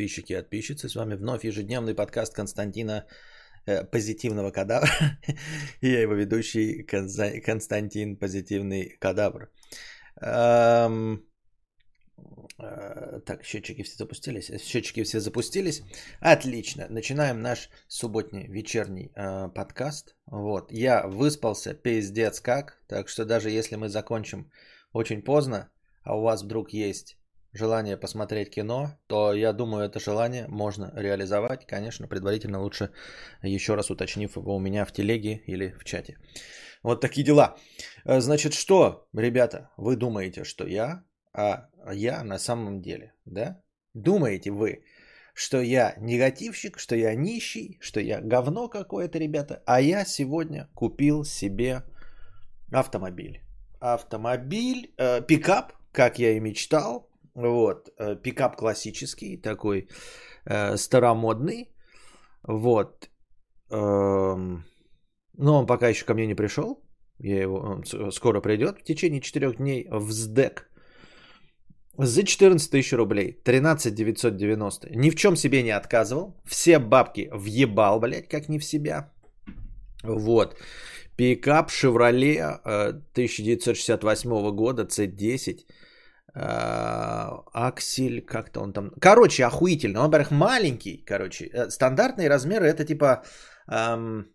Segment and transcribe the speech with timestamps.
[0.00, 0.88] подписчики и подписчицы.
[0.88, 3.04] С вами вновь ежедневный подкаст Константина
[3.66, 4.88] э, Позитивного Кадавра.
[5.82, 6.82] И я его ведущий
[7.46, 9.50] Константин Позитивный Кадавр.
[10.22, 11.22] Эм,
[12.58, 14.50] э, так, счетчики все запустились.
[14.62, 15.82] Счетчики все запустились.
[16.20, 16.86] Отлично.
[16.88, 20.16] Начинаем наш субботний вечерний э, подкаст.
[20.26, 20.72] Вот.
[20.72, 22.82] Я выспался пиздец как.
[22.88, 24.50] Так что даже если мы закончим
[24.94, 25.68] очень поздно,
[26.04, 27.19] а у вас вдруг есть
[27.52, 31.66] желание посмотреть кино, то я думаю, это желание можно реализовать.
[31.66, 32.90] Конечно, предварительно лучше
[33.42, 36.18] еще раз уточнив его у меня в телеге или в чате.
[36.82, 37.56] Вот такие дела.
[38.04, 43.62] Э, значит, что, ребята, вы думаете, что я, а я на самом деле, да?
[43.94, 44.84] Думаете вы,
[45.34, 51.24] что я негативщик, что я нищий, что я говно какое-то, ребята, а я сегодня купил
[51.24, 51.82] себе
[52.72, 53.42] автомобиль.
[53.80, 59.88] Автомобиль, э, пикап, как я и мечтал, вот, э, пикап классический, такой
[60.46, 61.72] э, старомодный.
[62.42, 63.10] Вот.
[63.70, 64.64] Эм,
[65.36, 66.82] но он пока еще ко мне не пришел.
[67.18, 70.70] Я его, он скоро придет в течение 4 дней в СДЭК.
[71.98, 73.32] За 14 тысяч рублей.
[73.44, 74.88] 13 990.
[74.96, 76.40] Ни в чем себе не отказывал.
[76.46, 79.12] Все бабки въебал, блядь, как не в себя.
[80.02, 80.56] Вот.
[81.16, 85.72] Пикап Chevrolet 1968 э, года C10 а,
[86.34, 88.90] аксель, как-то он там...
[89.00, 90.00] Короче, охуительно.
[90.00, 91.50] Он, во-первых, маленький, короче.
[91.52, 93.22] Э, стандартные размеры это типа
[93.68, 94.26] эм,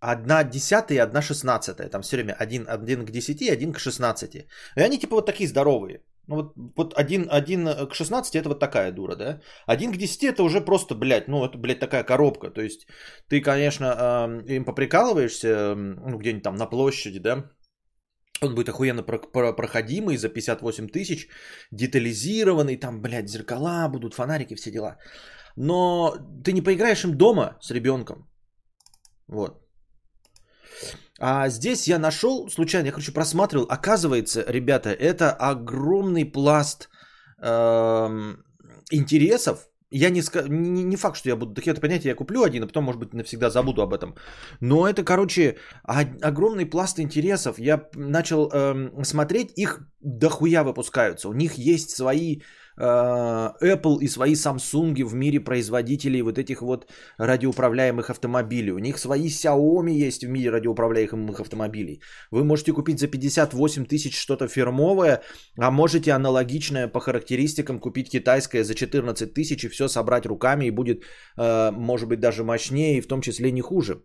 [0.00, 1.88] 1 десятая и 1 шестнадцатая.
[1.88, 4.34] Там все время один, один к 10, один к 16.
[4.76, 6.00] И они типа вот такие здоровые.
[6.28, 9.40] Ну вот, вот один, один к 16 это вот такая дура, да?
[9.66, 12.50] Один к 10 это уже просто, блядь, ну это, блядь, такая коробка.
[12.50, 12.86] То есть
[13.28, 13.84] ты, конечно,
[14.46, 17.50] э, им поприкалываешься, ну где-нибудь там на площади, да?
[18.42, 21.28] Он будет охуенно проходимый за 58 тысяч,
[21.70, 24.96] детализированный, там, блядь, зеркала будут, фонарики, все дела.
[25.56, 28.28] Но ты не поиграешь им дома с ребенком.
[29.28, 29.62] Вот.
[31.20, 36.88] А здесь я нашел, случайно, я, короче, просматривал, оказывается, ребята, это огромный пласт
[37.40, 38.36] э,
[38.90, 42.66] интересов, я не, не, не факт, что я буду такие понятия, я куплю один, а
[42.66, 44.14] потом, может быть, навсегда забуду об этом.
[44.60, 47.58] Но это, короче, огромный пласт интересов.
[47.58, 51.28] Я начал эм, смотреть, их дохуя выпускаются.
[51.28, 52.40] У них есть свои
[52.78, 58.72] Apple и свои Samsung в мире производителей вот этих вот радиоуправляемых автомобилей.
[58.72, 62.00] У них свои Xiaomi есть в мире радиоуправляемых автомобилей.
[62.30, 65.22] Вы можете купить за 58 тысяч что-то фирмовое,
[65.58, 70.70] а можете аналогичное по характеристикам купить китайское за 14 тысяч и все собрать руками и
[70.70, 71.04] будет,
[71.38, 74.02] э, может быть, даже мощнее и в том числе не хуже.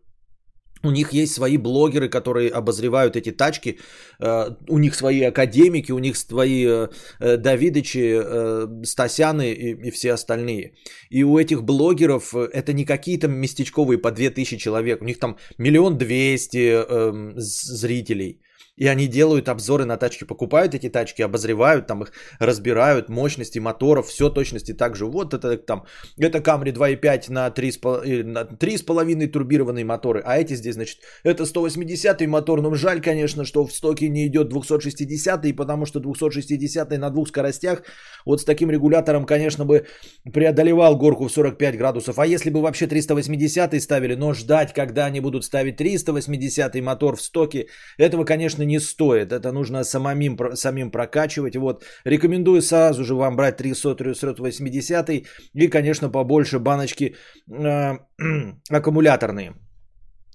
[0.84, 3.80] У них есть свои блогеры, которые обозревают эти тачки.
[4.20, 6.88] Э, у них свои академики, у них свои э,
[7.20, 10.74] э, Давидычи, Стасяны и все остальные.
[11.10, 15.02] И у этих блогеров это не какие-то местечковые по 2000 человек.
[15.02, 18.42] У них там миллион двести эм, зрителей.
[18.78, 24.08] И они делают обзоры на тачки, покупают эти тачки, обозревают, там их разбирают, мощности моторов,
[24.08, 25.06] все точности так же.
[25.06, 25.86] Вот это там,
[26.18, 32.22] это Camry 2.5 на 3,5, на 3,5 турбированные моторы, а эти здесь, значит, это 180
[32.28, 37.30] мотор, но жаль, конечно, что в стоке не идет 260 потому что 260 на двух
[37.30, 37.84] скоростях,
[38.26, 39.88] вот с таким регулятором, конечно, бы
[40.34, 45.20] преодолевал горку в 45 градусов, а если бы вообще 380 ставили, но ждать, когда они
[45.20, 47.68] будут ставить 380 мотор в стоке,
[47.98, 49.32] этого, конечно, не стоит.
[49.32, 51.56] Это нужно самим, самим прокачивать.
[51.56, 51.84] Вот.
[52.06, 57.16] Рекомендую сразу же вам брать 300-380 и, конечно, побольше баночки
[57.50, 57.98] э,
[58.70, 59.54] аккумуляторные.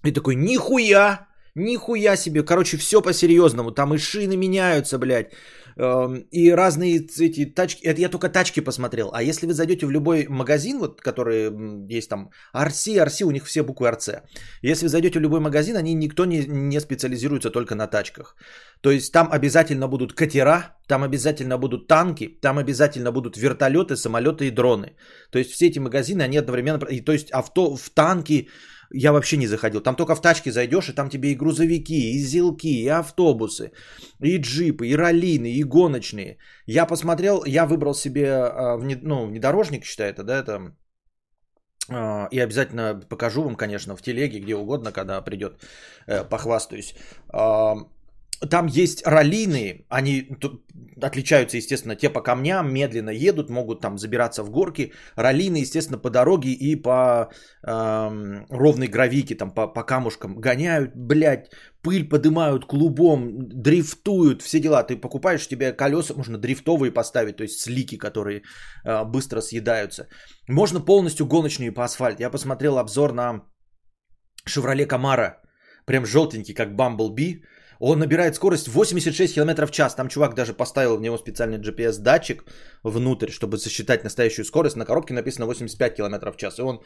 [0.04, 2.42] И такой, нихуя, нихуя себе.
[2.42, 3.70] Короче, все по-серьезному.
[3.70, 5.32] Там и шины меняются, блядь.
[5.76, 9.90] Эм, и разные эти тачки, это я только тачки посмотрел, а если вы зайдете в
[9.90, 11.50] любой магазин, вот, который
[11.88, 14.22] есть там RC, RC, у них все буквы RC,
[14.62, 18.36] если вы зайдете в любой магазин, они никто не, не специализируется только на тачках.
[18.82, 24.48] То есть там обязательно будут катера, там обязательно будут танки, там обязательно будут вертолеты, самолеты
[24.48, 24.96] и дроны.
[25.30, 28.48] То есть все эти магазины, они одновременно, и, то есть авто в танки,
[28.94, 29.80] я вообще не заходил.
[29.80, 33.72] Там только в тачке зайдешь, и там тебе и грузовики, и зилки, и автобусы,
[34.20, 36.38] и джипы, и раллины, и гоночные.
[36.66, 40.74] Я посмотрел, я выбрал себе, а, ну, внедорожник, считай это, да, это
[41.90, 45.52] а, и обязательно покажу вам, конечно, в телеге, где угодно, когда придет,
[46.06, 46.94] э, похвастаюсь.
[48.50, 50.28] Там есть раллийные, они
[51.00, 54.92] отличаются, естественно, те по камням, медленно едут, могут там забираться в горки.
[55.16, 57.30] Раллийные, естественно, по дороге и по
[57.62, 61.50] э, ровной гравике, там по, по камушкам гоняют, блядь,
[61.82, 64.82] пыль поднимают клубом, дрифтуют, все дела.
[64.82, 68.42] Ты покупаешь, тебе колеса можно дрифтовые поставить, то есть слики, которые
[68.84, 70.08] э, быстро съедаются.
[70.48, 72.22] Можно полностью гоночные по асфальту.
[72.22, 73.42] Я посмотрел обзор на
[74.48, 75.34] Chevrolet Camaro,
[75.86, 77.42] прям желтенький, как Bumblebee
[77.84, 79.94] он набирает скорость 86 км в час.
[79.94, 82.44] Там чувак даже поставил в него специальный GPS-датчик
[82.84, 84.76] внутрь, чтобы засчитать настоящую скорость.
[84.76, 86.58] На коробке написано 85 км в час.
[86.58, 86.80] И он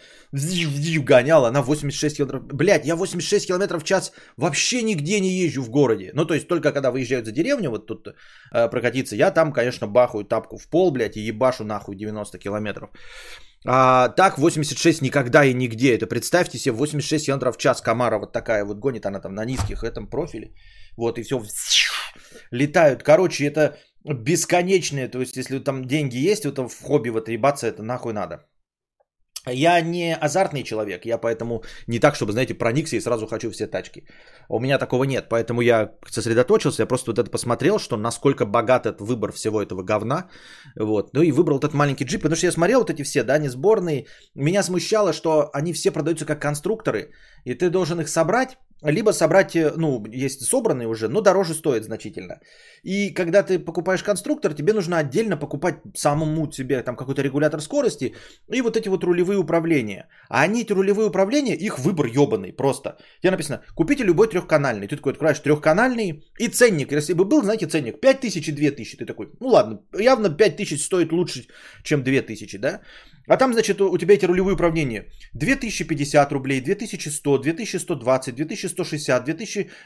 [1.05, 2.39] гонял, она 86 км.
[2.39, 6.13] Блять, я 86 км в час вообще нигде не езжу в городе.
[6.15, 9.87] Ну, то есть только когда выезжают за деревню, вот тут э, прокатиться, я там, конечно,
[9.87, 12.89] бахаю тапку в пол, блядь, и ебашу нахуй 90 километров.
[13.69, 15.95] А, так 86 никогда и нигде.
[15.95, 19.45] Это представьте себе 86 км в час Камара вот такая вот гонит она там на
[19.45, 20.53] низких этом профиле.
[20.97, 21.43] Вот, и все
[22.51, 23.03] летают.
[23.03, 25.09] Короче, это бесконечное.
[25.09, 28.47] То есть, если там деньги есть, вот в хобби вот ебаться, это нахуй надо.
[29.49, 33.69] Я не азартный человек, я поэтому не так, чтобы, знаете, проникся и сразу хочу все
[33.69, 34.05] тачки.
[34.49, 38.87] У меня такого нет, поэтому я сосредоточился, я просто вот это посмотрел, что насколько богат
[38.87, 40.29] этот выбор всего этого говна.
[40.77, 41.11] Вот.
[41.15, 43.49] Ну и выбрал этот маленький джип, потому что я смотрел вот эти все, да, не
[43.49, 44.07] сборные.
[44.35, 47.13] Меня смущало, что они все продаются как конструкторы,
[47.45, 51.85] и ты должен их собрать, либо собрать, э, ну, есть собранные уже, но дороже стоит
[51.85, 52.41] значительно.
[52.83, 58.15] И когда ты покупаешь конструктор, тебе нужно отдельно покупать самому себе там какой-то регулятор скорости
[58.53, 60.09] и вот эти вот рулевые управления.
[60.29, 62.99] А они, эти рулевые управления, их выбор ебаный просто.
[63.23, 64.89] Тебе написано, купите любой трехканальный.
[64.89, 66.93] Ты такой открываешь трехканальный и ценник.
[66.93, 68.97] Если бы был, знаете, ценник 5000 и 2000.
[68.99, 71.47] Ты такой, ну ладно, явно 5000 стоит лучше,
[71.83, 72.81] чем 2000, да?
[73.29, 75.07] А там, значит, у тебя эти рулевые управления.
[75.35, 78.35] 2050 рублей, 2100, 2120,
[78.75, 79.25] 2160,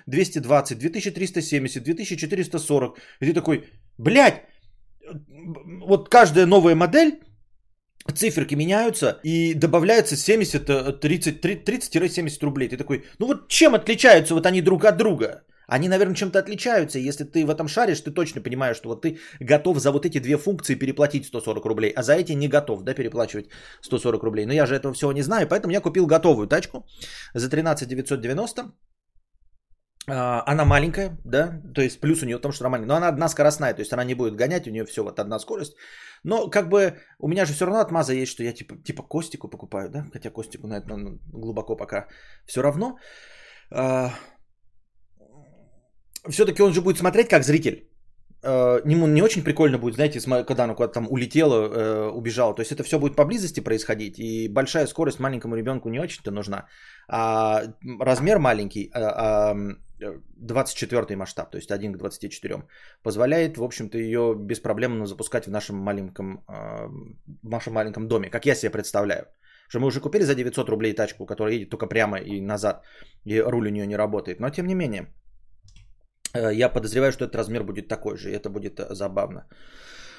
[0.06, 2.98] 2220, 2370, 2440.
[3.20, 3.64] И ты такой,
[3.98, 4.42] блядь,
[5.86, 7.20] вот каждая новая модель,
[8.14, 12.68] циферки меняются и добавляется 70, 30, 30-70 рублей.
[12.68, 15.42] Ты такой, ну вот чем отличаются вот они друг от друга?
[15.70, 16.98] Они, наверное, чем-то отличаются.
[16.98, 20.18] Если ты в этом шаришь, ты точно понимаешь, что вот ты готов за вот эти
[20.18, 23.48] две функции переплатить 140 рублей, а за эти не готов, да, переплачивать
[23.82, 24.46] 140 рублей.
[24.46, 26.86] Но я же этого всего не знаю, поэтому я купил готовую тачку
[27.34, 28.72] за 13 990.
[30.08, 32.96] А, она маленькая, да, то есть плюс у нее в том, что она маленькая, но
[32.96, 35.76] она одна скоростная, то есть она не будет гонять, у нее все вот одна скорость.
[36.24, 39.48] Но как бы у меня же все равно отмаза есть, что я типа, типа Костику
[39.48, 42.08] покупаю, да, хотя Костику на это ну, глубоко пока
[42.46, 42.98] все равно.
[46.30, 47.90] А, все-таки он же будет смотреть как зритель.
[48.42, 52.54] Э, ему не очень прикольно будет, знаете, когда оно куда-то там улетело, э, убежало.
[52.54, 56.66] То есть это все будет поблизости происходить, и большая скорость маленькому ребенку не очень-то нужна.
[57.08, 57.62] А
[58.00, 58.90] размер маленький,
[60.36, 62.62] 24 а, масштаб, то есть 1 к 24,
[63.02, 66.44] позволяет, в общем-то, ее беспроблемно запускать в нашем маленьком,
[67.42, 69.26] в нашем маленьком доме, как я себе представляю.
[69.68, 72.82] Что мы уже купили за 900 рублей тачку, которая едет только прямо и назад,
[73.24, 74.40] и руль у нее не работает.
[74.40, 75.19] Но тем не менее, Э,
[76.38, 79.46] я подозреваю, что этот размер будет такой же, и это будет э, забавно.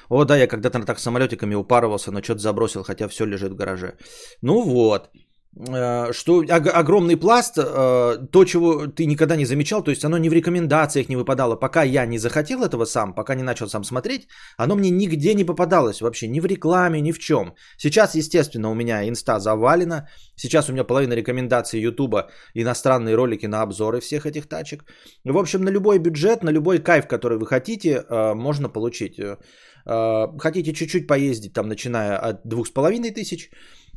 [0.08, 3.56] О, да, я когда-то на так самолетиками упарывался, но что-то забросил, хотя все лежит в
[3.56, 3.96] гараже.
[4.42, 5.10] Ну вот.
[5.54, 10.30] Э, что огромный пласт, э, то, чего ты никогда не замечал, то есть оно не
[10.30, 14.28] в рекомендациях не выпадало, пока я не захотел этого сам, пока не начал сам смотреть,
[14.56, 17.54] оно мне нигде не попадалось вообще, ни в рекламе, ни в чем.
[17.76, 23.60] Сейчас, естественно, у меня инста завалена, сейчас у меня половина рекомендаций ютуба, иностранные ролики на
[23.60, 24.84] обзоры всех этих тачек.
[25.24, 29.20] В общем, на любой бюджет, на любой кайф, который вы хотите, э, можно получить.
[30.38, 33.50] Хотите чуть-чуть поездить, там, начиная от двух с половиной тысяч,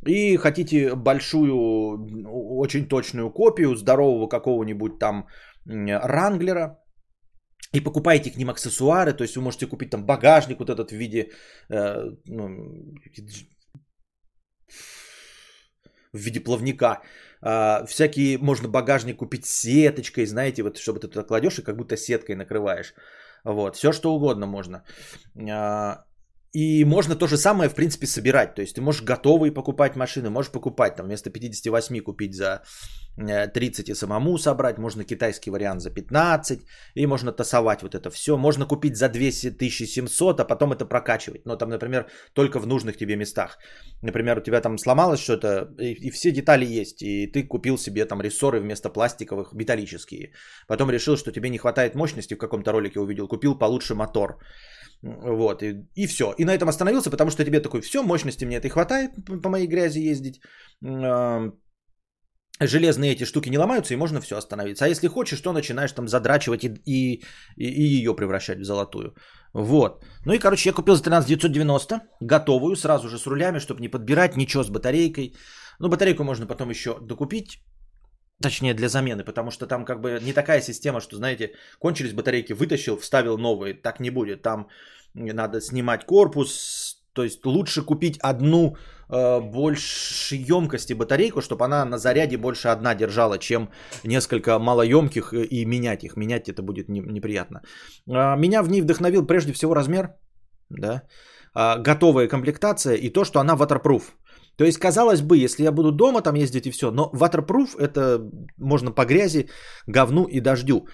[0.06, 1.56] и хотите большую,
[2.60, 5.28] очень точную копию здорового какого-нибудь там
[5.66, 6.80] ранглера,
[7.76, 10.96] и покупаете к ним аксессуары, то есть вы можете купить там багажник вот этот в
[10.96, 11.32] виде,
[11.70, 12.48] э, ну,
[16.14, 17.02] в виде плавника.
[17.42, 21.98] Э, всякие, можно багажник купить сеточкой, знаете, вот чтобы ты туда кладешь и как будто
[21.98, 22.94] сеткой накрываешь.
[23.44, 24.84] Вот, все что угодно можно.
[26.56, 28.56] И можно то же самое, в принципе, собирать.
[28.56, 32.62] То есть ты можешь готовые покупать машины, можешь покупать там вместо 58 купить за
[33.18, 34.78] 30 э, и самому собрать.
[34.78, 36.60] Можно китайский вариант за 15.
[36.96, 38.38] И можно тасовать вот это все.
[38.38, 41.46] Можно купить за 2700, а потом это прокачивать.
[41.46, 43.58] Но там, например, только в нужных тебе местах.
[44.02, 47.02] Например, у тебя там сломалось что-то, и, и все детали есть.
[47.02, 50.32] И ты купил себе там рессоры вместо пластиковых, металлические.
[50.68, 53.28] Потом решил, что тебе не хватает мощности, в каком-то ролике увидел.
[53.28, 54.38] Купил получше мотор.
[55.06, 56.34] Вот, и, и все.
[56.38, 59.12] И на этом остановился, потому что тебе такой, все, мощности мне этой хватает
[59.44, 60.42] по моей грязи ездить.
[62.60, 64.86] железные эти штуки не ломаются, и можно все остановиться.
[64.86, 67.20] А если хочешь, то начинаешь там задрачивать и, и,
[67.58, 69.14] и ее превращать в золотую.
[69.54, 70.04] Вот.
[70.26, 73.90] Ну и, короче, я купил за 13 990, готовую, сразу же с рулями, чтобы не
[73.90, 75.36] подбирать ничего с батарейкой.
[75.80, 77.60] Ну, батарейку можно потом еще докупить,
[78.42, 82.54] точнее для замены, потому что там как бы не такая система, что, знаете, кончились батарейки,
[82.54, 83.74] вытащил, вставил новые.
[83.74, 84.42] Так не будет.
[84.42, 84.68] Там
[85.14, 88.76] надо снимать корпус, то есть лучше купить одну
[89.10, 93.70] э, большей емкости батарейку, чтобы она на заряде больше одна держала, чем
[94.04, 96.18] несколько малоемких и менять их.
[96.18, 97.62] Менять это будет не, неприятно.
[98.08, 100.10] Э, меня в ней вдохновил прежде всего размер,
[100.70, 101.04] да,
[101.56, 104.04] э, готовая комплектация и то, что она waterproof.
[104.58, 108.22] То есть, казалось бы, если я буду дома там ездить и все, но waterproof это
[108.58, 109.50] можно по грязи,
[109.88, 110.88] говну и дождю.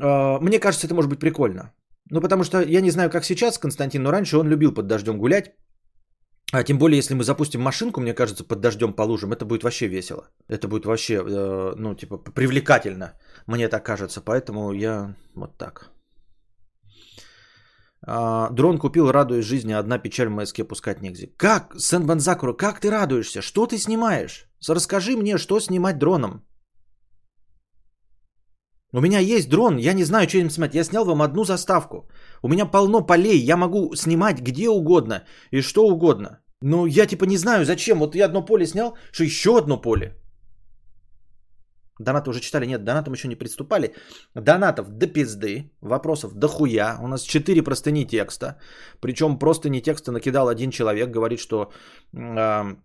[0.00, 1.72] Э, мне кажется, это может быть прикольно.
[2.10, 5.18] Ну, потому что я не знаю, как сейчас Константин, но раньше он любил под дождем
[5.18, 5.54] гулять.
[6.52, 9.62] А тем более, если мы запустим машинку, мне кажется, под дождем по лужам, это будет
[9.62, 10.30] вообще весело.
[10.48, 13.12] Это будет вообще, э, ну, типа, привлекательно,
[13.46, 14.20] мне так кажется.
[14.20, 15.90] Поэтому я вот так.
[18.06, 21.32] А, дрон купил, радуясь жизни, одна печаль в МСК пускать негде.
[21.36, 23.42] Как, Сен Банзакуру, как ты радуешься?
[23.42, 24.48] Что ты снимаешь?
[24.68, 26.44] Расскажи мне, что снимать дроном.
[28.92, 30.74] У меня есть дрон, я не знаю, что им снимать.
[30.74, 32.08] Я снял вам одну заставку.
[32.42, 36.40] У меня полно полей, я могу снимать где угодно и что угодно.
[36.62, 37.98] Но я типа не знаю, зачем.
[37.98, 40.16] Вот я одно поле снял, что еще одно поле.
[41.98, 42.66] Донаты уже читали?
[42.66, 43.94] Нет, донатом еще не приступали.
[44.34, 46.98] Донатов до пизды, вопросов до хуя.
[47.00, 48.58] У нас 4 простыни текста.
[49.00, 51.72] Причем простыни текста накидал один человек, говорит, что
[52.12, 52.76] э,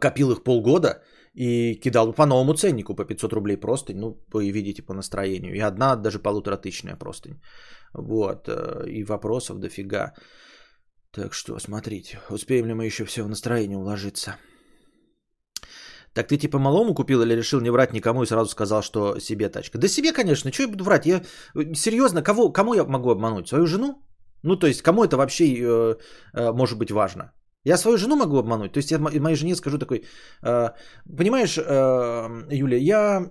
[0.00, 1.02] копил их полгода
[1.34, 5.54] и кидал по новому ценнику по 500 рублей простынь, ну, вы видите по настроению.
[5.54, 7.40] И одна даже полуторатысячная простынь.
[7.94, 10.12] Вот, э, и вопросов дофига.
[11.10, 14.36] Так что, смотрите, успеем ли мы еще все в настроение уложиться.
[16.14, 19.48] Так ты типа малому купил или решил не врать никому и сразу сказал, что себе
[19.48, 19.78] тачка?
[19.78, 21.06] Да себе, конечно, что я буду врать?
[21.06, 21.22] Я
[21.74, 23.48] серьезно, кого, кому я могу обмануть?
[23.48, 24.02] Свою жену?
[24.42, 25.96] Ну, то есть, кому это вообще э,
[26.34, 27.32] э, может быть важно?
[27.64, 28.72] Я свою жену могу обмануть.
[28.72, 30.04] То есть я моей жене скажу такой,
[30.42, 30.70] э,
[31.16, 31.62] понимаешь, э,
[32.50, 33.30] Юля, я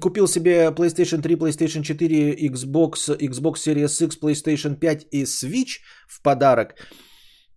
[0.00, 6.22] купил себе PlayStation 3, PlayStation 4, Xbox, Xbox Series X, PlayStation 5 и Switch в
[6.22, 6.74] подарок.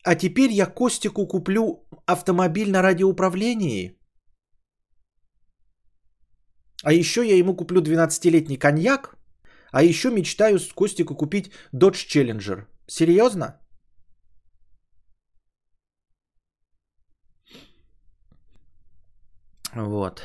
[0.04, 3.98] А теперь я Костику куплю автомобиль на радиоуправлении.
[6.84, 9.16] А еще я ему куплю 12-летний коньяк.
[9.72, 12.66] А еще мечтаю с Костику купить Dodge Challenger.
[12.88, 13.60] Серьезно?
[19.76, 20.22] Вот.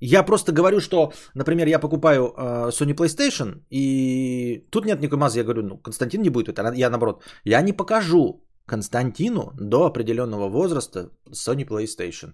[0.00, 5.38] Я просто говорю, что, например, я покупаю э, Sony PlayStation, и тут нет никакой мазы.
[5.38, 6.72] Я говорю, ну, Константин не будет это.
[6.74, 12.32] Я наоборот, я не покажу Константину до определенного возраста Sony PlayStation.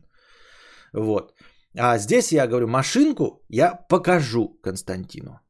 [0.94, 1.32] Вот.
[1.76, 5.40] А здесь я говорю, машинку я покажу Константину.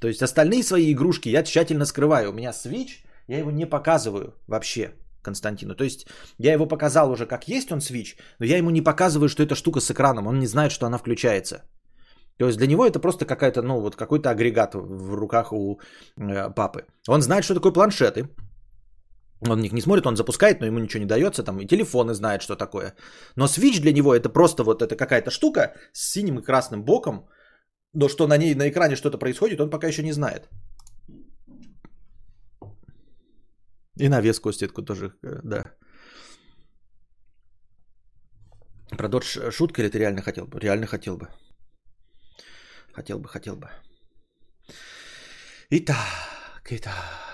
[0.00, 2.30] То есть остальные свои игрушки я тщательно скрываю.
[2.30, 4.92] У меня Switch, я его не показываю вообще.
[5.22, 5.74] Константину.
[5.74, 6.06] То есть
[6.38, 9.54] я его показал уже как есть он Switch, но я ему не показываю, что эта
[9.54, 10.26] штука с экраном.
[10.26, 11.62] Он не знает, что она включается.
[12.38, 15.80] То есть для него это просто какая-то, ну вот какой-то агрегат в руках у
[16.16, 16.84] э, папы.
[17.08, 18.28] Он знает, что такое планшеты.
[19.40, 22.42] Он них не смотрит, он запускает, но ему ничего не дается, там и телефоны знает,
[22.42, 22.94] что такое.
[23.36, 27.28] Но Switch для него это просто вот это какая-то штука с синим и красным боком,
[27.92, 30.48] но что на ней на экране что-то происходит, он пока еще не знает.
[33.98, 35.64] И навес Костетку тоже, э, да.
[38.90, 40.60] Про Додж шутка или ты реально хотел бы?
[40.60, 41.28] Реально хотел бы.
[42.94, 43.68] Хотел бы, хотел бы.
[45.70, 47.25] Итак, итак.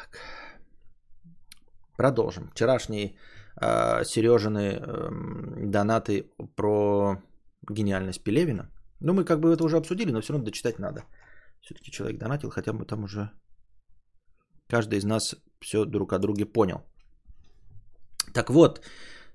[2.03, 2.49] Продолжим.
[2.49, 3.15] Вчерашние
[3.61, 5.11] э, Сережины э,
[5.71, 6.25] донаты
[6.57, 7.17] про
[7.71, 8.71] гениальность Пелевина.
[9.01, 11.05] Ну, мы как бы это уже обсудили, но все равно дочитать надо.
[11.61, 13.31] Все-таки человек донатил, хотя бы там уже
[14.69, 16.83] каждый из нас все друг о друге понял.
[18.35, 18.81] Так вот,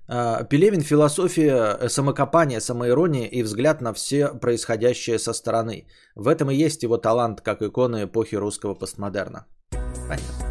[0.06, 5.86] а, Пелевин философия самокопания, самоирония и взгляд на все происходящее со стороны.
[6.14, 9.46] В этом и есть его талант, как икона эпохи русского постмодерна.
[10.08, 10.47] Понятно.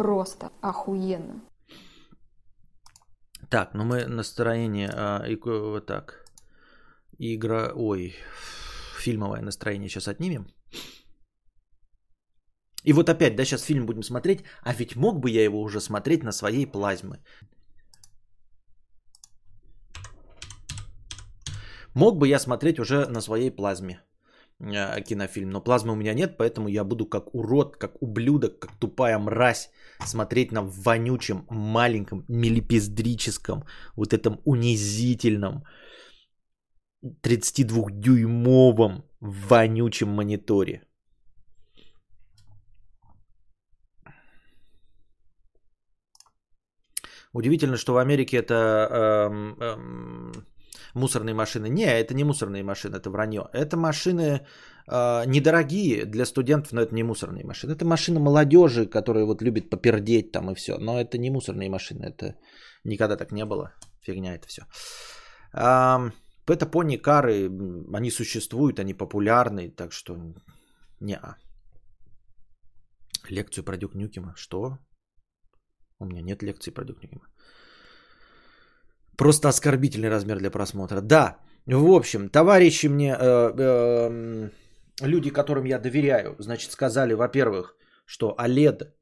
[0.00, 1.40] просто охуенно.
[3.50, 6.24] Так, ну мы настроение, а, и, вот так,
[7.18, 8.14] игра, ой,
[8.98, 10.46] фильмовое настроение сейчас отнимем.
[12.86, 15.80] И вот опять, да, сейчас фильм будем смотреть, а ведь мог бы я его уже
[15.80, 17.18] смотреть на своей плазме.
[21.94, 24.00] Мог бы я смотреть уже на своей плазме
[24.60, 29.18] кинофильм, но плазмы у меня нет, поэтому я буду как урод, как ублюдок, как тупая
[29.18, 29.70] мразь
[30.06, 33.64] смотреть на вонючем, маленьком, милипиздрическом,
[33.96, 35.64] вот этом унизительном
[37.22, 40.82] 32-дюймовом вонючем мониторе.
[47.32, 48.54] Удивительно, что в Америке это
[49.30, 50.49] эм, эм,
[50.94, 51.68] мусорные машины.
[51.68, 53.48] Не, это не мусорные машины, это вранье.
[53.52, 54.22] Это машины
[54.86, 57.72] э, недорогие для студентов, но это не мусорные машины.
[57.72, 60.78] Это машины молодежи, которые вот любят попердеть там и все.
[60.78, 62.36] Но это не мусорные машины, это
[62.84, 63.72] никогда так не было.
[64.02, 64.62] Фигня это все.
[65.52, 67.48] Это pony car ы,
[67.94, 70.16] они существуют, они популярны, так что
[71.00, 71.34] не -а.
[73.30, 74.34] Лекцию про Дюк Нюкема.
[74.36, 74.78] Что?
[75.98, 77.26] У меня нет лекции про Дюк Нюкема.
[79.20, 81.02] Просто оскорбительный размер для просмотра.
[81.02, 81.36] Да,
[81.66, 84.48] в общем, товарищи мне, э, э,
[85.02, 88.94] люди, которым я доверяю, значит, сказали, во-первых, что OLED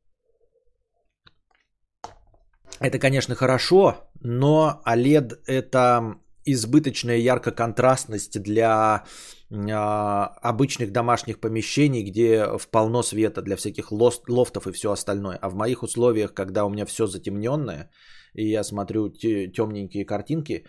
[2.81, 9.05] это, конечно, хорошо, но OLED это избыточная яркоконтрастность для
[9.51, 15.39] э, обычных домашних помещений, где в полно света для всяких лофтов и все остальное.
[15.41, 17.93] А в моих условиях, когда у меня все затемненное,
[18.35, 20.65] и я смотрю темненькие картинки, э,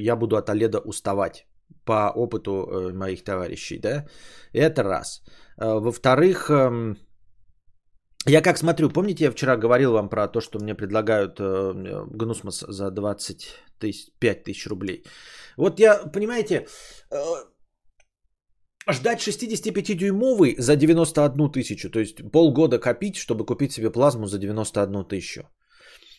[0.00, 1.46] я буду от OLED уставать
[1.84, 3.78] по опыту э, моих товарищей.
[3.78, 4.06] Да?
[4.52, 5.22] Это раз.
[5.58, 6.96] Э, во-вторых, эм,
[8.26, 12.90] я как смотрю, помните, я вчера говорил вам про то, что мне предлагают Гнусмос за
[12.90, 15.04] 25 тысяч рублей.
[15.56, 16.66] Вот я, понимаете,
[18.92, 25.04] ждать 65-дюймовый за 91 тысячу, то есть полгода копить, чтобы купить себе плазму за 91
[25.04, 25.48] тысячу.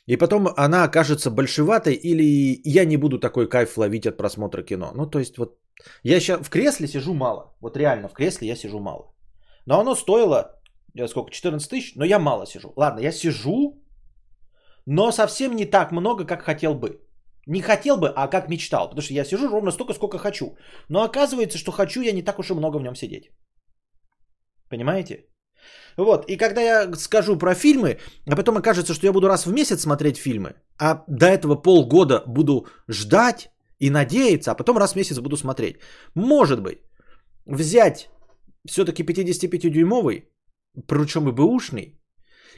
[0.07, 4.91] И потом она окажется большеватой, или я не буду такой кайф ловить от просмотра кино.
[4.95, 5.59] Ну, то есть, вот
[6.03, 7.55] я сейчас в кресле сижу мало.
[7.61, 9.13] Вот реально, в кресле я сижу мало.
[9.65, 10.59] Но оно стоило,
[11.07, 12.73] сколько, 14 тысяч, но я мало сижу.
[12.75, 13.83] Ладно, я сижу,
[14.85, 16.99] но совсем не так много, как хотел бы.
[17.47, 18.89] Не хотел бы, а как мечтал.
[18.89, 20.57] Потому что я сижу ровно столько, сколько хочу.
[20.89, 23.31] Но оказывается, что хочу я не так уж и много в нем сидеть.
[24.69, 25.25] Понимаете?
[25.97, 29.53] Вот, и когда я скажу про фильмы, а потом окажется, что я буду раз в
[29.53, 34.95] месяц смотреть фильмы, а до этого полгода буду ждать и надеяться, а потом раз в
[34.95, 35.77] месяц буду смотреть.
[36.15, 36.79] Может быть,
[37.45, 38.09] взять
[38.65, 40.23] все-таки 55-дюймовый,
[40.87, 42.01] причем и бэушный,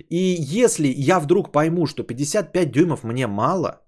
[0.10, 3.82] и если я вдруг пойму, что 55 дюймов мне мало,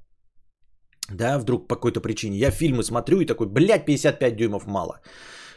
[1.09, 5.01] да, вдруг по какой-то причине, я фильмы смотрю и такой, блядь, 55 дюймов мало,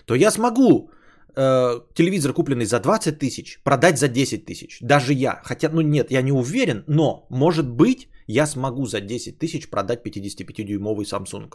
[0.05, 0.90] то я смогу
[1.37, 4.79] э, телевизор, купленный за 20 тысяч, продать за 10 тысяч.
[4.81, 5.41] Даже я.
[5.45, 10.07] Хотя, ну нет, я не уверен, но может быть я смогу за 10 тысяч продать
[10.07, 11.51] 55-дюймовый Samsung.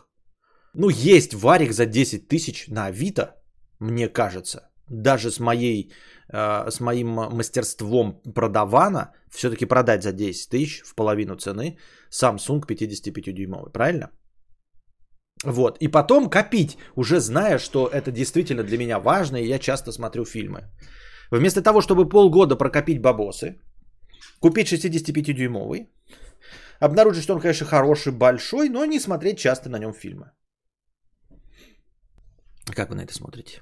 [0.74, 3.36] Ну, есть варик за 10 тысяч на Авито,
[3.80, 4.70] мне кажется.
[4.90, 5.92] Даже с, моей,
[6.30, 11.78] э, с моим мастерством продавана, все-таки продать за 10 тысяч в половину цены
[12.12, 13.72] Samsung 55-дюймовый.
[13.72, 14.10] Правильно?
[15.44, 15.78] Вот.
[15.82, 20.26] И потом копить, уже зная, что это действительно для меня важно, и я часто смотрю
[20.26, 20.70] фильмы.
[21.32, 23.60] Вместо того, чтобы полгода прокопить бабосы,
[24.40, 25.90] купить 65-дюймовый,
[26.80, 30.32] обнаружить, что он, конечно, хороший, большой, но не смотреть часто на нем фильмы.
[32.76, 33.62] Как вы на это смотрите?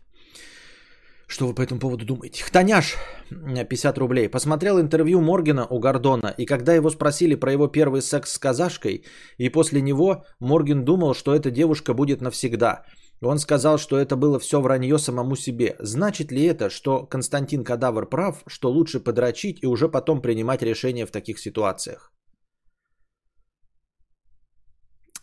[1.32, 2.44] Что вы по этому поводу думаете?
[2.44, 2.98] Хтоняш,
[3.30, 4.28] 50 рублей.
[4.28, 9.06] Посмотрел интервью Моргена у Гордона, и когда его спросили про его первый секс с казашкой,
[9.38, 12.84] и после него Морген думал, что эта девушка будет навсегда.
[13.22, 15.78] Он сказал, что это было все вранье самому себе.
[15.80, 21.06] Значит ли это, что Константин Кадавр прав, что лучше подрочить и уже потом принимать решения
[21.06, 22.12] в таких ситуациях?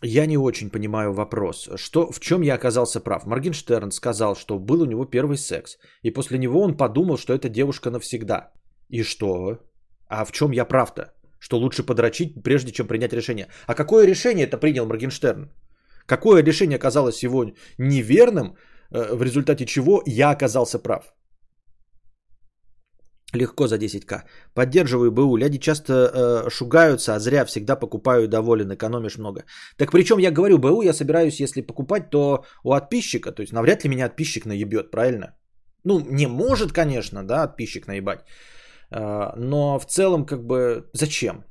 [0.01, 1.69] Я не очень понимаю вопрос.
[1.75, 3.25] Что, в чем я оказался прав?
[3.25, 5.77] Моргенштерн сказал, что был у него первый секс.
[6.03, 8.51] И после него он подумал, что это девушка навсегда.
[8.89, 9.59] И что?
[10.07, 11.13] А в чем я прав-то?
[11.39, 13.47] Что лучше подрочить, прежде чем принять решение.
[13.67, 15.49] А какое решение это принял Моргенштерн?
[16.05, 18.55] Какое решение оказалось его неверным,
[18.91, 21.13] э, в результате чего я оказался прав?
[23.33, 24.23] Легко за 10к.
[24.53, 25.37] Поддерживаю БУ.
[25.37, 29.43] Ляди часто э, шугаются, а зря всегда покупаю доволен, экономишь много.
[29.77, 33.83] Так причем я говорю БУ, я собираюсь, если покупать, то у подписчика, то есть навряд
[33.83, 35.35] ли меня подписчик наебет, правильно?
[35.83, 38.21] Ну, не может, конечно, да, подписчик наебать.
[38.91, 41.43] Э, но в целом, как бы, зачем?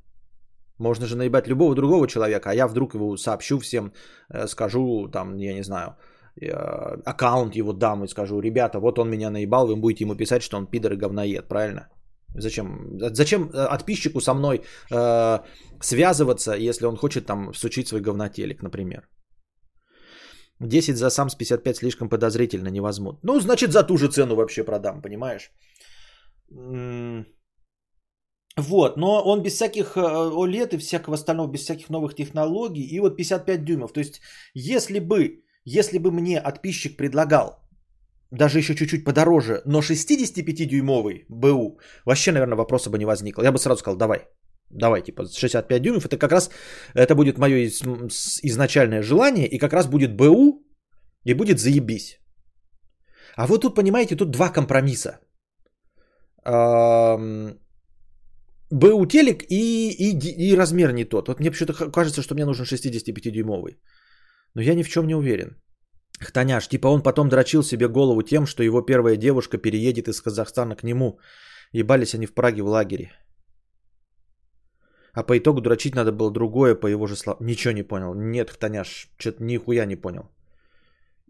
[0.79, 3.93] Можно же наебать любого другого человека, а я вдруг его сообщу всем,
[4.35, 5.97] э, скажу, там, я не знаю,
[6.47, 10.57] аккаунт его дам и скажу, ребята, вот он меня наебал, вы будете ему писать, что
[10.57, 11.89] он пидор и говноед, правильно?
[12.35, 12.99] Зачем?
[13.15, 15.39] Зачем э, подписчику со мной э,
[15.81, 19.09] связываться, если он хочет там всучить свой говнотелек, например?
[20.61, 23.19] 10 за сам с 55 слишком подозрительно, не возьмут.
[23.23, 25.51] Ну, значит, за ту же цену вообще продам, понимаешь?
[28.57, 32.83] Вот, но он без всяких э, OLED и всякого остального, без всяких новых технологий.
[32.83, 33.93] И вот 55 дюймов.
[33.93, 34.21] То есть,
[34.55, 35.43] если бы,
[35.77, 37.59] если бы мне отписчик предлагал
[38.31, 43.43] даже еще чуть-чуть подороже, но 65-дюймовый БУ, вообще, наверное, вопроса бы не возникло.
[43.43, 44.29] Я бы сразу сказал, давай,
[44.71, 46.51] давай, типа 65 дюймов, это как раз,
[46.95, 47.69] это будет мое
[48.43, 50.63] изначальное желание, и как раз будет БУ,
[51.25, 52.19] и будет заебись.
[53.37, 55.21] А вот тут, понимаете, тут два компромисса.
[58.71, 61.29] БУ телек и, и, и размер не тот.
[61.29, 63.77] Вот мне почему-то кажется, что мне нужен 65-дюймовый.
[64.59, 65.57] Но я ни в чем не уверен.
[66.21, 70.75] Хтаняш, типа он потом дрочил себе голову тем, что его первая девушка переедет из Казахстана
[70.75, 71.21] к нему.
[71.73, 73.13] Ебались они в Праге в лагере.
[75.13, 77.47] А по итогу дрочить надо было другое, по его же словам.
[77.47, 78.15] Ничего не понял.
[78.15, 80.29] Нет, Хтаняш, что-то нихуя не понял.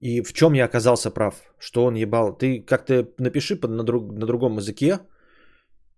[0.00, 1.34] И в чем я оказался прав?
[1.58, 2.38] Что он ебал?
[2.38, 5.00] Ты как-то напиши на, друг, на другом языке.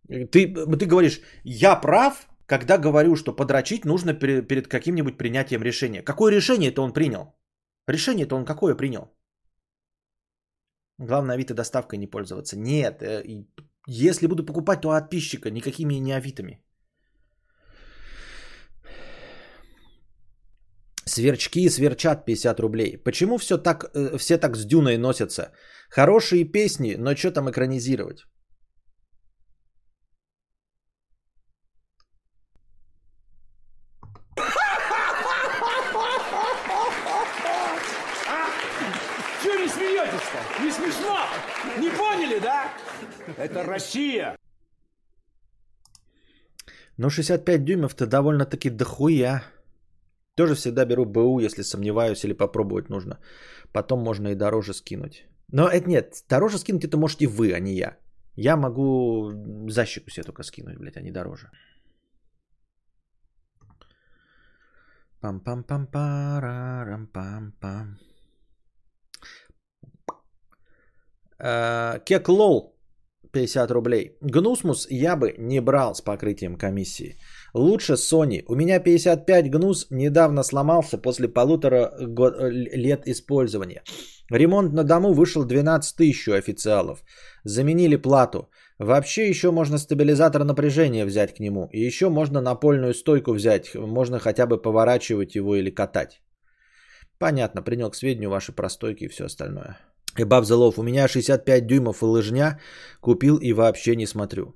[0.08, 6.02] Ты, ты говоришь, я прав, когда говорю, что подрочить нужно перед, каким-нибудь принятием решения.
[6.02, 7.32] Какое решение это он принял?
[7.88, 9.02] Решение-то он какое принял?
[10.98, 12.56] Главное, Авито доставкой не пользоваться.
[12.56, 13.22] Нет, э,
[13.86, 16.60] если буду покупать, то от подписчика, никакими не Авитами.
[21.06, 22.98] Сверчки сверчат 50 рублей.
[23.04, 25.52] Почему все так, э, все так с Дюной носятся?
[25.88, 28.26] Хорошие песни, но что там экранизировать?
[40.62, 41.26] Не смешно?
[41.78, 42.70] Не поняли, да?
[43.40, 44.36] Это Россия.
[46.98, 49.42] Ну, 65 дюймов-то довольно-таки дохуя.
[50.34, 53.18] Тоже всегда беру БУ, если сомневаюсь или попробовать нужно.
[53.72, 55.24] Потом можно и дороже скинуть.
[55.52, 57.96] Но это нет, дороже скинуть это можете вы, а не я.
[58.36, 59.32] Я могу
[59.70, 61.50] защику себе только скинуть, блядь, а не дороже.
[65.22, 67.96] Пам-пам-пам-парам-пам-пам.
[71.38, 72.79] Э, Кек Лол
[73.32, 74.16] 50 рублей.
[74.20, 77.16] Гнусмус я бы не брал с покрытием комиссии.
[77.54, 78.44] Лучше Sony.
[78.48, 83.82] У меня 55 гнус недавно сломался после полутора год, лет использования.
[84.30, 87.04] Ремонт на дому вышел 12 тысяч официалов.
[87.44, 88.48] Заменили плату.
[88.78, 91.68] Вообще еще можно стабилизатор напряжения взять к нему.
[91.72, 93.74] И еще можно напольную стойку взять.
[93.74, 96.22] Можно хотя бы поворачивать его или катать.
[97.18, 99.76] Понятно, принял к сведению ваши простойки и все остальное.
[100.18, 100.74] Above the Love.
[100.78, 102.60] У меня 65 дюймов и лыжня.
[103.00, 104.54] Купил и вообще не смотрю.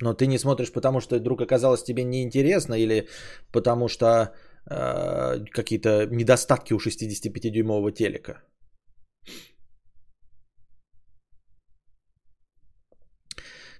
[0.00, 3.08] Но ты не смотришь, потому что вдруг оказалось тебе неинтересно или
[3.52, 4.06] потому что
[4.70, 8.42] э, какие-то недостатки у 65-дюймового телека.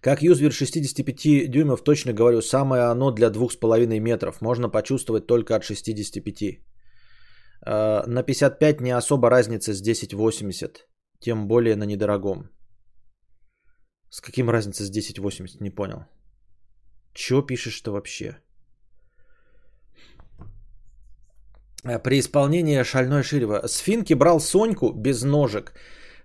[0.00, 4.40] Как юзер 65 дюймов, точно говорю, самое оно для 2,5 метров.
[4.40, 6.42] Можно почувствовать только от 65.
[7.66, 10.86] Э, на 55 не особо разница с 1080.
[11.24, 12.50] Тем более на недорогом.
[14.10, 16.04] С каким разница с 1080, не понял.
[17.14, 18.36] Чё пишешь-то вообще?
[21.84, 23.66] Э, при исполнении шальной ширева.
[23.66, 25.72] Сфинки брал Соньку без ножек.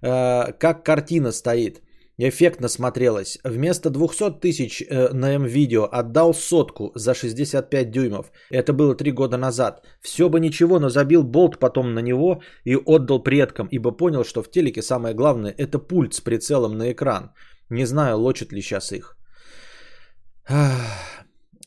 [0.01, 1.81] Э, как картина стоит.
[2.21, 3.39] Эффектно смотрелось.
[3.45, 8.31] Вместо 200 тысяч э, на М-видео отдал сотку за 65 дюймов.
[8.51, 9.85] Это было три года назад.
[10.01, 14.43] Все бы ничего, но забил болт потом на него и отдал предкам, ибо понял, что
[14.43, 17.31] в телеке самое главное это пульт с прицелом на экран.
[17.69, 19.17] Не знаю, лочат ли сейчас их.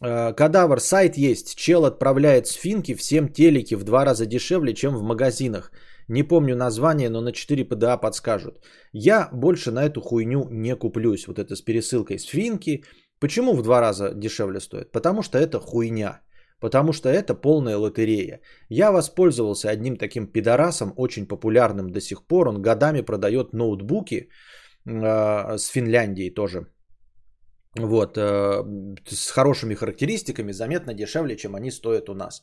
[0.03, 1.55] Э, кадавр, сайт есть.
[1.55, 5.73] Чел отправляет сфинки всем телеки в два раза дешевле, чем в магазинах.
[6.13, 8.55] Не помню название, но на 4 ПДА подскажут.
[8.93, 11.27] Я больше на эту хуйню не куплюсь.
[11.27, 12.85] Вот это с пересылкой сфинки.
[13.19, 14.93] Почему в два раза дешевле стоит?
[14.93, 16.21] Потому что это хуйня.
[16.61, 18.41] Потому что это полная лотерея.
[18.69, 22.49] Я воспользовался одним таким пидорасом, очень популярным до сих пор.
[22.49, 24.29] Он годами продает ноутбуки
[24.87, 26.67] э, с Финляндии тоже.
[27.79, 28.63] Вот, э,
[29.09, 32.43] с хорошими характеристиками, заметно дешевле, чем они стоят у нас.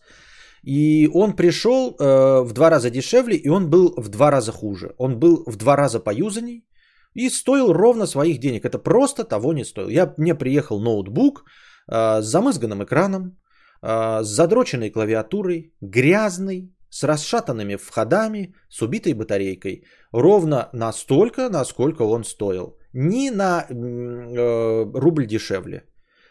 [0.63, 4.93] И он пришел э, в два раза дешевле, и он был в два раза хуже.
[4.97, 6.65] Он был в два раза поюзанней
[7.13, 8.65] и стоил ровно своих денег.
[8.65, 9.89] Это просто того не стоил.
[9.89, 11.43] Я, мне приехал ноутбук
[11.87, 13.37] э, с замызганным экраном,
[13.81, 19.83] э, с задроченной клавиатурой, грязный, с расшатанными входами, с убитой батарейкой.
[20.11, 22.77] Ровно настолько, насколько он стоил.
[22.93, 25.83] Ни на э, рубль дешевле.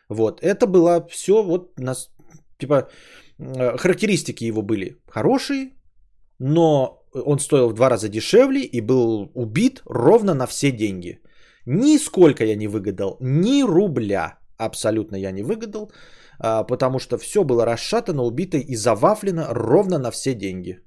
[0.08, 2.10] Вот, это было все вот, нас,
[2.58, 2.88] типа,
[3.38, 5.70] характеристики его были хорошие,
[6.38, 11.20] но он стоил в два раза дешевле и был убит ровно на все деньги.
[11.66, 15.92] Нисколько я не выгадал, ни рубля абсолютно я не выгадал,
[16.38, 20.80] а, потому что все было расшатано, убито и завафлено ровно на все деньги.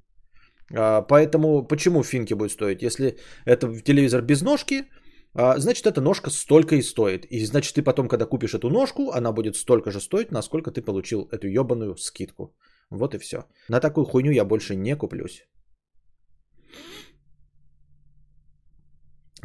[0.73, 2.81] А, поэтому почему финки будет стоить?
[2.81, 4.85] Если это телевизор без ножки,
[5.33, 7.25] значит, эта ножка столько и стоит.
[7.25, 10.81] И значит, ты потом, когда купишь эту ножку, она будет столько же стоить, насколько ты
[10.81, 12.55] получил эту ебаную скидку.
[12.89, 13.45] Вот и все.
[13.69, 15.45] На такую хуйню я больше не куплюсь.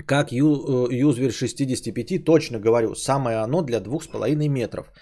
[0.06, 4.92] Как ю, э, Юзвер 65, точно говорю, самое оно для 2,5 метров.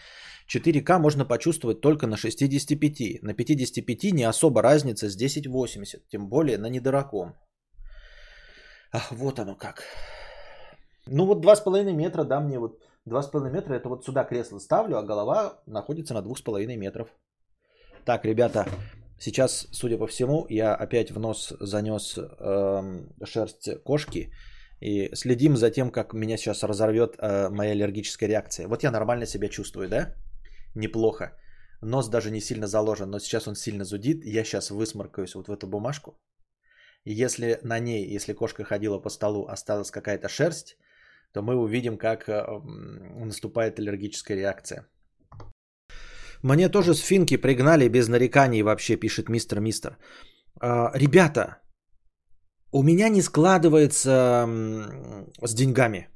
[0.46, 3.22] 4К можно почувствовать только на 65.
[3.22, 7.34] На 55 не особо разница с 1080, тем более на недорогом.
[8.92, 9.82] Ах, вот оно как.
[11.06, 15.02] Ну вот 2,5 метра, да, мне вот 2,5 метра, это вот сюда кресло ставлю, а
[15.02, 17.08] голова находится на 2,5 метров.
[18.04, 18.66] Так, ребята,
[19.18, 24.30] сейчас, судя по всему, я опять в нос занес э, шерсть кошки.
[24.80, 28.68] И следим за тем, как меня сейчас разорвет э, моя аллергическая реакция.
[28.68, 30.14] Вот я нормально себя чувствую, да?
[30.74, 31.32] Неплохо.
[31.80, 34.24] Нос даже не сильно заложен, но сейчас он сильно зудит.
[34.24, 36.18] Я сейчас высморкаюсь вот в эту бумажку.
[37.04, 40.76] И если на ней, если кошка ходила по столу, осталась какая-то шерсть,
[41.34, 42.46] то мы увидим, как э,
[43.26, 44.86] наступает аллергическая реакция.
[46.42, 49.96] Мне тоже с финки пригнали без нареканий вообще, пишет мистер Мистер.
[50.60, 51.56] А, ребята,
[52.70, 54.46] у меня не складывается
[55.42, 56.08] с деньгами.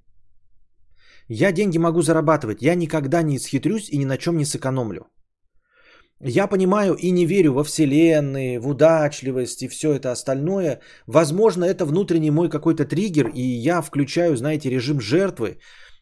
[1.28, 2.62] Я деньги могу зарабатывать.
[2.62, 5.02] Я никогда не схитрюсь и ни на чем не сэкономлю.
[6.20, 10.80] Я понимаю и не верю во вселенные, в удачливость и все это остальное.
[11.06, 15.58] Возможно, это внутренний мой какой-то триггер, и я включаю, знаете, режим жертвы,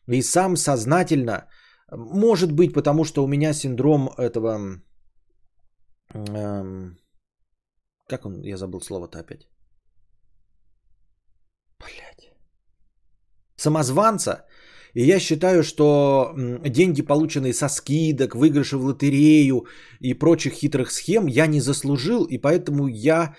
[0.09, 1.47] и сам сознательно
[1.93, 4.83] может быть, потому что у меня синдром этого...
[6.15, 6.99] Эм,
[8.09, 8.43] как он?
[8.43, 9.49] Я забыл слово-то опять.
[11.79, 12.33] Блять.
[13.57, 14.47] Самозванца.
[14.97, 16.33] И я считаю, что
[16.69, 19.67] деньги, полученные со скидок, выигрыши в лотерею
[20.01, 23.35] и прочих хитрых схем, я не заслужил, и поэтому я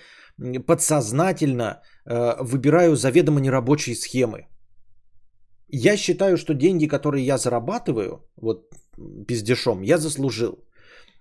[0.66, 1.64] подсознательно
[2.06, 4.46] э, выбираю заведомо нерабочие схемы.
[5.66, 8.72] Я считаю, что деньги, которые я зарабатываю, вот
[9.26, 10.64] пиздешом, я заслужил.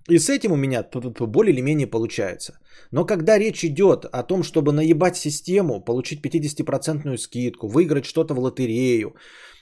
[0.08, 0.84] И с этим у меня
[1.20, 2.60] более или менее получается.
[2.92, 8.40] Но когда речь идет о том, чтобы наебать систему, получить 50% скидку, выиграть что-то в
[8.40, 9.16] лотерею,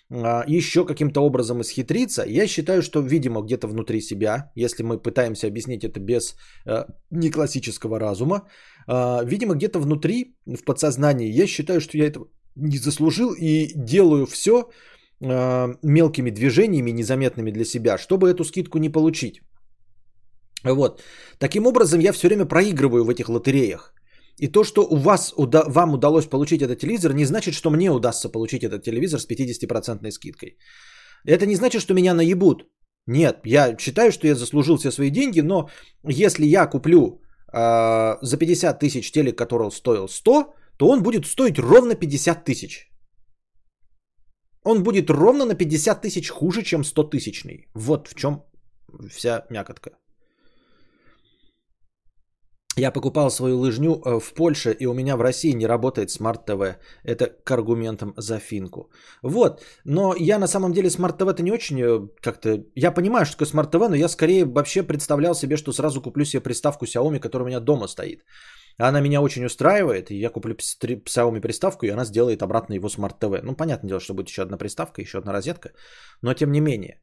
[0.09, 5.83] еще каким-то образом исхитриться, я считаю, что, видимо, где-то внутри себя, если мы пытаемся объяснить
[5.83, 8.47] это без э, неклассического разума,
[8.87, 14.25] э, видимо, где-то внутри, в подсознании, я считаю, что я этого не заслужил и делаю
[14.25, 14.69] все
[15.21, 19.41] э, мелкими движениями, незаметными для себя, чтобы эту скидку не получить.
[20.63, 21.01] Вот.
[21.39, 23.93] Таким образом, я все время проигрываю в этих лотереях.
[24.37, 28.29] И то, что у вас, вам удалось получить этот телевизор, не значит, что мне удастся
[28.29, 30.57] получить этот телевизор с 50% скидкой.
[31.25, 32.63] Это не значит, что меня наебут.
[33.07, 35.69] Нет, я считаю, что я заслужил все свои деньги, но
[36.03, 37.21] если я куплю
[37.53, 42.89] э, за 50 тысяч телек, который стоил 100, то он будет стоить ровно 50 тысяч.
[44.63, 47.67] Он будет ровно на 50 тысяч хуже, чем 100 тысячный.
[47.75, 48.43] Вот в чем
[49.09, 49.91] вся мякотка.
[52.77, 56.45] Я покупал свою лыжню э, в Польше, и у меня в России не работает Смарт
[56.45, 56.77] ТВ.
[57.03, 58.89] Это к аргументам за финку.
[59.23, 62.65] Вот, но я на самом деле Smart TV -то не очень э, как-то...
[62.75, 66.25] Я понимаю, что такое Smart TV, но я скорее вообще представлял себе, что сразу куплю
[66.25, 68.25] себе приставку Xiaomi, которая у меня дома стоит.
[68.77, 73.19] Она меня очень устраивает, и я куплю Xiaomi приставку, и она сделает обратно его Smart
[73.19, 73.39] TV.
[73.41, 75.71] Ну, понятное дело, что будет еще одна приставка, еще одна розетка,
[76.21, 76.99] но тем не менее.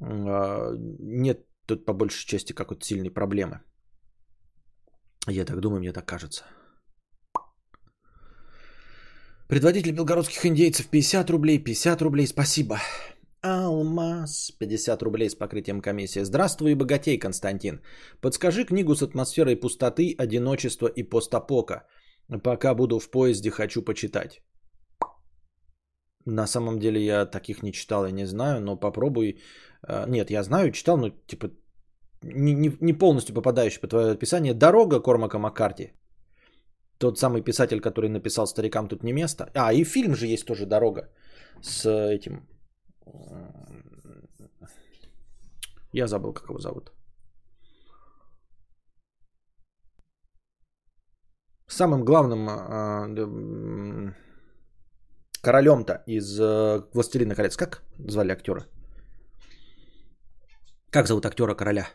[0.00, 3.60] А, нет тут по большей части какой-то сильной проблемы.
[5.28, 6.44] Я так думаю, мне так кажется.
[9.48, 12.78] Предводитель белгородских индейцев 50 рублей, 50 рублей, спасибо.
[13.42, 16.24] Алмаз, 50 рублей с покрытием комиссии.
[16.24, 17.80] Здравствуй, богатей, Константин.
[18.20, 21.86] Подскажи книгу с атмосферой пустоты, одиночества и постапока.
[22.44, 24.40] Пока буду в поезде, хочу почитать.
[26.26, 29.40] На самом деле я таких не читал и не знаю, но попробуй.
[29.82, 31.50] А, нет, я знаю, читал, но типа
[32.22, 34.54] не, не, полностью попадающий по твое описание.
[34.54, 35.92] Дорога Кормака Маккарти.
[36.98, 39.50] Тот самый писатель, который написал «Старикам тут не место».
[39.54, 41.08] А, и фильм же есть тоже «Дорога»
[41.62, 42.46] с этим
[45.92, 46.92] я забыл, как его зовут.
[51.66, 54.14] Самым главным э,
[55.42, 57.56] королем-то из э, «Властелина колец».
[57.56, 58.66] Как звали актера?
[60.90, 61.88] Как зовут актера короля?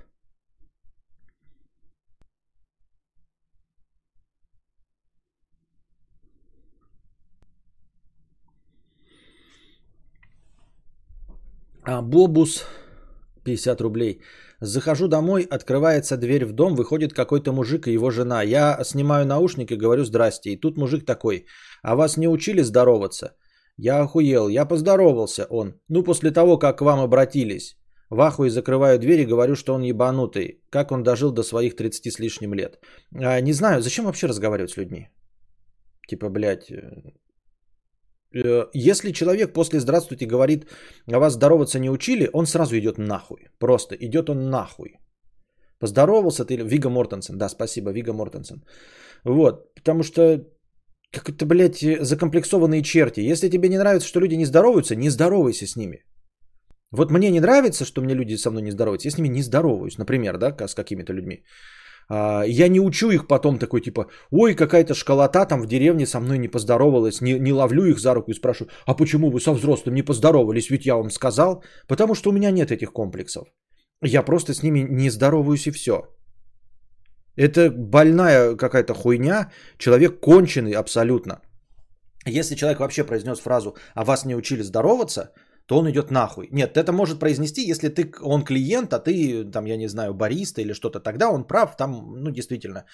[11.88, 12.66] А, Бобус
[13.44, 14.22] 50 рублей.
[14.62, 18.42] Захожу домой, открывается дверь в дом, выходит какой-то мужик и его жена.
[18.44, 20.50] Я снимаю наушники, говорю здрасте.
[20.50, 21.46] И тут мужик такой,
[21.84, 23.36] а вас не учили здороваться?
[23.78, 25.74] Я охуел, я поздоровался, он.
[25.90, 27.78] Ну, после того, как к вам обратились.
[28.10, 30.64] В ахуе закрываю дверь и говорю, что он ебанутый.
[30.72, 32.80] Как он дожил до своих 30 с лишним лет.
[33.14, 35.10] А, не знаю, зачем вообще разговаривать с людьми?
[36.08, 37.12] Типа, блядь, э,
[38.74, 40.66] если человек после «здравствуйте» говорит,
[41.14, 43.48] а вас здороваться не учили, он сразу идет нахуй.
[43.60, 45.00] Просто идет он нахуй.
[45.80, 47.38] Поздоровался ты, Вига Мортенсен.
[47.38, 48.64] Да, спасибо, Вига Мортенсен.
[49.24, 50.46] Вот, потому что
[51.12, 53.22] как-то, блядь, закомплексованные черти.
[53.22, 56.04] Если тебе не нравится, что люди не здороваются, не здоровайся с ними.
[56.92, 59.08] Вот мне не нравится, что мне люди со мной не здороваются.
[59.08, 61.44] Я с ними не здороваюсь, например, да, с какими-то людьми.
[62.10, 66.20] А, я не учу их потом такой типа, ой, какая-то школота там в деревне со
[66.20, 69.54] мной не поздоровалась, не, не ловлю их за руку и спрашиваю, а почему вы со
[69.54, 73.48] взрослым не поздоровались, ведь я вам сказал, потому что у меня нет этих комплексов.
[74.04, 76.04] Я просто с ними не здороваюсь и все.
[77.38, 81.42] Это больная какая-то хуйня, человек конченый абсолютно.
[82.26, 85.32] Если человек вообще произнес фразу «а вас не учили здороваться»,
[85.66, 86.48] то он идет нахуй.
[86.52, 90.62] Нет, это может произнести, если ты, он клиент, а ты, там, я не знаю, бариста
[90.62, 92.86] или что-то, тогда он прав, там, ну, действительно,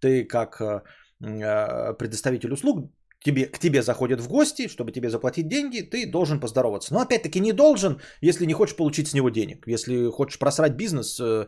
[0.00, 0.82] ты как э,
[1.20, 2.90] э, предоставитель услуг,
[3.24, 6.94] тебе, к тебе заходят в гости, чтобы тебе заплатить деньги, ты должен поздороваться.
[6.94, 9.66] Но опять-таки не должен, если не хочешь получить с него денег.
[9.66, 11.46] Если хочешь просрать бизнес э,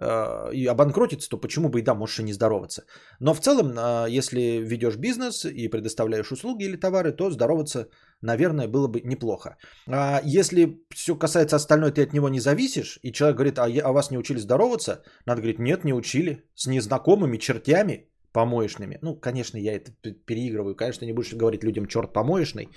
[0.00, 2.84] э, и обанкротиться, то почему бы и да, можешь и не здороваться.
[3.20, 7.88] Но в целом, э, если ведешь бизнес и предоставляешь услуги или товары, то здороваться,
[8.22, 9.56] наверное, было бы неплохо.
[9.86, 13.82] А если все касается остальной, ты от него не зависишь, и человек говорит, а, я,
[13.84, 18.98] а вас не учили здороваться, надо говорить, нет, не учили, с незнакомыми чертями, помоечными.
[19.02, 19.92] Ну, конечно, я это
[20.26, 20.74] переигрываю.
[20.74, 22.68] Конечно, не будешь говорить людям черт помоечный.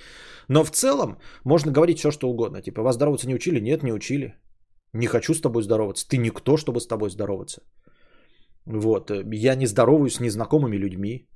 [0.50, 2.62] Но в целом можно говорить все, что угодно.
[2.62, 3.62] Типа, вас здороваться не учили?
[3.62, 4.36] Нет, не учили.
[4.94, 6.08] Не хочу с тобой здороваться.
[6.08, 7.62] Ты никто, чтобы с тобой здороваться.
[8.66, 9.12] Вот.
[9.34, 11.28] Я не здороваюсь с незнакомыми людьми.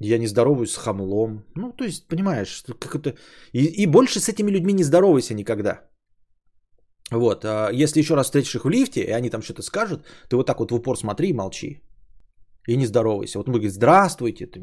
[0.00, 1.44] Я не здороваюсь с хамлом.
[1.56, 3.16] Ну, то есть, понимаешь, как это...
[3.52, 5.88] И, и больше с этими людьми не здоровайся никогда.
[7.10, 7.44] Вот.
[7.44, 10.46] А если еще раз встретишь их в лифте, и они там что-то скажут, ты вот
[10.46, 11.82] так вот в упор смотри и молчи
[12.68, 13.38] и не здоровайся.
[13.38, 14.60] Вот он говорит, здравствуйте ты.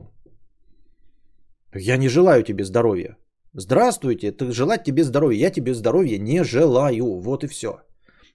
[1.73, 3.17] Я не желаю тебе здоровья.
[3.53, 5.39] Здравствуйте, это желать тебе здоровья.
[5.39, 7.19] Я тебе здоровья не желаю.
[7.19, 7.81] Вот и все.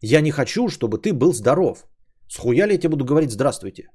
[0.03, 1.87] Я не хочу, чтобы ты был здоров.
[2.29, 3.91] Схуя ли я тебе буду говорить здравствуйте?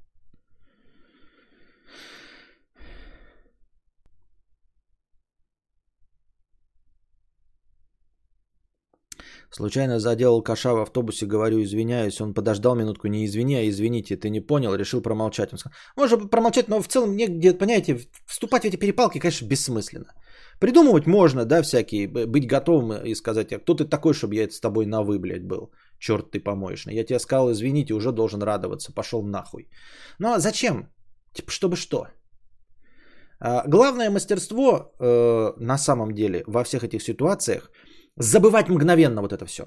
[9.50, 12.20] Случайно заделал коша в автобусе, говорю, извиняюсь.
[12.20, 15.52] Он подождал минутку, не извини, а извините, ты не понял, решил промолчать.
[15.52, 20.12] Он сказал, можно промолчать, но в целом негде, понимаете, вступать в эти перепалки, конечно, бессмысленно.
[20.60, 24.60] Придумывать можно, да, всякие, быть готовым и сказать, а кто ты такой, чтобы я с
[24.60, 25.70] тобой на вы, блядь, был?
[25.98, 26.94] Черт ты помоечный.
[26.94, 29.68] Я тебе сказал, извините, уже должен радоваться, пошел нахуй.
[30.18, 30.88] Ну а зачем?
[31.34, 32.06] Типа, чтобы что?
[33.38, 37.70] А, главное мастерство э, на самом деле во всех этих ситуациях–
[38.18, 39.62] забывать мгновенно вот это все.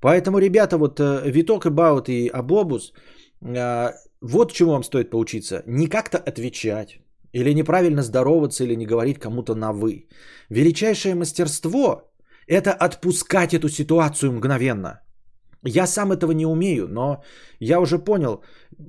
[0.00, 2.92] Поэтому, ребята, вот э, Виток и Баут и Абобус,
[3.40, 5.62] э, вот чему вам стоит поучиться.
[5.66, 7.00] Не как-то отвечать,
[7.32, 10.08] или неправильно здороваться, или не говорить кому-то на «вы».
[10.50, 12.12] Величайшее мастерство–
[12.48, 15.00] это отпускать эту ситуацию мгновенно.
[15.64, 17.22] Я сам этого не умею, но
[17.60, 18.42] я уже понял.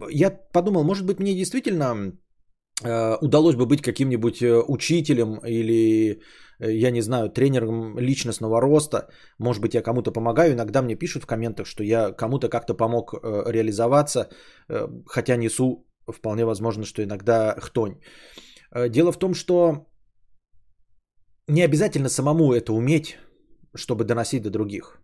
[0.10, 2.14] Я подумал, может быть, мне действительно
[2.84, 6.22] э, удалось бы быть каким-нибудь учителем или
[6.72, 11.28] я не знаю, тренером личностного роста, может быть, я кому-то помогаю, иногда мне пишут в
[11.28, 14.30] комментах, что я кому-то как-то помог э, реализоваться,
[14.70, 17.96] э, хотя несу вполне возможно, что иногда хтонь.
[18.90, 19.88] Дело в том, что
[21.48, 23.18] не обязательно самому это уметь,
[23.76, 25.00] чтобы доносить до других.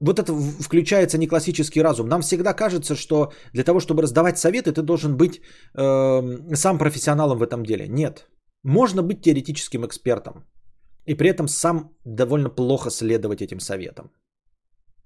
[0.00, 2.08] Вот это включается не классический разум.
[2.08, 5.40] Нам всегда кажется, что для того, чтобы раздавать советы, ты должен быть
[5.74, 7.88] э, сам профессионалом в этом деле.
[7.88, 8.28] Нет.
[8.64, 10.44] Можно быть теоретическим экспертом
[11.06, 14.10] и при этом сам довольно плохо следовать этим советам.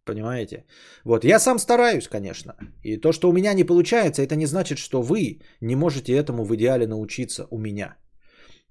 [0.05, 0.65] Понимаете?
[1.05, 2.53] Вот, я сам стараюсь, конечно.
[2.85, 6.45] И то, что у меня не получается, это не значит, что вы не можете этому
[6.45, 7.97] в идеале научиться у меня.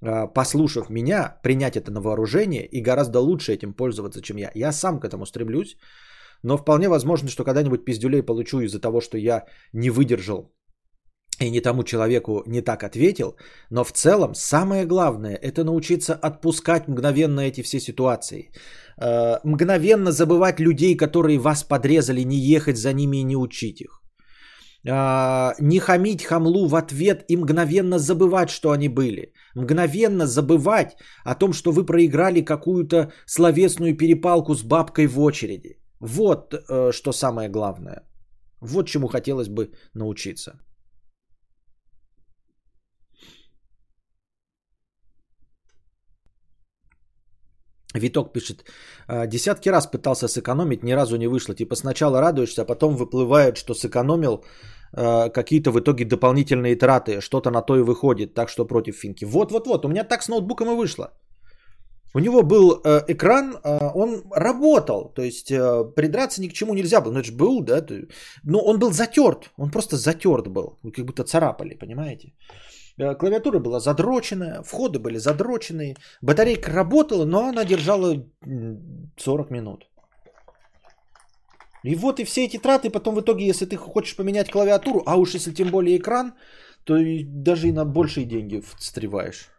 [0.02, 4.52] А, послушав меня, принять это на вооружение и гораздо лучше этим пользоваться, чем я.
[4.56, 5.78] Я сам к этому стремлюсь,
[6.44, 10.57] но вполне возможно, что когда-нибудь пиздюлей получу из-за того, что я не выдержал
[11.40, 13.36] и не тому человеку не так ответил,
[13.70, 18.52] но в целом самое главное это научиться отпускать мгновенно эти все ситуации.
[19.02, 24.02] Э, мгновенно забывать людей, которые вас подрезали, не ехать за ними и не учить их.
[24.88, 29.34] Э, не хамить хамлу в ответ и мгновенно забывать, что они были.
[29.56, 35.78] мгновенно забывать о том, что вы проиграли какую-то словесную перепалку с бабкой в очереди.
[36.00, 38.02] Вот э, что самое главное.
[38.62, 40.60] Вот чему хотелось бы научиться.
[48.00, 48.66] Виток пишет,
[49.08, 51.56] «А, десятки раз пытался сэкономить, ни разу не вышло.
[51.56, 54.44] Типа сначала радуешься, а потом выплывает, что сэкономил
[54.94, 59.26] а, какие-то в итоге дополнительные траты, что-то на то и выходит, так что против финки.
[59.26, 61.12] Вот-вот-вот, у меня так с ноутбуком и вышло.
[62.14, 66.74] У него был э, экран, э, он работал, то есть э, придраться ни к чему
[66.74, 67.86] нельзя было, ну это же был, да,
[68.44, 72.34] но он был затерт, он просто затерт был, как будто царапали, понимаете.
[73.00, 78.26] Э, клавиатура была задроченная, входы были задроченные, батарейка работала, но она держала
[79.18, 79.88] 40 минут.
[81.84, 85.16] И вот и все эти траты, потом в итоге, если ты хочешь поменять клавиатуру, а
[85.16, 86.34] уж если тем более экран,
[86.84, 89.50] то и даже и на большие деньги встреваешь.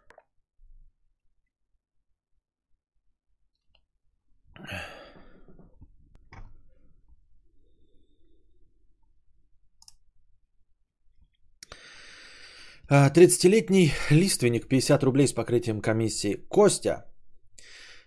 [12.89, 16.45] 30-летний лиственник, 50 рублей с покрытием комиссии.
[16.49, 17.05] Костя,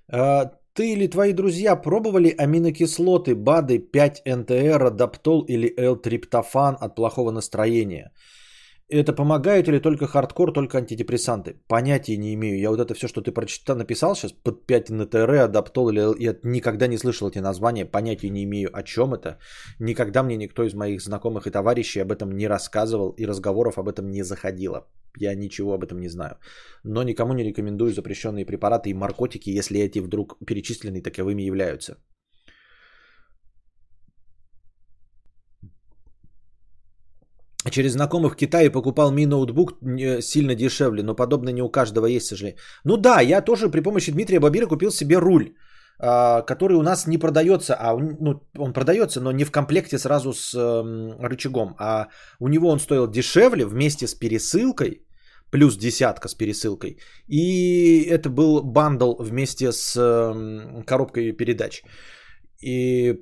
[0.09, 7.31] а, ты или твои друзья пробовали аминокислоты, БАДы, 5 НТР, Адаптол или L-триптофан от плохого
[7.31, 8.13] настроения?
[8.93, 11.55] Это помогает или только хардкор, только антидепрессанты?
[11.67, 12.59] Понятия не имею.
[12.59, 16.37] Я вот это все, что ты прочитал, написал сейчас под 5 НТР, адаптол, или я
[16.43, 19.39] никогда не слышал эти названия, понятия не имею, о чем это.
[19.79, 23.89] Никогда мне никто из моих знакомых и товарищей об этом не рассказывал, и разговоров об
[23.89, 24.87] этом не заходило.
[25.17, 26.37] Я ничего об этом не знаю.
[26.85, 31.97] Но никому не рекомендую запрещенные препараты и наркотики, если эти вдруг перечисленные таковыми являются.
[37.71, 39.73] Через знакомых в Китае покупал ми ноутбук
[40.21, 42.59] сильно дешевле, но подобно не у каждого есть, к сожалению.
[42.85, 45.55] Ну да, я тоже при помощи Дмитрия Бабира купил себе руль,
[45.99, 50.33] а, который у нас не продается, а ну, он продается, но не в комплекте сразу
[50.33, 50.55] с
[51.21, 52.09] рычагом, а
[52.41, 55.07] у него он стоил дешевле вместе с пересылкой,
[55.53, 56.99] плюс десятка с пересылкой.
[57.29, 59.95] И это был бандл вместе с
[60.87, 61.83] коробкой передач.
[62.61, 63.15] И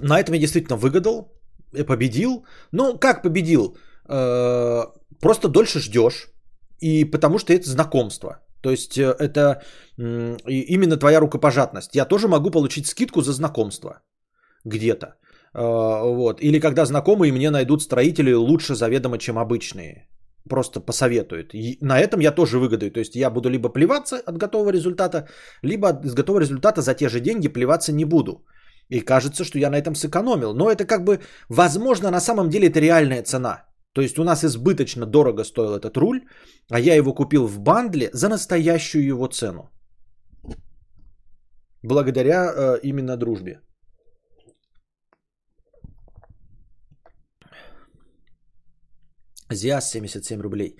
[0.00, 1.41] на этом я действительно выгадал,
[1.72, 2.44] победил.
[2.72, 3.76] Ну, как победил?
[4.08, 4.84] Э,
[5.20, 6.28] просто дольше ждешь.
[6.80, 8.40] И потому что это знакомство.
[8.60, 9.62] То есть э, это
[9.96, 11.96] именно твоя рукопожатность.
[11.96, 14.02] Я тоже могу получить скидку за знакомство
[14.64, 15.06] где-то.
[15.54, 16.40] Э, вот.
[16.40, 20.08] Или когда знакомые мне найдут строители лучше заведомо, чем обычные.
[20.48, 21.54] Просто посоветуют.
[21.54, 22.90] И на этом я тоже выгодаю.
[22.90, 25.28] То есть я буду либо плеваться от готового результата,
[25.62, 28.44] либо от готового результата за те же деньги плеваться не буду.
[28.92, 30.54] И кажется, что я на этом сэкономил.
[30.54, 33.64] Но это как бы, возможно, на самом деле это реальная цена.
[33.94, 36.20] То есть у нас избыточно дорого стоил этот руль,
[36.70, 39.70] а я его купил в бандле за настоящую его цену.
[41.82, 43.60] Благодаря э, именно дружбе.
[49.50, 50.76] Зиас 77 рублей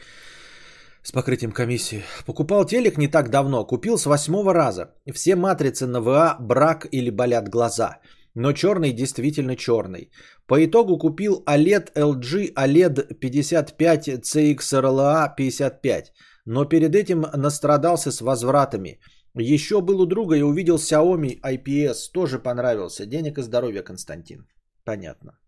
[1.03, 2.03] с покрытием комиссии.
[2.27, 4.95] Покупал телек не так давно, купил с восьмого раза.
[5.13, 7.99] Все матрицы на ВА брак или болят глаза.
[8.35, 10.11] Но черный действительно черный.
[10.47, 16.13] По итогу купил OLED LG OLED 55 CXRLA 55.
[16.47, 19.01] Но перед этим настрадался с возвратами.
[19.35, 22.13] Еще был у друга и увидел Xiaomi IPS.
[22.13, 23.07] Тоже понравился.
[23.07, 24.47] Денег и здоровья, Константин.
[24.85, 25.39] Понятно.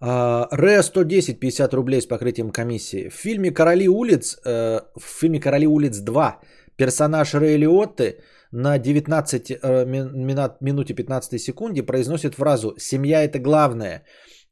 [0.00, 3.08] Ре 110, 50 рублей с покрытием комиссии.
[3.08, 6.34] В фильме «Короли улиц», э, в фильме «Короли улиц 2»
[6.76, 8.18] персонаж Рэй Лиотты
[8.52, 14.04] на 19 э, минут, минуте 15 секунде произносит фразу «Семья– это главное».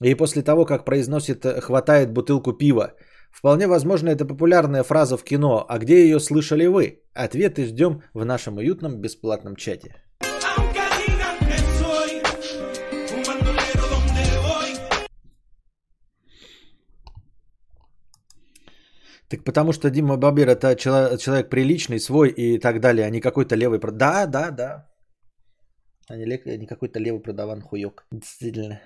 [0.03, 2.95] И после того, как произносит «хватает бутылку пива».
[3.31, 5.65] Вполне возможно, это популярная фраза в кино.
[5.69, 7.03] А где ее слышали вы?
[7.15, 10.06] Ответы ждем в нашем уютном бесплатном чате.
[19.29, 23.57] Так потому что Дима Бабир это человек, приличный, свой и так далее, а не какой-то
[23.57, 23.81] левый.
[23.93, 24.87] Да, да, да.
[26.09, 28.07] А не, не какой-то левый продаван хуёк.
[28.13, 28.81] Действительно.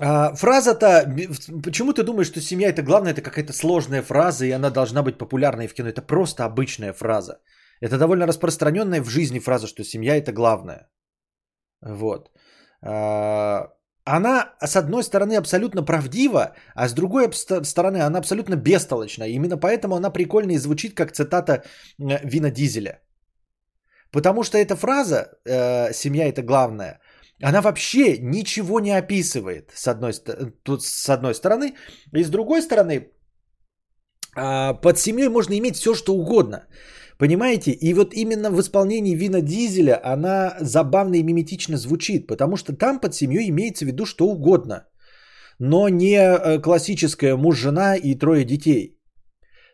[0.00, 1.06] А, фраза-то,
[1.62, 5.18] почему ты думаешь, что семья это главное, это какая-то сложная фраза, и она должна быть
[5.18, 5.88] популярной в кино?
[5.88, 7.40] Это просто обычная фраза.
[7.80, 10.88] Это довольно распространенная в жизни фраза, что семья это главное.
[11.80, 12.30] Вот.
[12.80, 13.68] А,
[14.04, 17.30] она, с одной стороны, абсолютно правдива, а с другой
[17.64, 19.24] стороны, она абсолютно бестолочна.
[19.24, 21.62] Именно поэтому она прикольно и звучит как цитата
[21.98, 23.00] Вина Дизеля.
[24.10, 27.00] Потому что эта фраза э, «семья– это главное»,
[27.42, 30.12] она вообще ничего не описывает с одной,
[30.62, 31.74] тут, с одной стороны.
[32.12, 33.10] И с другой стороны,
[34.36, 36.66] а, под семьей можно иметь все, что угодно.
[37.22, 37.70] Понимаете?
[37.70, 43.00] И вот именно в исполнении Вина Дизеля она забавно и миметично звучит, потому что там
[43.00, 44.88] под семьей имеется в виду что угодно,
[45.60, 48.98] но не э, классическая муж-жена и трое детей.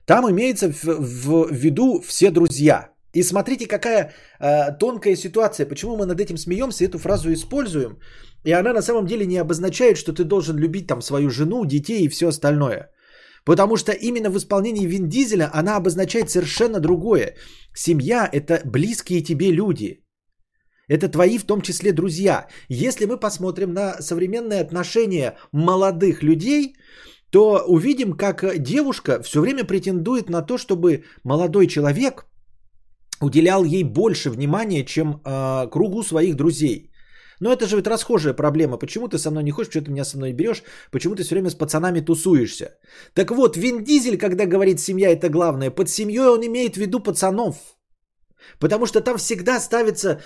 [0.05, 2.91] Там имеется в, в виду все друзья.
[3.15, 5.69] И смотрите, какая э, тонкая ситуация.
[5.69, 7.99] Почему мы над этим смеемся, эту фразу используем.
[8.45, 12.05] И она на самом деле не обозначает, что ты должен любить там свою жену, детей
[12.05, 12.91] и все остальное.
[13.45, 17.34] Потому что именно в исполнении Вин Дизеля она обозначает совершенно другое.
[17.74, 20.05] Семья– это близкие тебе люди.
[20.89, 22.47] Это твои в том числе друзья.
[22.68, 26.74] Если мы посмотрим на современные отношения молодых людей,
[27.30, 32.26] то увидим, как девушка все время претендует на то, чтобы молодой человек
[33.20, 36.91] уделял ей больше внимания, чем э, кругу своих друзей.
[37.41, 38.78] Но это же ведь расхожая проблема.
[38.78, 40.62] Почему ты со мной не хочешь, что ты меня со мной берешь?
[40.91, 42.78] Почему ты все время с пацанами тусуешься?
[43.14, 47.01] Так вот, Вин Дизель, когда говорит семья это главное, под семьей он имеет в виду
[47.01, 47.57] пацанов.
[48.59, 50.18] Потому что там всегда ставится э,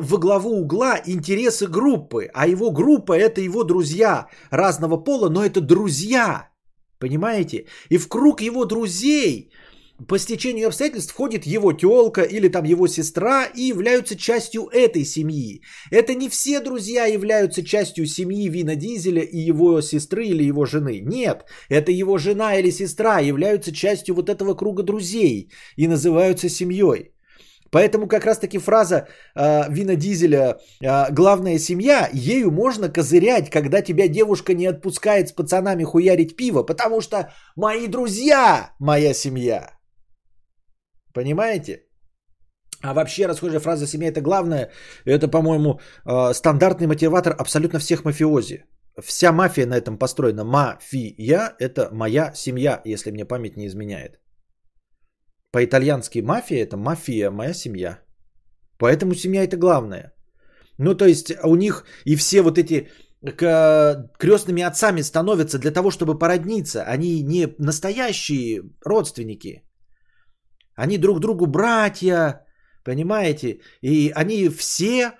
[0.00, 5.60] во главу угла интересы группы, а его группа это его друзья разного пола, но это
[5.60, 6.50] друзья.
[6.98, 7.66] Понимаете?
[7.90, 9.50] И в круг его друзей
[10.08, 15.62] по стечению обстоятельств входит его телка или там его сестра и являются частью этой семьи.
[15.90, 21.00] Это не все друзья являются частью семьи Вина Дизеля и его сестры или его жены.
[21.00, 27.12] Нет, это его жена или сестра являются частью вот этого круга друзей и называются семьей.
[27.70, 33.80] Поэтому как раз таки фраза э, Вина Дизеля э, «главная семья», ею можно козырять, когда
[33.82, 39.74] тебя девушка не отпускает с пацанами хуярить пиво, потому что мои друзья– моя семья.
[41.14, 41.84] Понимаете?
[42.82, 44.70] А вообще расхожая фраза «семья– это главное»–
[45.06, 48.64] это, по-моему, э, стандартный мотиватор абсолютно всех мафиози.
[49.02, 50.44] Вся мафия на этом построена.
[50.44, 54.20] Мафия– это моя семья, если мне память не изменяет.
[55.50, 57.98] По-итальянски мафия– это мафия, моя семья.
[58.78, 60.12] Поэтому семья– это главное.
[60.78, 62.88] Ну, то есть у них и все вот эти
[64.18, 66.82] крестными отцами становятся для того, чтобы породниться.
[66.82, 69.62] Они не настоящие родственники–
[70.76, 72.44] они друг другу братья,
[72.84, 73.60] понимаете?
[73.82, 75.12] И они все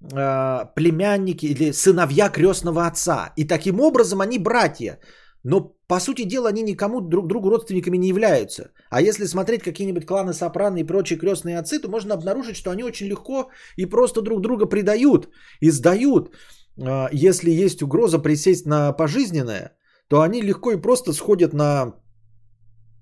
[0.00, 3.32] э, племянники или сыновья крестного отца.
[3.36, 4.98] И таким образом они братья.
[5.44, 8.70] Но, по сути дела, они никому друг другу родственниками не являются.
[8.90, 12.82] А если смотреть какие-нибудь кланы Сопрано и прочие крестные отцы, то можно обнаружить, что они
[12.82, 15.28] очень легко и просто друг друга предают
[15.60, 16.34] и сдают.
[16.76, 19.72] Э, если есть угроза присесть на пожизненное,
[20.08, 21.94] то они легко и просто сходят на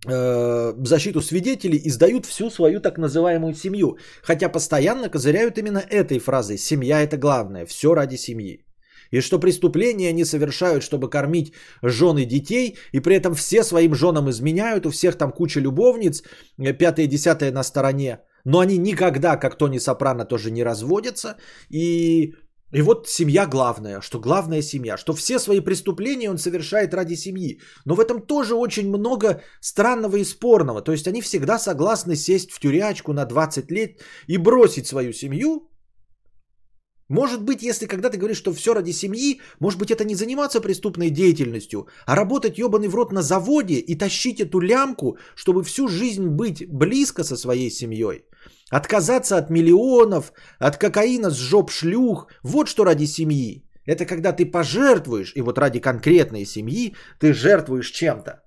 [0.05, 3.99] защиту свидетелей и сдают всю свою так называемую семью.
[4.23, 8.67] Хотя постоянно козыряют именно этой фразой «семья это главное, все ради семьи».
[9.11, 14.29] И что преступления они совершают, чтобы кормить жены детей, и при этом все своим женам
[14.31, 16.23] изменяют, у всех там куча любовниц,
[16.59, 21.37] э, пятое, десятое на стороне, но они никогда, как Тони Сопрано, тоже не разводятся,
[21.69, 22.35] и
[22.73, 27.61] и вот семья главная, что главная семья, что все свои преступления он совершает ради семьи.
[27.85, 30.83] Но в этом тоже очень много странного и спорного.
[30.83, 35.71] То есть они всегда согласны сесть в тюрячку на 20 лет и бросить свою семью.
[37.09, 40.61] Может быть, если когда ты говоришь, что все ради семьи, может быть, это не заниматься
[40.61, 45.87] преступной деятельностью, а работать ебаный в рот на заводе и тащить эту лямку, чтобы всю
[45.87, 48.25] жизнь быть близко со своей семьей.
[48.71, 52.27] Отказаться от миллионов, от кокаина с жоп шлюх.
[52.43, 53.63] Вот что ради семьи.
[53.87, 58.43] Это когда ты пожертвуешь, и вот ради конкретной семьи ты жертвуешь чем-то.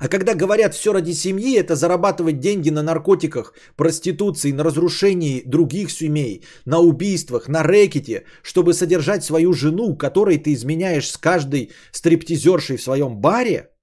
[0.00, 5.90] А когда говорят все ради семьи, это зарабатывать деньги на наркотиках, проституции, на разрушении других
[5.90, 12.76] семей, на убийствах, на рэкете, чтобы содержать свою жену, которой ты изменяешь с каждой стриптизершей
[12.76, 13.70] в своем баре–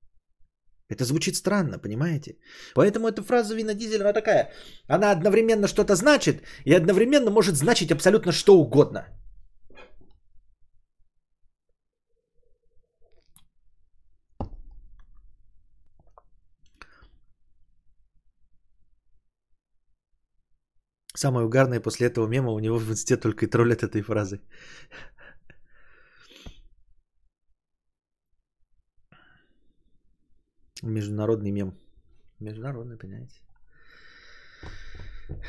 [0.94, 2.38] это звучит странно, понимаете?
[2.76, 4.52] Поэтому эта фраза Вина Дизеля, она такая,
[4.88, 9.06] она одновременно что-то значит и одновременно может значить абсолютно что угодно.
[21.16, 24.41] Самое угарное после этого мема у него в инсте только и троллят этой фразой.
[30.84, 31.74] Международный мем.
[32.40, 33.40] Международный, понимаете.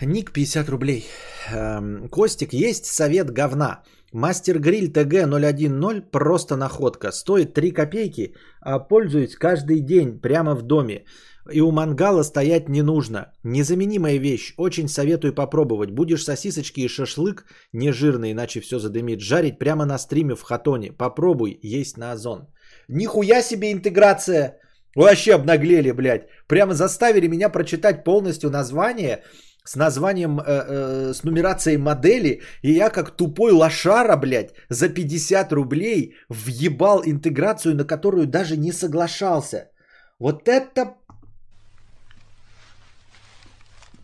[0.02, 1.04] Ник 50 рублей.
[1.52, 3.82] Эм, Костик, есть совет говна.
[4.12, 7.10] Мастер Гриль ТГ 010 просто находка.
[7.12, 11.04] Стоит 3 копейки, а пользуюсь каждый день прямо в доме.
[11.52, 13.32] И у мангала стоять не нужно.
[13.42, 14.54] Незаменимая вещь.
[14.56, 15.90] Очень советую попробовать.
[15.90, 20.92] Будешь сосисочки и шашлык, не жирный, иначе все задымит, жарить прямо на стриме в хатоне.
[20.92, 22.46] Попробуй, есть на озон.
[22.88, 24.58] Нихуя себе интеграция.
[24.94, 26.28] Вообще обнаглели, блядь.
[26.46, 29.22] Прямо заставили меня прочитать полностью название
[29.64, 35.52] с названием, э, э, с нумерацией модели, и я как тупой лошара, блядь, за 50
[35.52, 39.70] рублей въебал интеграцию, на которую даже не соглашался.
[40.18, 40.96] Вот это...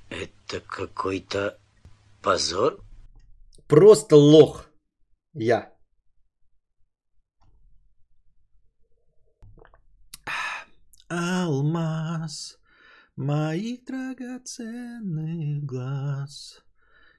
[0.08, 1.58] Это какой-то
[2.22, 2.78] позор?
[3.68, 4.70] Просто лох.
[5.34, 5.69] Я.
[11.12, 12.56] Алмаз
[13.16, 16.62] моих драгоценных глаз,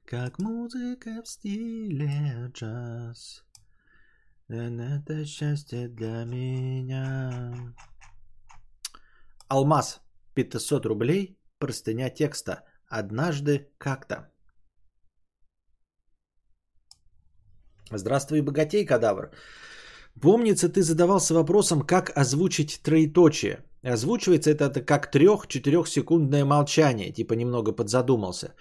[0.06, 3.44] как музыка в стиле джаз.
[4.48, 7.54] Это счастье для меня.
[9.50, 10.00] Алмаз,
[10.36, 12.64] 500 рублей, простыня текста.
[12.88, 14.32] Однажды как-то.
[17.92, 19.32] Здравствуй, богатей, кадавр.
[20.22, 23.66] Помнится, ты задавался вопросом, как озвучить троеточие.
[23.84, 28.54] Озвучивается это, как трех-четырехсекундное молчание, типа немного подзадумался.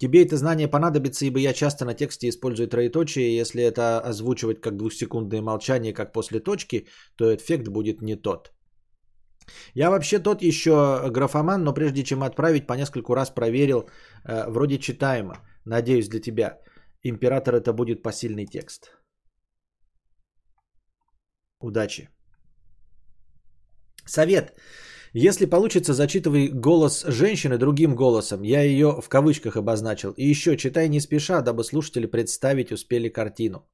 [0.00, 3.36] Тебе это знание понадобится, ибо я часто на тексте использую троеточие.
[3.36, 8.52] Если это озвучивать как двухсекундное молчание, как после точки, то эффект будет не тот.
[9.74, 13.88] Я вообще тот еще графоман, но прежде чем отправить, по нескольку раз проверил.
[14.24, 15.34] Э, вроде читаемо.
[15.64, 16.58] Надеюсь для тебя.
[17.02, 18.92] Император это будет посильный текст.
[21.60, 22.08] Удачи.
[24.08, 24.54] Совет.
[25.12, 28.42] Если получится, зачитывай голос женщины другим голосом.
[28.42, 30.12] Я ее в кавычках обозначил.
[30.16, 33.66] И еще читай не спеша, дабы слушатели представить успели картину.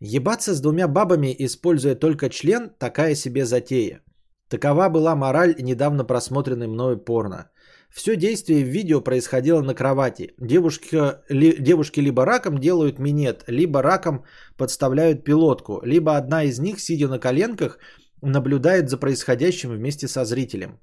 [0.00, 4.00] Ебаться с двумя бабами, используя только член, такая себе затея.
[4.48, 7.50] Такова была мораль недавно просмотренной мною порно.
[7.90, 10.34] Все действие в видео происходило на кровати.
[10.38, 10.96] Девушки,
[11.28, 14.24] ли, девушки либо раком делают минет, либо раком
[14.56, 17.78] подставляют пилотку, либо одна из них, сидя на коленках,
[18.22, 20.78] наблюдает за происходящим вместе со зрителем.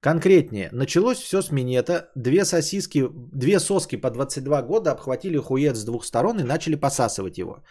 [0.00, 5.84] Конкретнее, началось все с минета, две сосиски, две соски по 22 года обхватили хует с
[5.84, 7.62] двух сторон и начали посасывать его.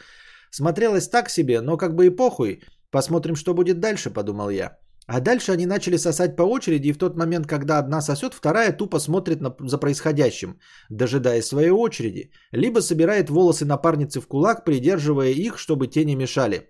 [0.52, 4.78] Смотрелось так себе, но как бы и похуй, посмотрим, что будет дальше, подумал я.
[5.08, 8.72] А дальше они начали сосать по очереди, и в тот момент, когда одна сосет, вторая
[8.78, 15.30] тупо смотрит на, за происходящим, дожидаясь своей очереди, либо собирает волосы напарницы в кулак, придерживая
[15.30, 16.70] их, чтобы те не мешали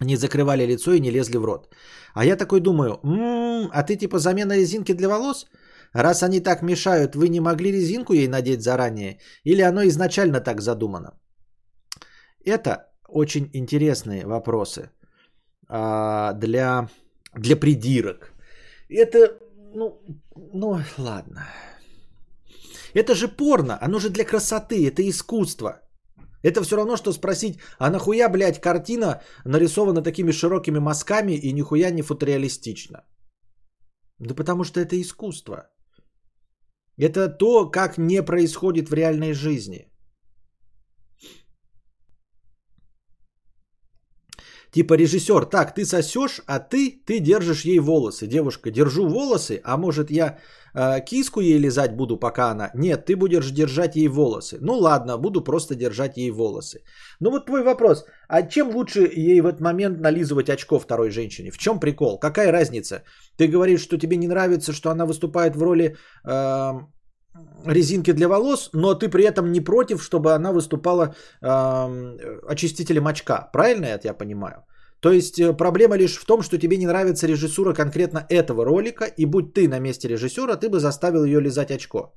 [0.00, 1.68] не закрывали лицо и не лезли в рот.
[2.14, 5.46] А я такой думаю, м-м, а ты типа замена резинки для волос?
[5.92, 9.18] Раз они так мешают, вы не могли резинку ей надеть заранее?
[9.44, 11.12] Или оно изначально так задумано?
[12.44, 14.90] Это очень интересные вопросы
[15.68, 16.88] а, для,
[17.34, 18.32] для придирок.
[18.88, 19.38] Это,
[19.74, 20.00] ну,
[20.52, 21.46] ну, ладно.
[22.94, 25.80] Это же порно, оно же для красоты, это искусство.
[26.44, 31.90] Это все равно, что спросить, а нахуя, блядь, картина нарисована такими широкими мазками и нихуя
[31.90, 33.02] не фотореалистично?
[34.18, 35.70] Да потому что это искусство.
[36.98, 39.90] Это то, как не происходит в реальной жизни.
[44.74, 48.26] Типа режиссер, так, ты сосешь, а ты, ты держишь ей волосы.
[48.26, 50.38] Девушка, держу волосы, а может я
[50.74, 52.70] э, киску ей лизать буду, пока она...
[52.74, 54.58] Нет, ты будешь держать ей волосы.
[54.60, 56.80] Ну ладно, буду просто держать ей волосы.
[57.20, 61.52] Ну вот твой вопрос, а чем лучше ей в этот момент нализывать очко второй женщине?
[61.52, 62.18] В чем прикол?
[62.18, 63.04] Какая разница?
[63.36, 65.96] Ты говоришь, что тебе не нравится, что она выступает в роли...
[66.24, 66.72] Э,
[67.66, 73.48] резинки для волос, но ты при этом не против, чтобы она выступала э, очистителем очка.
[73.52, 74.64] Правильно я тебя понимаю?
[75.00, 79.04] То есть э, проблема лишь в том, что тебе не нравится режиссура конкретно этого ролика,
[79.04, 82.14] и будь ты на месте режиссера, ты бы заставил ее лизать очко.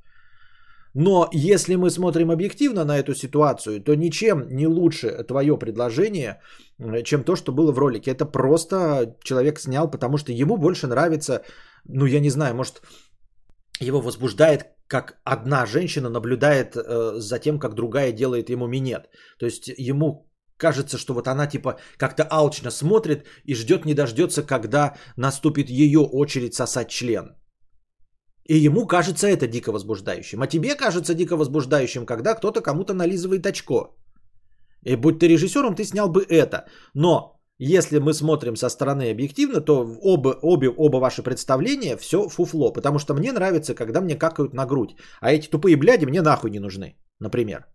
[0.93, 6.39] Но если мы смотрим объективно на эту ситуацию, то ничем не лучше твое предложение,
[6.79, 8.11] э, чем то, что было в ролике.
[8.11, 11.41] Это просто человек снял, потому что ему больше нравится,
[11.85, 12.81] ну я не знаю, может
[13.79, 19.09] его возбуждает, как одна женщина наблюдает э, за тем, как другая делает ему минет.
[19.39, 20.27] То есть ему
[20.57, 25.99] кажется, что вот она типа как-то алчно смотрит и ждет не дождется, когда наступит ее
[25.99, 27.35] очередь сосать член.
[28.49, 30.41] И ему кажется это дико возбуждающим.
[30.41, 33.97] А тебе кажется дико возбуждающим, когда кто-то кому-то нализывает очко.
[34.85, 36.65] И будь ты режиссером, ты снял бы это.
[36.93, 42.71] Но если мы смотрим со стороны объективно, то оба, обе, оба ваши представления все фуфло.
[42.73, 44.95] Потому что мне нравится, когда мне какают на грудь.
[45.21, 47.65] А эти тупые бляди мне нахуй не нужны, например.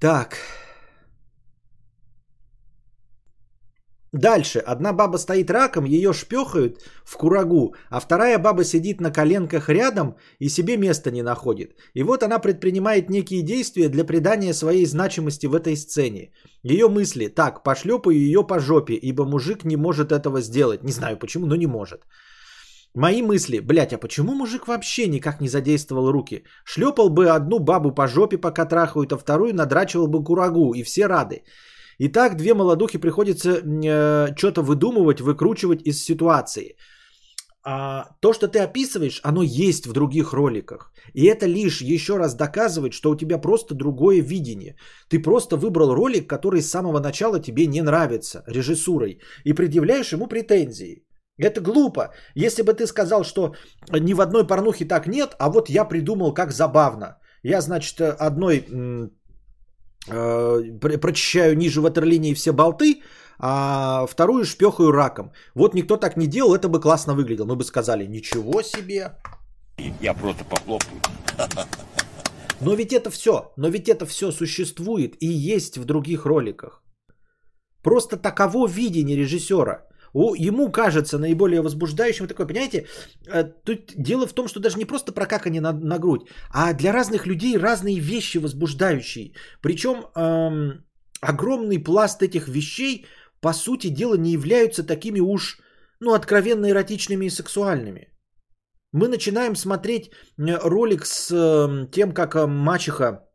[0.00, 0.36] Так.
[4.12, 4.58] Дальше.
[4.58, 10.16] Одна баба стоит раком, ее шпехают в курагу, а вторая баба сидит на коленках рядом
[10.38, 11.76] и себе места не находит.
[11.94, 16.30] И вот она предпринимает некие действия для придания своей значимости в этой сцене.
[16.62, 17.28] Ее мысли.
[17.28, 20.84] Так, пошлепаю ее по жопе, ибо мужик не может этого сделать.
[20.84, 22.02] Не знаю почему, но не может.
[22.94, 26.44] Мои мысли, блять, а почему мужик вообще никак не задействовал руки?
[26.64, 31.06] Шлепал бы одну бабу по жопе, пока трахают, а вторую надрачивал бы курагу, и все
[31.06, 31.42] рады.
[31.98, 36.76] И так две молодухи приходится э, что-то выдумывать, выкручивать из ситуации.
[37.64, 40.92] А, то, что ты описываешь, оно есть в других роликах.
[41.14, 44.76] И это лишь еще раз доказывает, что у тебя просто другое видение.
[45.08, 50.26] Ты просто выбрал ролик, который с самого начала тебе не нравится режиссурой, и предъявляешь ему
[50.26, 51.04] претензии.
[51.38, 52.12] Это глупо.
[52.34, 53.54] Если бы ты сказал, что
[53.90, 57.18] ни в одной порнухе так нет, а вот я придумал, как забавно.
[57.44, 59.08] Я, значит, одной э,
[60.06, 63.02] прочищаю ниже ватерлинии все болты,
[63.38, 65.32] а вторую шпехаю раком.
[65.54, 67.46] Вот никто так не делал, это бы классно выглядело.
[67.46, 69.16] Мы бы сказали, ничего себе.
[70.00, 71.00] Я просто похлопаю.
[72.60, 76.82] Но ведь это все, но ведь это все существует и есть в других роликах.
[77.82, 82.86] Просто таково видение режиссера ему кажется наиболее возбуждающим такое, понимаете,
[83.26, 86.92] э, тут дело в том, что даже не просто прокакание на, на грудь, а для
[86.92, 89.32] разных людей разные вещи возбуждающие.
[89.60, 90.84] Причем эм,
[91.20, 93.06] огромный пласт этих вещей,
[93.40, 95.58] по сути дела, не являются такими уж,
[96.00, 98.12] ну, откровенно эротичными и сексуальными.
[98.92, 103.28] Мы начинаем смотреть э, ролик с э, тем, как э, мачеха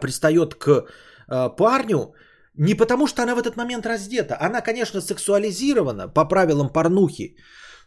[0.00, 0.86] пристает к
[1.26, 2.14] парню,
[2.56, 4.36] не потому, что она в этот момент раздета.
[4.40, 7.36] Она, конечно, сексуализирована по правилам порнухи,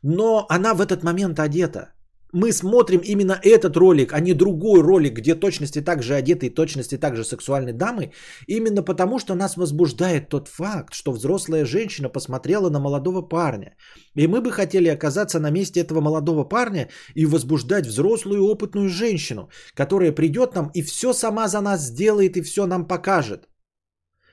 [0.03, 1.93] но она в этот момент одета.
[2.33, 6.97] Мы смотрим именно этот ролик, а не другой ролик, где точности также одеты и точности
[6.97, 8.11] также сексуальные дамы,
[8.47, 13.77] именно потому, что нас возбуждает тот факт, что взрослая женщина посмотрела на молодого парня.
[14.13, 19.49] И мы бы хотели оказаться на месте этого молодого парня и возбуждать взрослую опытную женщину,
[19.73, 23.47] которая придет нам и все сама за нас сделает и все нам покажет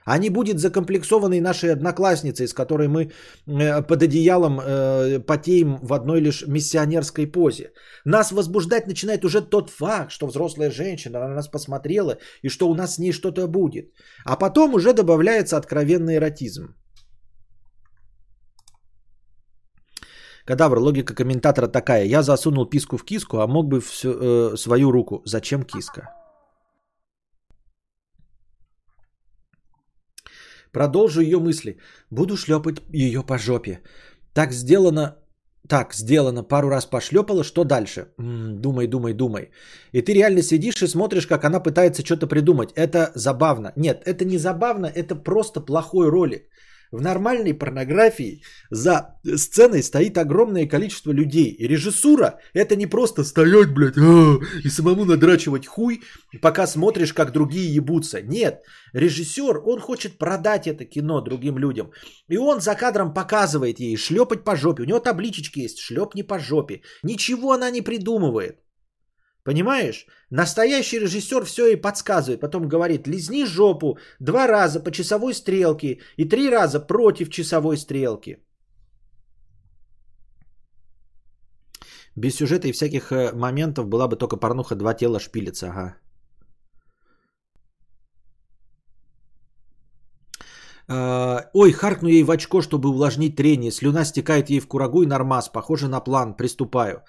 [0.05, 3.11] а не будет закомплексованной нашей одноклассницей, с которой мы
[3.47, 7.73] э, под одеялом э, потеем в одной лишь миссионерской позе.
[8.05, 12.75] Нас возбуждать начинает уже тот факт, что взрослая женщина на нас посмотрела и что у
[12.75, 13.87] нас с ней что-то будет.
[14.25, 16.75] А потом уже добавляется откровенный эротизм.
[20.47, 22.05] Кадавр, логика комментатора такая.
[22.05, 25.23] Я засунул писку в киску, а мог бы в э, свою руку.
[25.25, 26.24] Зачем киска?
[30.75, 31.79] Продолжу ее мысли.
[32.11, 33.81] Буду шлепать ее по жопе.
[34.35, 35.17] Так сделано,
[35.69, 38.09] так, сделано, пару раз пошлепала, что дальше?
[38.19, 39.51] М-м, думай, думай, думай.
[39.93, 42.73] И ты реально сидишь и смотришь, как она пытается что-то придумать.
[42.75, 43.73] Это забавно.
[43.77, 46.43] Нет, это не забавно, это просто плохой ролик.
[46.95, 51.51] В нормальной порнографии за сценой стоит огромное количество людей.
[51.51, 56.03] И режиссура это не просто стоять, блядь, а, и самому надрачивать хуй,
[56.41, 58.23] пока смотришь, как другие ебутся.
[58.23, 61.91] Нет, режиссер, он хочет продать это кино другим людям.
[62.29, 64.85] И он за кадром показывает ей шлепать по жопе.
[64.85, 66.83] У него табличечки есть, шлепни по жопе.
[67.03, 68.64] Ничего она не придумывает.
[69.45, 70.07] Понимаешь?
[70.31, 72.41] Настоящий режиссер все и подсказывает.
[72.41, 78.39] Потом говорит, лизни жопу два раза по часовой стрелке и три раза против часовой стрелки.
[82.17, 85.67] Без сюжета и всяких э, моментов была бы только порнуха «Два тела шпилится».
[85.67, 85.97] Ага.
[90.87, 93.71] Uh, ой, харкну ей в очко, чтобы увлажнить трение.
[93.71, 95.49] Слюна стекает ей в курагу и нормас.
[95.49, 96.37] Похоже на план.
[96.37, 97.03] Приступаю.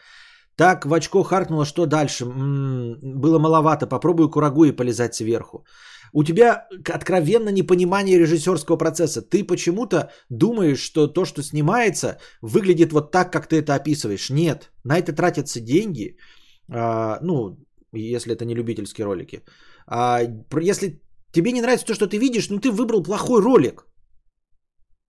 [0.56, 2.24] Так, в очко харкнуло, что дальше?
[2.26, 5.66] М-м, было маловато, попробую курагу и полезать сверху.
[6.14, 9.22] У тебя откровенно непонимание режиссерского процесса.
[9.22, 14.30] Ты почему-то думаешь, что то, что снимается, выглядит вот так, как ты это описываешь.
[14.30, 16.18] Нет, на это тратятся деньги.
[16.70, 17.58] А, ну,
[17.91, 19.43] если это не любительские ролики.
[19.88, 20.22] А,
[20.62, 21.01] если
[21.32, 23.86] тебе не нравится то, что ты видишь, ну ты выбрал плохой ролик.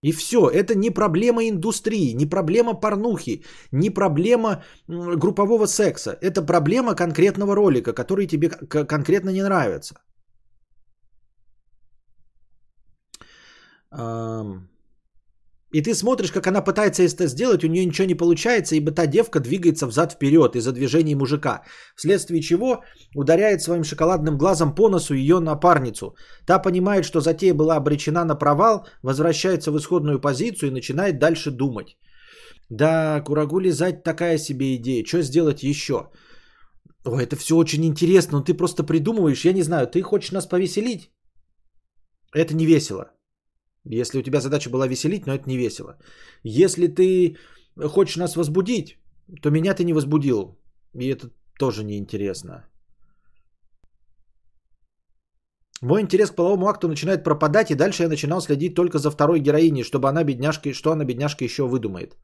[0.07, 3.42] И все, это не проблема индустрии, не проблема порнухи,
[3.72, 6.16] не проблема группового секса.
[6.20, 8.50] Это проблема конкретного ролика, который тебе
[8.86, 9.96] конкретно не нравится.
[15.73, 19.07] И ты смотришь, как она пытается это сделать, у нее ничего не получается, ибо та
[19.07, 21.62] девка двигается взад-вперед из-за движений мужика,
[21.97, 22.85] вследствие чего
[23.17, 26.14] ударяет своим шоколадным глазом по носу ее напарницу.
[26.47, 31.51] Та понимает, что затея была обречена на провал, возвращается в исходную позицию и начинает дальше
[31.51, 31.97] думать.
[32.71, 36.11] Да, курагу лизать такая себе идея, что сделать еще?
[37.05, 40.47] Ой, это все очень интересно, но ты просто придумываешь, я не знаю, ты хочешь нас
[40.47, 41.11] повеселить?
[42.33, 43.16] Это не весело.
[43.89, 45.97] Если у тебя задача была веселить, но это не весело.
[46.43, 47.37] Если ты
[47.80, 48.99] хочешь нас возбудить,
[49.43, 50.59] то меня ты не возбудил.
[50.95, 52.64] И это тоже неинтересно.
[55.82, 59.41] Мой интерес к половому акту начинает пропадать, и дальше я начинал следить только за второй
[59.41, 62.16] героиней, чтобы она бедняжка, что она бедняжка еще выдумает.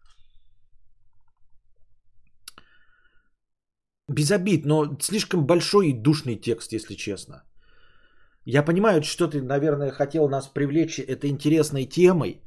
[4.08, 7.44] Без обид, но слишком большой и душный текст, если честно.
[8.45, 12.43] Я понимаю, что ты, наверное, хотел нас привлечь этой интересной темой.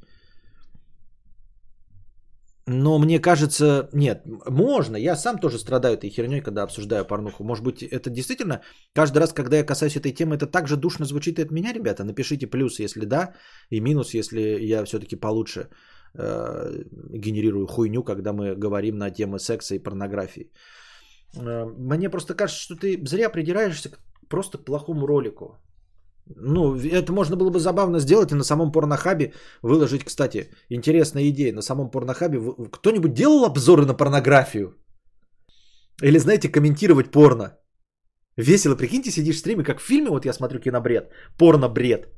[2.68, 4.96] Но мне кажется, нет, можно.
[4.96, 7.44] Я сам тоже страдаю этой херней, когда обсуждаю порнуху.
[7.44, 8.60] Может быть, это действительно
[8.92, 11.72] каждый раз, когда я касаюсь этой темы, это так же душно звучит и от меня,
[11.72, 12.04] ребята.
[12.04, 13.34] Напишите плюс, если да,
[13.70, 15.68] и минус, если я все-таки получше
[16.14, 16.82] э,
[17.12, 20.50] генерирую хуйню, когда мы говорим на темы секса и порнографии.
[21.36, 25.56] Э, мне просто кажется, что ты зря придираешься к просто плохому ролику.
[26.28, 31.52] Ну, это можно было бы забавно сделать и на самом порнохабе выложить, кстати, интересная идея.
[31.52, 32.38] На самом порнохабе
[32.72, 34.74] кто-нибудь делал обзоры на порнографию?
[36.02, 37.58] Или, знаете, комментировать порно?
[38.36, 42.08] Весело, прикиньте, сидишь в стриме, как в фильме, вот я смотрю кинобред, порно-бред.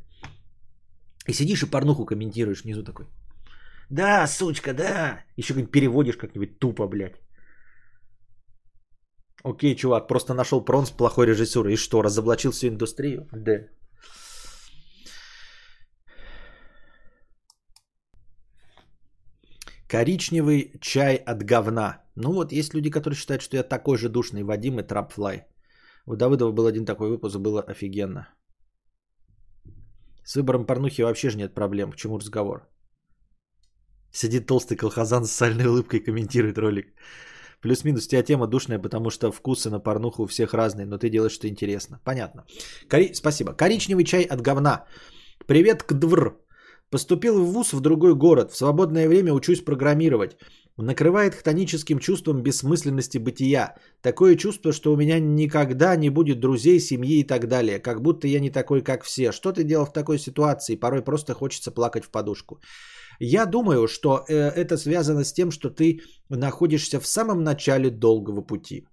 [1.29, 3.07] И сидишь и порнуху комментируешь внизу такой.
[3.91, 5.25] Да, сучка, да.
[5.37, 7.21] Еще как переводишь как-нибудь тупо, блядь.
[9.45, 11.75] Окей, чувак, просто нашел прон с плохой режиссурой.
[11.75, 13.29] И что, разоблачил всю индустрию?
[13.33, 13.69] Да.
[19.89, 22.03] Коричневый чай от говна.
[22.15, 25.47] Ну вот, есть люди, которые считают, что я такой же душный Вадим и Трапфлай.
[26.07, 28.29] У Давыдова был один такой выпуск, было офигенно.
[30.25, 31.93] С выбором порнухи вообще же нет проблем.
[31.93, 32.69] К чему разговор?
[34.13, 36.95] Сидит толстый колхозан с сальной улыбкой комментирует ролик.
[37.63, 41.09] Плюс-минус, у тебя тема душная, потому что вкусы на порнуху у всех разные, но ты
[41.09, 42.01] делаешь что интересно.
[42.05, 42.45] Понятно.
[42.89, 43.15] Кори...
[43.15, 43.55] Спасибо.
[43.55, 44.85] Коричневый чай от говна.
[45.47, 46.48] Привет, Кдвр.
[46.91, 48.53] Поступил в ВУЗ в другой город.
[48.53, 50.37] В свободное время учусь программировать.
[50.79, 53.75] Накрывает хтоническим чувством бессмысленности бытия.
[54.01, 57.79] Такое чувство, что у меня никогда не будет друзей, семьи и так далее.
[57.79, 59.33] Как будто я не такой, как все.
[59.33, 60.77] Что ты делал в такой ситуации?
[60.77, 62.61] Порой просто хочется плакать в подушку.
[63.21, 68.43] Я думаю, что э, это связано с тем, что ты находишься в самом начале долгого
[68.43, 68.87] пути.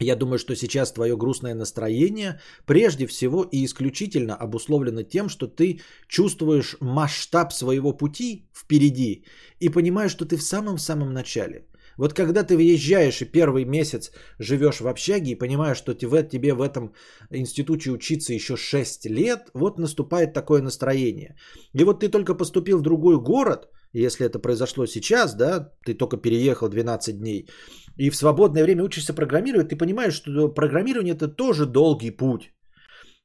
[0.00, 5.80] Я думаю, что сейчас твое грустное настроение прежде всего и исключительно обусловлено тем, что ты
[6.08, 9.24] чувствуешь масштаб своего пути впереди
[9.60, 11.66] и понимаешь, что ты в самом-самом начале.
[11.98, 16.62] Вот когда ты въезжаешь и первый месяц живешь в общаге и понимаешь, что тебе в
[16.62, 16.92] этом
[17.30, 21.36] институте учиться еще 6 лет, вот наступает такое настроение.
[21.74, 26.16] И вот ты только поступил в другой город, если это произошло сейчас, да, ты только
[26.16, 27.48] переехал 12 дней,
[27.96, 32.52] и в свободное время учишься программировать, ты понимаешь, что программирование это тоже долгий путь.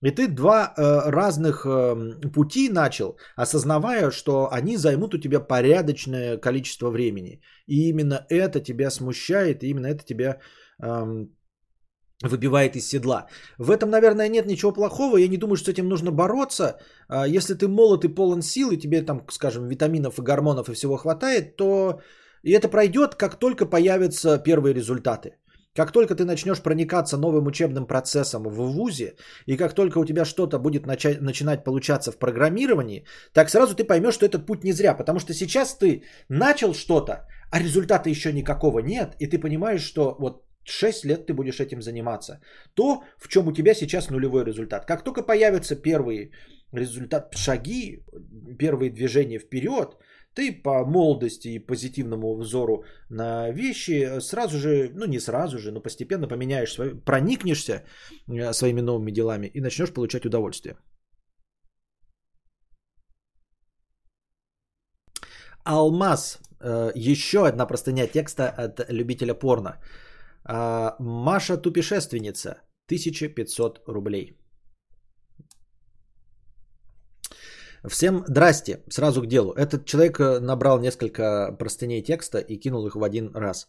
[0.04, 6.38] И ты два э, разных э, пути начал, осознавая, что они займут у тебя порядочное
[6.38, 7.42] количество времени.
[7.68, 10.40] И именно это тебя смущает, и именно это тебя
[10.84, 11.26] э,
[12.24, 13.28] выбивает из седла.
[13.58, 15.18] В этом, наверное, нет ничего плохого.
[15.18, 16.80] Я не думаю, что с этим нужно бороться.
[17.08, 20.74] А если ты молод и полон сил, и тебе там, скажем, витаминов и гормонов и
[20.74, 22.00] всего хватает, то
[22.44, 25.38] и это пройдет, как только появятся первые результаты.
[25.76, 29.16] Как только ты начнешь проникаться новым учебным процессом в ВУЗе,
[29.48, 33.84] и как только у тебя что-то будет начать, начинать получаться в программировании, так сразу ты
[33.84, 34.94] поймешь, что этот путь не зря.
[34.94, 40.16] Потому что сейчас ты начал что-то, а результата еще никакого нет, и ты понимаешь, что
[40.20, 42.40] вот 6 лет ты будешь этим заниматься.
[42.74, 44.86] То, в чем у тебя сейчас нулевой результат.
[44.86, 46.32] Как только появятся первые
[46.72, 48.04] результат, шаги,
[48.60, 49.98] первые движения вперед,
[50.36, 55.82] ты по молодости и позитивному взору на вещи сразу же, ну не сразу же, но
[55.82, 57.84] постепенно поменяешь, свой, проникнешься
[58.28, 60.76] э, своими новыми делами и начнешь получать удовольствие.
[65.66, 66.40] Алмаз.
[66.60, 69.78] Э, еще одна простыня текста от любителя порно.
[70.46, 72.62] А, Маша Тупешественница.
[72.88, 74.38] 1500 рублей.
[77.88, 79.54] Всем здрасте, сразу к делу.
[79.54, 83.68] Этот человек э, набрал несколько простыней текста и кинул их в один раз.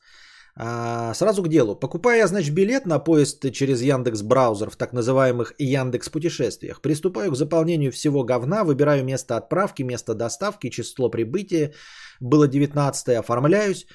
[0.57, 1.75] А, сразу к делу.
[1.75, 7.37] Покупая, значит, билет на поезд через Яндекс браузер в так называемых Яндекс путешествиях, приступаю к
[7.37, 11.73] заполнению всего говна, выбираю место отправки, место доставки, число прибытия.
[12.21, 13.87] Было 19 оформляюсь.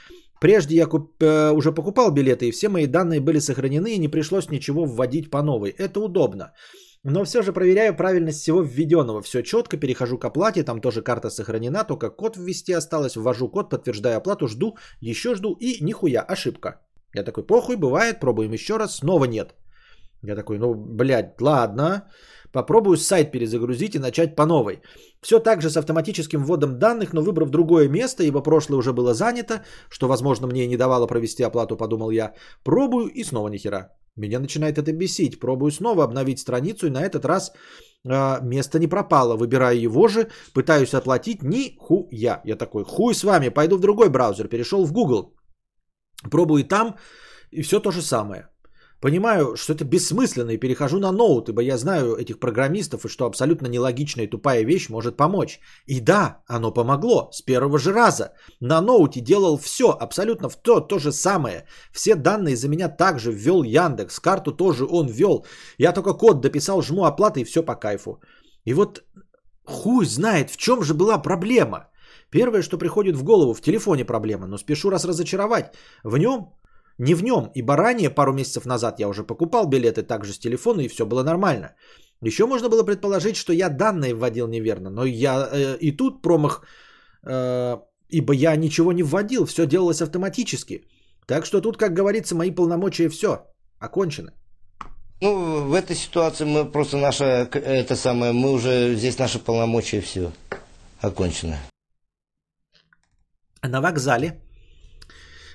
[0.41, 4.07] Прежде я куп, э, уже покупал билеты, и все мои данные были сохранены, и не
[4.07, 5.69] пришлось ничего вводить по новой.
[5.69, 6.53] Это удобно.
[7.03, 9.21] Но все же проверяю правильность всего введенного.
[9.21, 13.15] Все четко, перехожу к оплате, там тоже карта сохранена, только код ввести осталось.
[13.15, 16.81] Ввожу код, подтверждаю оплату, жду, еще жду и нихуя, ошибка.
[17.15, 19.55] Я такой, похуй, бывает, пробуем еще раз, снова нет.
[20.23, 22.09] Я такой, ну, блядь, ладно.
[22.51, 24.81] Попробую сайт перезагрузить и начать по новой.
[25.21, 29.13] Все так же с автоматическим вводом данных, но выбрав другое место, ибо прошлое уже было
[29.13, 32.33] занято, что, возможно, мне не давало провести оплату, подумал я.
[32.63, 33.89] Пробую и снова ни хера.
[34.15, 35.39] Меня начинает это бесить.
[35.39, 37.51] Пробую снова обновить страницу, и на этот раз
[38.05, 39.35] э, место не пропало.
[39.37, 42.41] Выбираю его же, пытаюсь оплатить, ни хуя.
[42.45, 44.47] Я такой, хуй с вами, пойду в другой браузер.
[44.47, 45.35] Перешел в Google.
[46.31, 46.95] Пробую там,
[47.51, 48.47] и все то же самое.
[49.01, 53.25] Понимаю, что это бессмысленно, и перехожу на ноут, ибо я знаю этих программистов, и что
[53.25, 55.59] абсолютно нелогичная и тупая вещь может помочь.
[55.85, 58.33] И да, оно помогло с первого же раза.
[58.59, 61.65] На ноуте делал все, абсолютно в то, то же самое.
[61.93, 65.45] Все данные за меня также ввел Яндекс, карту тоже он ввел.
[65.77, 68.19] Я только код дописал, жму оплаты и все по кайфу.
[68.65, 69.03] И вот
[69.63, 71.87] хуй знает, в чем же была проблема.
[72.31, 75.73] Первое, что приходит в голову, в телефоне проблема, но спешу раз разочаровать.
[76.03, 76.53] В нем
[76.99, 80.81] не в нем, ибо ранее, пару месяцев назад, я уже покупал билеты также с телефона,
[80.81, 81.75] и все было нормально.
[82.21, 86.63] Еще можно было предположить, что я данные вводил неверно, но я э, и тут промах,
[87.23, 87.77] э,
[88.09, 90.83] ибо я ничего не вводил, все делалось автоматически.
[91.25, 93.45] Так что тут, как говорится, мои полномочия все,
[93.79, 94.33] окончены.
[95.21, 97.23] Ну, в этой ситуации мы просто наша,
[97.53, 100.31] это самое, мы уже, здесь наши полномочия все
[101.01, 101.57] окончено.
[103.61, 104.41] На вокзале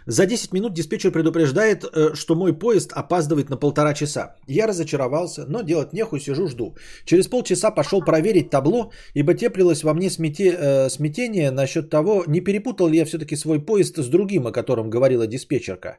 [0.06, 4.36] за 10 минут диспетчер предупреждает, э, что мой поезд опаздывает на полтора часа.
[4.46, 6.74] Я разочаровался, но делать нехуй, сижу, жду.
[7.04, 12.40] Через полчаса пошел проверить табло, ибо теплилось во мне смете, э, смятение насчет того, не
[12.40, 15.98] перепутал ли я все-таки свой поезд с другим, о котором говорила диспетчерка.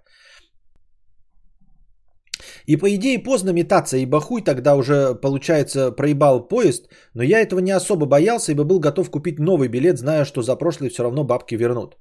[2.67, 7.59] И по идее поздно метаться, ибо хуй тогда уже, получается, проебал поезд, но я этого
[7.59, 11.23] не особо боялся, ибо был готов купить новый билет, зная, что за прошлый все равно
[11.23, 11.97] бабки вернут.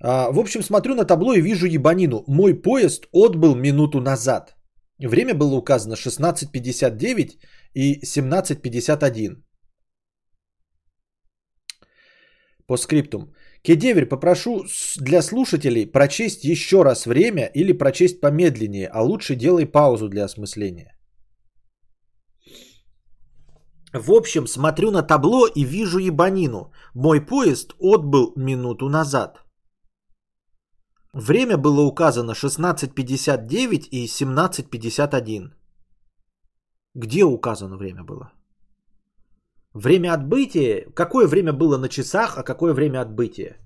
[0.00, 2.24] А, в общем, смотрю на табло и вижу ебанину.
[2.26, 4.56] Мой поезд отбыл минуту назад.
[4.98, 7.38] Время было указано 16.59
[7.74, 9.42] и 17.51.
[12.66, 13.32] По скриптум.
[13.62, 14.64] Кедевер, попрошу
[14.98, 20.92] для слушателей прочесть еще раз время или прочесть помедленнее, а лучше делай паузу для осмысления.
[23.92, 26.72] В общем, смотрю на табло и вижу ебанину.
[26.94, 29.45] Мой поезд отбыл минуту назад.
[31.16, 35.54] Время было указано 16.59 и 17.51.
[36.94, 38.32] Где указано время было?
[39.72, 40.84] Время отбытия?
[40.94, 43.56] Какое время было на часах, а какое время отбытия?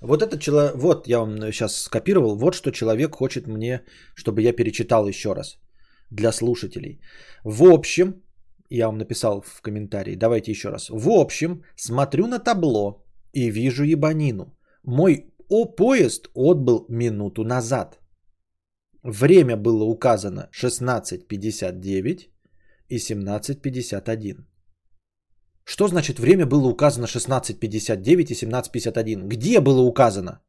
[0.00, 3.84] Вот этот человек, вот я вам сейчас скопировал, вот что человек хочет мне,
[4.14, 5.58] чтобы я перечитал еще раз
[6.10, 7.02] для слушателей.
[7.44, 8.24] В общем,
[8.70, 10.90] я вам написал в комментарии, давайте еще раз.
[10.90, 14.56] В общем, смотрю на табло и вижу ебанину.
[14.82, 17.98] Мой о поезд отбыл минуту назад.
[19.02, 22.28] Время было указано 16.59
[22.88, 24.44] и 17.51.
[25.64, 29.28] Что значит время было указано 16.59 и 17.51?
[29.28, 30.40] Где было указано?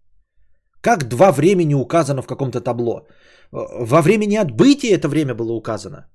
[0.82, 3.08] Как два времени указано в каком-то табло?
[3.52, 6.10] Во времени отбытия это время было указано.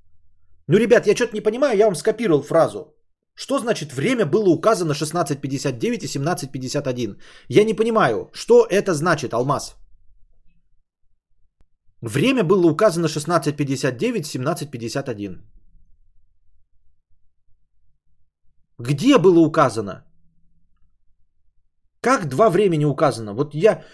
[0.69, 2.95] Ну, ребят, я что-то не понимаю, я вам скопировал фразу.
[3.35, 7.17] Что значит время было указано 16.59 и 17.51?
[7.49, 9.77] Я не понимаю, что это значит, Алмаз?
[12.03, 15.41] Время было указано 16.59, 17.51.
[18.79, 20.05] Где было указано?
[22.01, 23.35] Как два времени указано?
[23.35, 23.85] Вот я...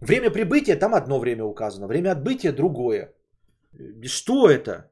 [0.00, 3.12] Время прибытия там одно время указано, время отбытия другое.
[4.06, 4.89] Что это?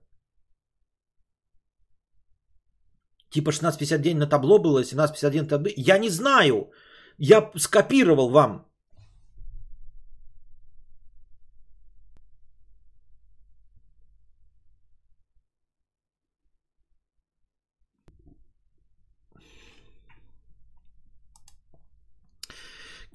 [3.31, 5.71] Типа 16.50 день на табло было, 17.51 табло.
[5.77, 6.71] Я не знаю.
[7.19, 8.69] Я скопировал вам.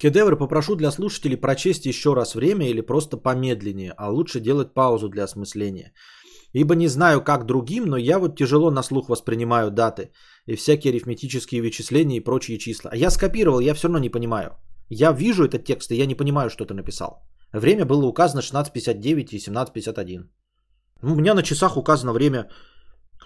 [0.04, 5.08] Кедевр, попрошу для слушателей прочесть еще раз время или просто помедленнее, а лучше делать паузу
[5.08, 5.92] для осмысления.
[6.54, 10.10] Ибо не знаю, как другим, но я вот тяжело на слух воспринимаю даты
[10.46, 12.90] и всякие арифметические вычисления и прочие числа.
[12.92, 14.50] А я скопировал, я все равно не понимаю.
[14.88, 17.26] Я вижу этот текст, и я не понимаю, что ты написал.
[17.52, 20.28] Время было указано 16.59 и 17.51.
[21.02, 22.48] Ну, у меня на часах указано время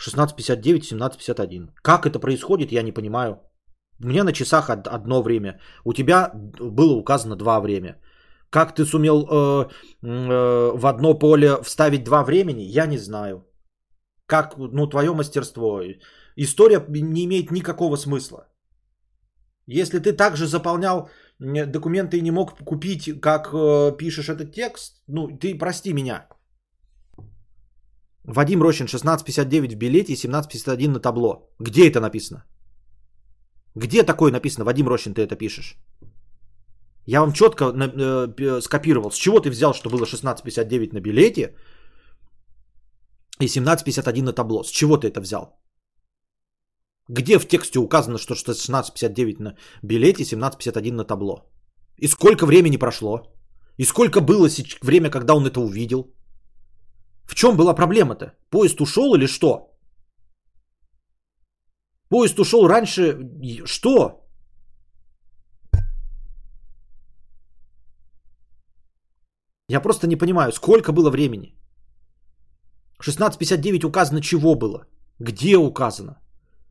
[0.00, 1.68] 16.59 и 17.51.
[1.82, 3.40] Как это происходит, я не понимаю.
[4.02, 5.60] У меня на часах одно время.
[5.84, 8.00] У тебя было указано два время.
[8.50, 9.68] Как ты сумел э,
[10.02, 13.44] э, в одно поле вставить два времени, я не знаю.
[14.26, 15.82] Как, ну, твое мастерство.
[16.36, 18.48] История не имеет никакого смысла.
[19.66, 25.58] Если ты также заполнял документы не мог купить, как э, пишешь этот текст, ну, ты
[25.58, 26.26] прости меня.
[28.24, 31.50] Вадим Рощин, 16.59 в билете и 17.51 на табло.
[31.58, 32.44] Где это написано?
[33.74, 35.76] Где такое написано, Вадим Рощин, ты это пишешь?
[37.10, 39.10] Я вам четко э, п- скопировал.
[39.10, 41.54] С чего ты взял, что было 16.59 на билете
[43.40, 44.62] и 17.51 на табло?
[44.62, 45.58] С чего ты это взял?
[47.08, 51.50] Где в тексте указано, что что 16.59 на билете, 17.51 на табло?
[51.98, 53.32] И сколько времени прошло?
[53.78, 56.14] И сколько было сеч- время, когда он это увидел?
[57.24, 58.34] В чем была проблема-то?
[58.50, 59.78] Поезд ушел или что?
[62.10, 63.16] Поезд ушел раньше.
[63.66, 64.27] Что?
[69.70, 71.54] Я просто не понимаю, сколько было времени?
[73.02, 74.86] 16.59 указано чего было?
[75.20, 76.18] Где указано?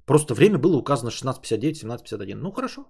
[0.05, 2.35] Просто время было указано 16.59, 17.51.
[2.35, 2.81] Ну хорошо.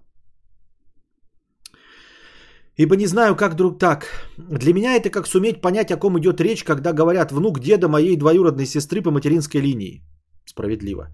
[2.78, 4.06] Ибо не знаю, как друг так.
[4.36, 8.16] Для меня это как суметь понять, о ком идет речь, когда говорят внук деда моей
[8.16, 10.02] двоюродной сестры по материнской линии.
[10.46, 11.08] Справедливо.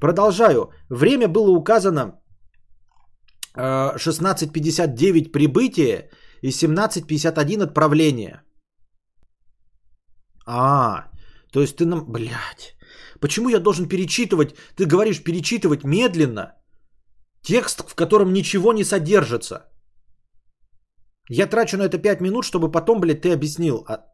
[0.00, 0.70] Продолжаю.
[0.88, 2.20] Время было указано
[3.56, 6.10] э, 16.59 прибытие
[6.42, 8.42] и 17.51 отправление.
[10.46, 11.10] А,
[11.52, 12.04] то есть ты нам...
[12.12, 12.76] Блядь.
[13.20, 14.54] Почему я должен перечитывать?
[14.76, 16.54] Ты говоришь перечитывать медленно
[17.42, 19.68] текст, в котором ничего не содержится.
[21.30, 23.84] Я трачу на это 5 минут, чтобы потом, блядь, ты объяснил.
[23.88, 24.06] А...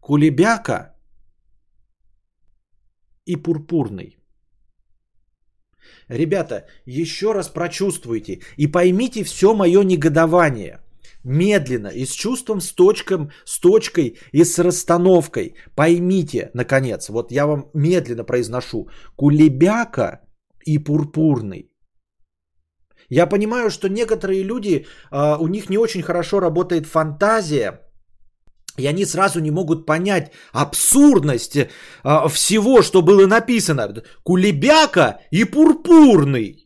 [0.00, 0.96] Кулебяка
[3.26, 4.21] и пурпурный.
[6.12, 10.78] Ребята, еще раз прочувствуйте и поймите все мое негодование.
[11.24, 15.54] Медленно и с чувством, с, точком, с точкой и с расстановкой.
[15.74, 18.88] Поймите, наконец, вот я вам медленно произношу.
[19.16, 20.20] Кулебяка
[20.66, 21.70] и пурпурный.
[23.08, 27.80] Я понимаю, что некоторые люди, а, у них не очень хорошо работает фантазия,
[28.78, 31.56] и они сразу не могут понять абсурдность
[32.02, 34.02] а, всего, что было написано.
[34.22, 36.62] Кулебяка и пурпурный.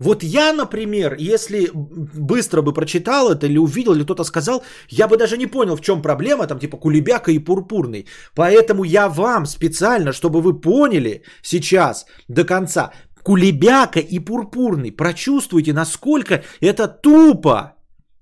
[0.00, 5.16] Вот я, например, если быстро бы прочитал это или увидел, или кто-то сказал, я бы
[5.16, 8.06] даже не понял, в чем проблема, там типа кулебяка и пурпурный.
[8.34, 12.90] Поэтому я вам специально, чтобы вы поняли сейчас до конца,
[13.22, 17.76] кулебяка и пурпурный, прочувствуйте, насколько это тупо,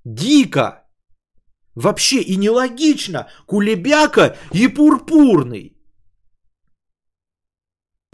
[0.05, 0.82] дико,
[1.75, 5.73] вообще и нелогично, кулебяка и пурпурный.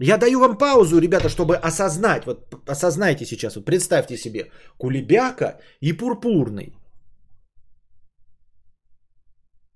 [0.02, 2.24] Я даю вам паузу, ребята, чтобы осознать.
[2.26, 4.50] Вот осознайте сейчас, вот представьте себе.
[4.78, 6.74] Кулебяка и пурпурный.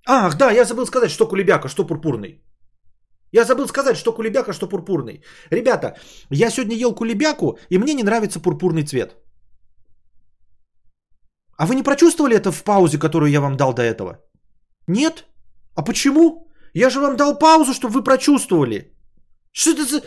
[0.07, 2.43] Ах, да, я забыл сказать, что кулебяка, что пурпурный.
[3.33, 5.23] Я забыл сказать, что кулебяка, что пурпурный.
[5.51, 5.97] Ребята,
[6.31, 9.17] я сегодня ел кулебяку, и мне не нравится пурпурный цвет.
[11.57, 14.21] А вы не прочувствовали это в паузе, которую я вам дал до этого?
[14.87, 15.27] Нет?
[15.75, 16.49] А почему?
[16.73, 18.93] Я же вам дал паузу, чтобы вы прочувствовали.
[19.53, 20.03] Что это за...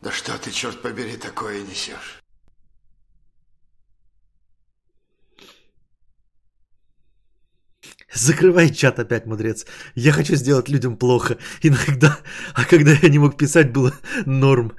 [0.00, 2.22] Да что ты, черт побери, такое несешь?
[8.14, 9.66] Закрывай чат опять, мудрец.
[9.94, 11.36] Я хочу сделать людям плохо.
[11.62, 12.18] Иногда,
[12.54, 13.92] а когда я не мог писать, было
[14.26, 14.72] норм.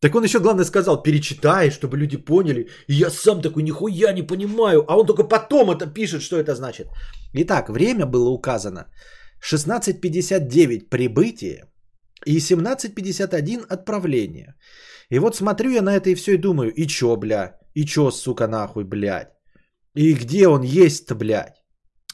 [0.00, 2.68] Так он еще, главное, сказал, перечитай, чтобы люди поняли.
[2.88, 4.84] И я сам такой, нихуя не понимаю.
[4.88, 6.88] А он только потом это пишет, что это значит.
[7.32, 8.86] Итак, время было указано.
[9.40, 11.64] 16.59 прибытие
[12.24, 14.54] и 17.51 отправление.
[15.10, 18.10] И вот смотрю я на это и все и думаю, и чё, бля, и чё,
[18.10, 19.28] сука, нахуй, блядь.
[19.94, 21.62] И где он есть-то, блядь?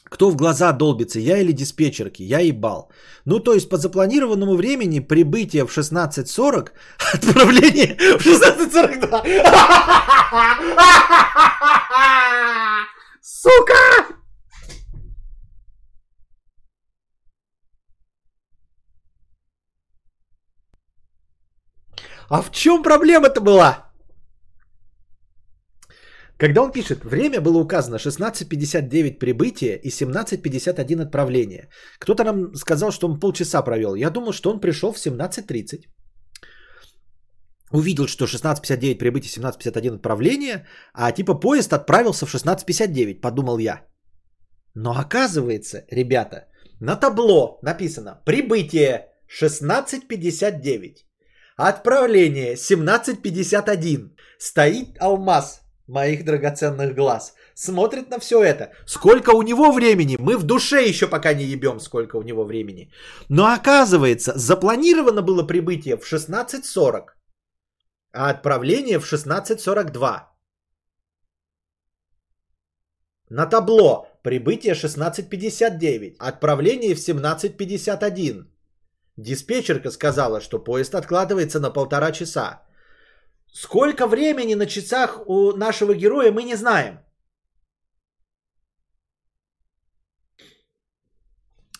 [0.05, 2.23] Кто в глаза долбится, я или диспетчерки?
[2.23, 2.91] Я ебал.
[3.25, 6.71] Ну, то есть по запланированному времени прибытие в 16.40,
[7.13, 9.23] отправление в 16.42.
[13.21, 14.22] Сука!
[22.29, 23.93] А в чем проблема-то была?
[26.37, 31.69] Когда он пишет, время было указано 16.59 прибытие и 17.51 отправление.
[31.99, 33.95] Кто-то нам сказал, что он полчаса провел.
[33.95, 35.85] Я думал, что он пришел в 17.30.
[37.71, 43.81] увидел, что 16.59 прибытие, 17.51 отправление, а типа поезд отправился в 16.59, подумал я.
[44.75, 46.47] Но оказывается, ребята,
[46.79, 49.07] на табло написано прибытие
[49.41, 51.05] 16.59,
[51.57, 54.11] отправление 17.51.
[54.37, 57.33] Стоит алмаз моих драгоценных глаз.
[57.55, 58.71] Смотрит на все это.
[58.85, 60.17] Сколько у него времени?
[60.19, 62.91] Мы в душе еще пока не ебем, сколько у него времени.
[63.29, 67.13] Но оказывается, запланировано было прибытие в 16.40
[68.13, 70.21] а отправление в 16.42.
[73.29, 78.45] На табло прибытие 16.59, отправление в 17.51.
[79.17, 82.63] Диспетчерка сказала, что поезд откладывается на полтора часа.
[83.53, 86.99] Сколько времени на часах у нашего героя мы не знаем.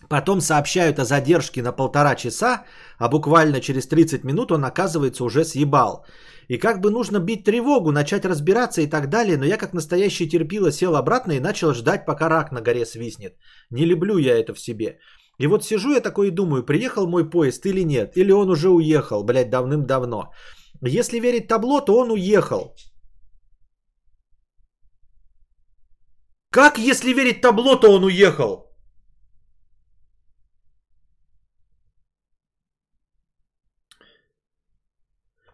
[0.10, 2.66] Потом сообщают о задержке на полтора часа,
[3.00, 6.06] а буквально через 30 минут он оказывается уже съебал.
[6.50, 10.30] И как бы нужно бить тревогу, начать разбираться и так далее, но я как настоящий
[10.30, 13.34] терпила сел обратно и начал ждать, пока рак на горе свистнет.
[13.72, 15.00] Не люблю я это в себе.
[15.40, 18.70] И вот сижу я такой и думаю, приехал мой поезд или нет, или он уже
[18.70, 20.32] уехал, блядь, давным-давно.
[20.82, 22.76] Если верить табло, то он уехал.
[26.52, 28.70] Как, если верить табло, то он уехал?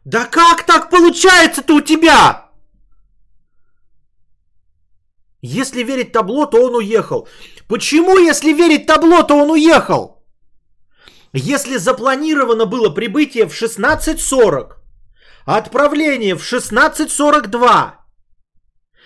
[0.06, 2.49] Да как так получается-то у тебя?
[5.42, 7.28] Если верить табло, то он уехал.
[7.68, 10.22] Почему, если верить табло, то он уехал?
[11.32, 14.74] Если запланировано было прибытие в 16.40,
[15.46, 17.92] а отправление в 16.42,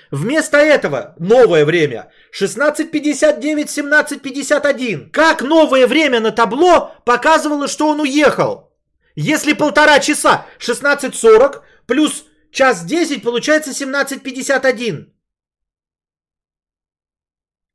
[0.10, 5.10] вместо этого новое время 16.59, 17.51.
[5.12, 8.72] Как новое время на табло показывало, что он уехал?
[9.16, 15.12] Если полтора часа 16.40 плюс час 10 получается 17.51.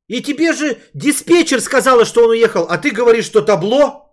[0.09, 4.09] И тебе же диспетчер сказала, что он уехал, а ты говоришь, что табло.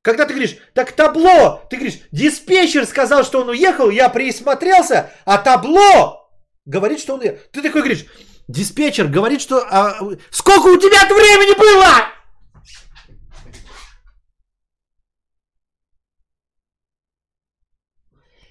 [0.00, 5.36] Когда ты говоришь, так табло, ты говоришь, диспетчер сказал, что он уехал, я присмотрелся, а
[5.36, 6.30] табло
[6.64, 7.38] говорит, что он уехал.
[7.52, 8.06] Ты такой говоришь,
[8.48, 9.56] диспетчер говорит, что...
[9.70, 9.98] А,
[10.30, 12.06] сколько у тебя времени было?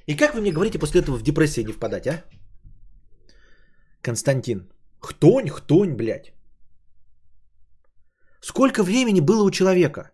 [0.06, 2.24] И как вы мне говорите после этого в депрессию не впадать, а?
[4.04, 4.70] Константин.
[5.00, 6.34] Хтонь, хтонь, блядь.
[8.42, 10.12] Сколько времени было у человека?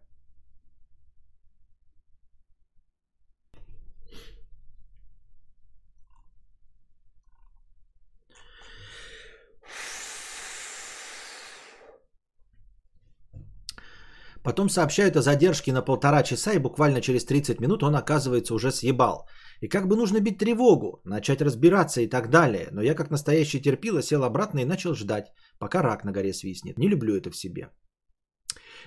[14.46, 18.72] Потом сообщают о задержке на полтора часа, и буквально через 30 минут он оказывается уже
[18.72, 19.28] съебал.
[19.62, 22.68] И как бы нужно бить тревогу, начать разбираться и так далее.
[22.72, 26.78] Но я как настоящий терпила сел обратно и начал ждать, пока рак на горе свистнет.
[26.78, 27.70] Не люблю это в себе.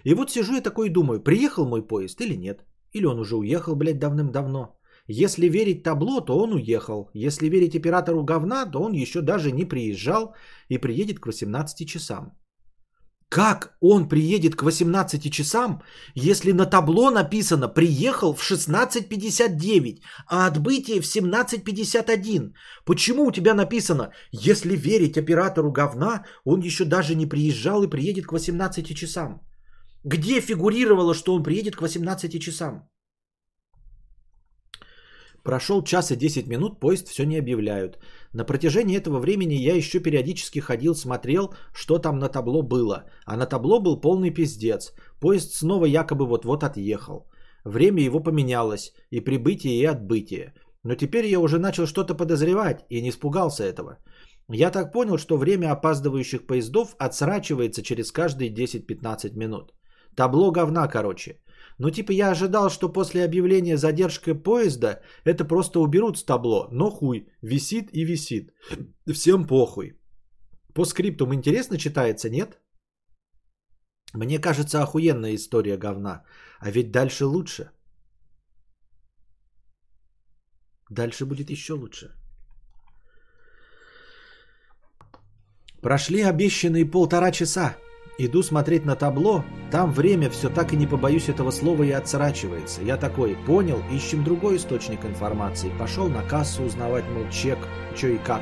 [0.04, 2.64] И вот сижу я такой и думаю, приехал мой поезд или нет?
[2.92, 4.78] Или он уже уехал, блядь, давным-давно?
[5.06, 7.10] Если верить табло, то он уехал.
[7.14, 10.34] Если верить оператору говна, то он еще даже не приезжал
[10.68, 12.36] и приедет к 18 часам.
[13.28, 15.82] Как он приедет к 18 часам,
[16.14, 22.52] если на табло написано «приехал в 16.59», а отбытие в 17.51?
[22.86, 28.26] Почему у тебя написано «если верить оператору говна, он еще даже не приезжал и приедет
[28.26, 29.42] к 18 часам»?
[30.04, 32.88] Где фигурировало, что он приедет к 18 часам?
[35.48, 37.98] Прошел час и 10 минут, поезд все не объявляют.
[38.34, 43.04] На протяжении этого времени я еще периодически ходил, смотрел, что там на табло было.
[43.24, 44.92] А на табло был полный пиздец.
[45.20, 47.30] Поезд снова якобы вот-вот отъехал.
[47.64, 50.52] Время его поменялось, и прибытие, и отбытие.
[50.84, 53.96] Но теперь я уже начал что-то подозревать и не испугался этого.
[54.50, 59.72] Я так понял, что время опаздывающих поездов отсрачивается через каждые 10-15 минут.
[60.14, 61.40] Табло говна, короче.
[61.78, 66.90] Ну, типа, я ожидал, что после объявления задержки поезда это просто уберут с табло, но
[66.90, 68.52] хуй, висит и висит.
[69.12, 69.94] Всем похуй.
[70.74, 72.60] По скриптум интересно читается, нет?
[74.14, 76.24] Мне кажется, охуенная история говна.
[76.60, 77.70] А ведь дальше лучше.
[80.90, 82.10] Дальше будет еще лучше.
[85.80, 87.76] Прошли обещанные полтора часа.
[88.20, 92.82] Иду смотреть на табло, там время все так и не побоюсь этого слова и отсрачивается.
[92.82, 95.70] Я такой, понял, ищем другой источник информации.
[95.78, 97.58] Пошел на кассу узнавать, мол, чек,
[97.94, 98.40] что и как.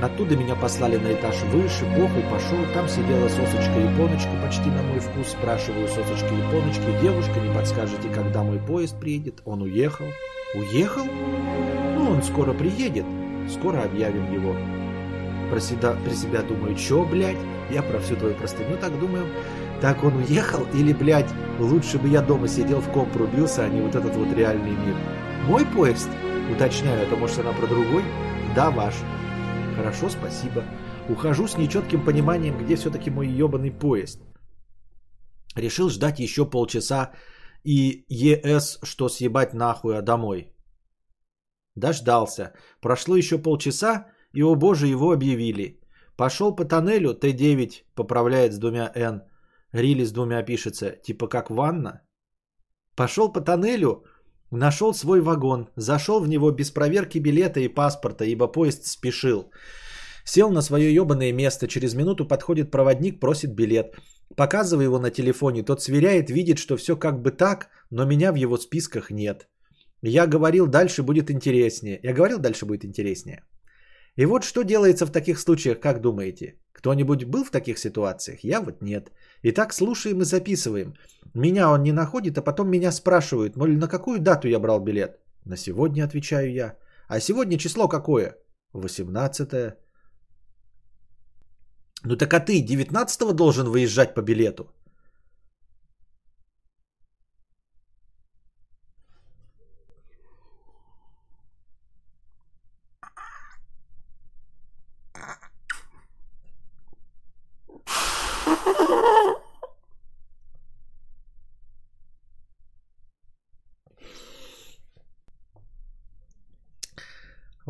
[0.00, 2.64] Оттуда меня послали на этаж выше, похуй, пошел.
[2.72, 5.28] Там сидела сосочка-японочка почти на мой вкус.
[5.28, 9.42] Спрашиваю сосочка-японочки, девушка, не подскажете, когда мой поезд приедет?
[9.44, 10.06] Он уехал.
[10.54, 11.04] Уехал?
[11.04, 13.04] Ну, он скоро приедет.
[13.50, 14.56] Скоро объявим его.
[15.50, 17.36] Про себя, про себя думаю, чё, блядь?
[17.72, 19.26] Я про всю твою простыню так думаю.
[19.80, 20.66] Так он уехал?
[20.74, 24.30] Или, блядь, лучше бы я дома сидел в комп рубился, а не вот этот вот
[24.36, 24.94] реальный мир?
[25.46, 26.10] Мой поезд?
[26.54, 28.04] Уточняю, а то может она про другой?
[28.54, 28.94] Да, ваш.
[29.74, 30.62] Хорошо, спасибо.
[31.08, 34.20] Ухожу с нечетким пониманием, где все-таки мой ебаный поезд.
[35.56, 37.12] Решил ждать еще полчаса
[37.64, 40.52] и ЕС, что съебать нахуй, а домой.
[41.74, 42.52] Дождался.
[42.82, 45.81] Прошло еще полчаса, и, о боже, его объявили.
[46.16, 49.22] Пошел по тоннелю, Т9 поправляет с двумя Н.
[49.72, 52.02] Рили с двумя пишется, типа как ванна.
[52.96, 54.04] Пошел по тоннелю,
[54.50, 59.50] нашел свой вагон, зашел в него без проверки билета и паспорта, ибо поезд спешил.
[60.24, 63.96] Сел на свое ебаное место, через минуту подходит проводник, просит билет.
[64.36, 68.36] Показываю его на телефоне, тот сверяет, видит, что все как бы так, но меня в
[68.36, 69.48] его списках нет.
[70.02, 71.98] Я говорил, дальше будет интереснее.
[72.02, 73.44] Я говорил, дальше будет интереснее.
[74.16, 76.54] И вот что делается в таких случаях, как думаете?
[76.72, 78.40] Кто-нибудь был в таких ситуациях?
[78.44, 79.10] Я вот нет.
[79.42, 80.94] Итак, слушаем и записываем.
[81.34, 85.18] Меня он не находит, а потом меня спрашивают, мол, на какую дату я брал билет?
[85.44, 86.76] На сегодня, отвечаю я.
[87.08, 88.36] А сегодня число какое?
[88.74, 89.74] 18
[92.04, 94.64] ну так а ты 19-го должен выезжать по билету.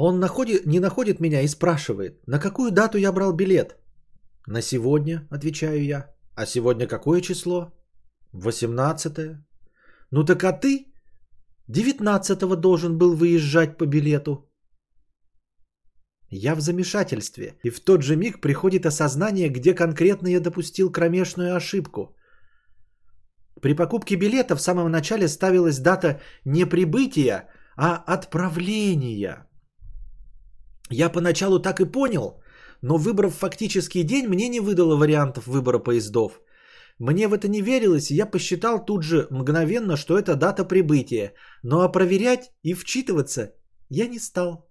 [0.04, 3.76] Он находит, не находит меня и спрашивает, на какую дату я брал билет.
[4.48, 6.06] На сегодня, отвечаю я.
[6.34, 7.72] А сегодня какое число?
[8.32, 9.36] 18
[10.10, 10.92] Ну так а ты
[11.68, 14.50] 19 должен был выезжать по билету.
[16.30, 21.54] Я в замешательстве, и в тот же миг приходит осознание, где конкретно я допустил кромешную
[21.54, 22.16] ошибку.
[23.60, 29.46] При покупке билета в самом начале ставилась дата не прибытия, а отправления.
[30.92, 32.42] Я поначалу так и понял,
[32.82, 36.40] но выбрав фактический день, мне не выдало вариантов выбора поездов.
[36.98, 41.32] Мне в это не верилось, и я посчитал тут же мгновенно, что это дата прибытия.
[41.62, 43.54] Но а проверять и вчитываться
[43.88, 44.70] я не стал.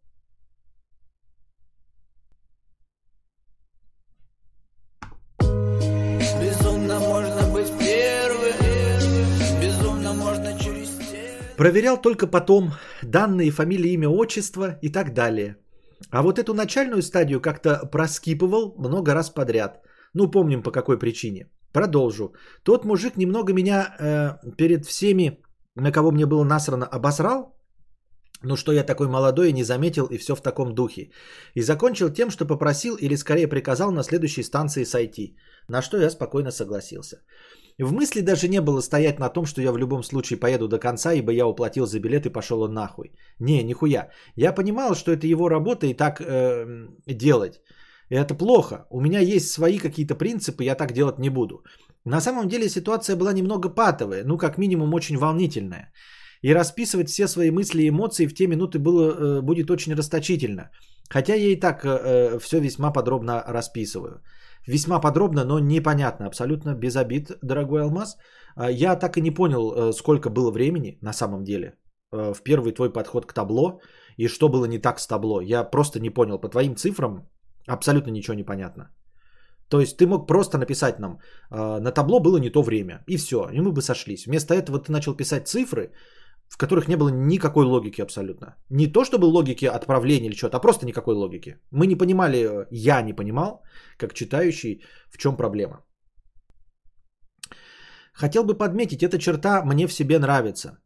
[6.40, 8.58] Безумно можно быть первым,
[9.62, 10.90] безумно можно через
[11.58, 15.61] Проверял только потом данные, фамилия, имя, отчество и так далее.
[16.10, 19.82] А вот эту начальную стадию как-то проскипывал много раз подряд.
[20.14, 21.50] Ну, помним по какой причине.
[21.74, 22.34] Продолжу.
[22.64, 25.42] Тот мужик немного меня э, перед всеми,
[25.76, 27.56] на кого мне было насрано, обосрал.
[28.44, 31.12] Ну, что я такой молодой и не заметил, и все в таком духе.
[31.56, 35.38] И закончил тем, что попросил или скорее приказал на следующей станции сойти.
[35.68, 37.22] На что я спокойно согласился.
[37.82, 40.80] В мысли даже не было стоять на том, что я в любом случае поеду до
[40.80, 43.12] конца, ибо я уплатил за билет и пошел он нахуй.
[43.40, 44.10] Не, нихуя.
[44.36, 47.62] Я понимал, что это его работа и так э, делать.
[48.10, 48.86] И это плохо.
[48.92, 51.64] У меня есть свои какие-то принципы, я так делать не буду.
[52.06, 55.92] На самом деле ситуация была немного патовая, ну как минимум очень волнительная.
[56.44, 60.70] И расписывать все свои мысли и эмоции в те минуты было, э, будет очень расточительно.
[61.10, 64.22] Хотя я и так э, э все весьма подробно расписываю.
[64.68, 68.18] Весьма подробно, но непонятно, абсолютно без обид, дорогой Алмаз.
[68.56, 71.78] А, я так и не понял, э, сколько было времени на самом деле
[72.12, 73.80] э, в первый твой подход к табло
[74.18, 75.42] и что было не так с табло.
[75.42, 76.40] Я просто не понял.
[76.40, 77.28] По твоим цифрам
[77.68, 78.92] абсолютно ничего не понятно.
[79.70, 81.20] То есть ты мог просто написать нам,
[81.50, 84.26] э, на табло было не то время, и все, и мы бы сошлись.
[84.28, 85.92] Вместо этого ты начал писать цифры,
[86.52, 88.56] в которых не было никакой логики абсолютно.
[88.70, 91.56] Не то, чтобы логики отправления или что-то, а просто никакой логики.
[91.72, 93.64] Мы не понимали, я не понимал,
[93.98, 95.86] как читающий, в чем проблема.
[98.14, 100.78] Хотел бы подметить, эта черта мне в себе нравится.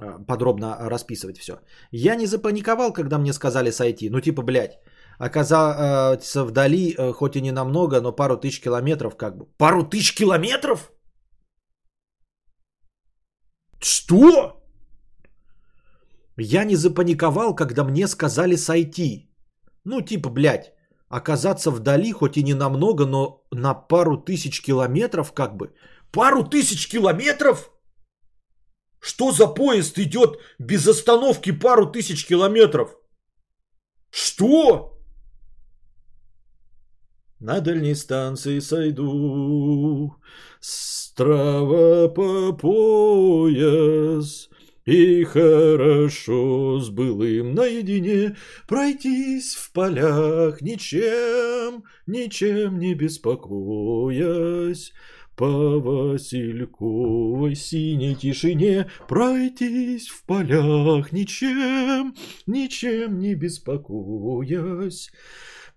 [0.00, 1.52] А, подробно расписывать все.
[1.92, 4.10] Я не запаниковал, когда мне сказали сойти.
[4.10, 4.80] Ну типа, блядь,
[5.20, 9.46] оказаться вдали, э, хоть и не намного, но пару тысяч километров как бы.
[9.58, 10.90] Пару тысяч километров?
[13.80, 14.57] Что?
[16.40, 19.28] Я не запаниковал, когда мне сказали сойти.
[19.84, 20.72] Ну, типа, блядь,
[21.08, 25.74] оказаться вдали, хоть и не намного, но на пару тысяч километров как бы.
[26.12, 27.70] Пару тысяч километров?
[29.00, 32.96] Что за поезд идет без остановки пару тысяч километров?
[34.10, 34.94] Что?
[37.40, 40.14] На дальней станции сойду,
[40.60, 44.47] Страва по пояс,
[44.88, 48.36] И хорошо с былым наедине
[48.66, 54.94] пройтись в полях, ничем, ничем не беспокоясь.
[55.36, 62.14] По Васильковой синей тишине пройтись в полях, ничем,
[62.46, 65.10] ничем не беспокоясь.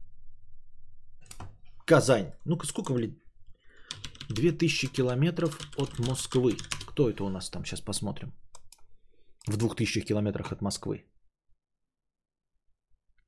[1.87, 2.33] Казань.
[2.45, 3.21] Ну-ка, сколько, блин?
[4.29, 6.57] 2000 километров от Москвы.
[6.87, 7.65] Кто это у нас там?
[7.65, 8.33] Сейчас посмотрим.
[9.47, 11.05] В 2000 километрах от Москвы.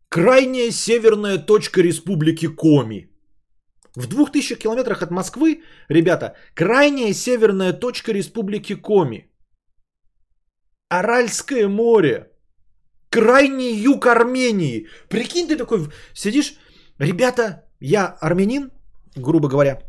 [0.09, 3.11] Крайняя северная точка республики Коми.
[3.99, 9.29] В 2000 километрах от Москвы, ребята, крайняя северная точка республики Коми.
[10.89, 12.31] Аральское море.
[13.11, 14.87] Крайний юг Армении.
[15.09, 16.55] Прикинь, ты такой сидишь,
[17.01, 18.71] ребята, я армянин,
[19.17, 19.83] грубо говоря,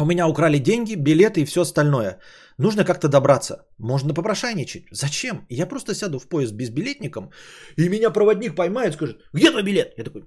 [0.00, 2.18] у меня украли деньги, билеты и все остальное.
[2.58, 3.54] Нужно как-то добраться.
[3.78, 4.84] Можно попрошайничать.
[4.90, 5.46] Зачем?
[5.48, 7.30] Я просто сяду в поезд безбилетником,
[7.76, 9.92] и меня проводник поймает скажет, где твой билет?
[9.96, 10.24] Я такой,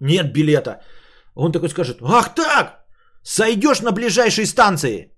[0.00, 0.80] нет билета.
[1.38, 2.84] Он такой скажет, ах так,
[3.22, 5.12] сойдешь на ближайшей станции.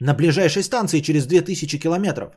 [0.00, 2.32] На ближайшей станции через 2000 километров.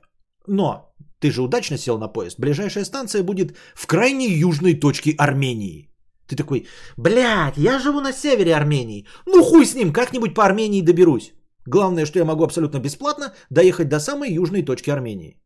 [0.48, 2.40] Но ты же удачно сел на поезд.
[2.40, 5.90] Ближайшая станция будет в крайней южной точке Армении.
[6.28, 6.68] Ты такой,
[6.98, 9.08] блядь, я живу на севере Армении.
[9.26, 11.34] Ну хуй с ним, как-нибудь по Армении доберусь.
[11.66, 15.42] Главное, что я могу абсолютно бесплатно доехать до самой южной точки Армении.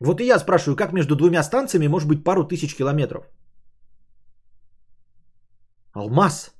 [0.00, 3.24] Вот и я спрашиваю, как между двумя станциями может быть пару тысяч километров?
[5.98, 6.54] Алмаз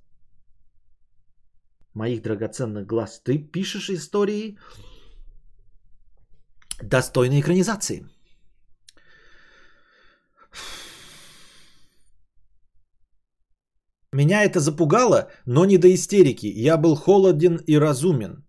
[1.94, 3.20] моих драгоценных глаз.
[3.24, 4.58] Ты пишешь истории
[6.82, 8.06] достойной экранизации.
[14.12, 16.46] Меня это запугало, но не до истерики.
[16.46, 18.44] Я был холоден и разумен.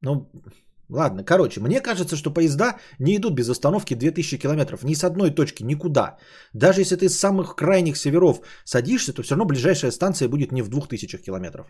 [0.00, 0.30] Ну,
[0.92, 4.84] ладно, короче, мне кажется, что поезда не идут без остановки 2000 километров.
[4.84, 6.16] Ни с одной точки, никуда.
[6.54, 10.62] Даже если ты с самых крайних северов садишься, то все равно ближайшая станция будет не
[10.62, 11.66] в 2000 километров.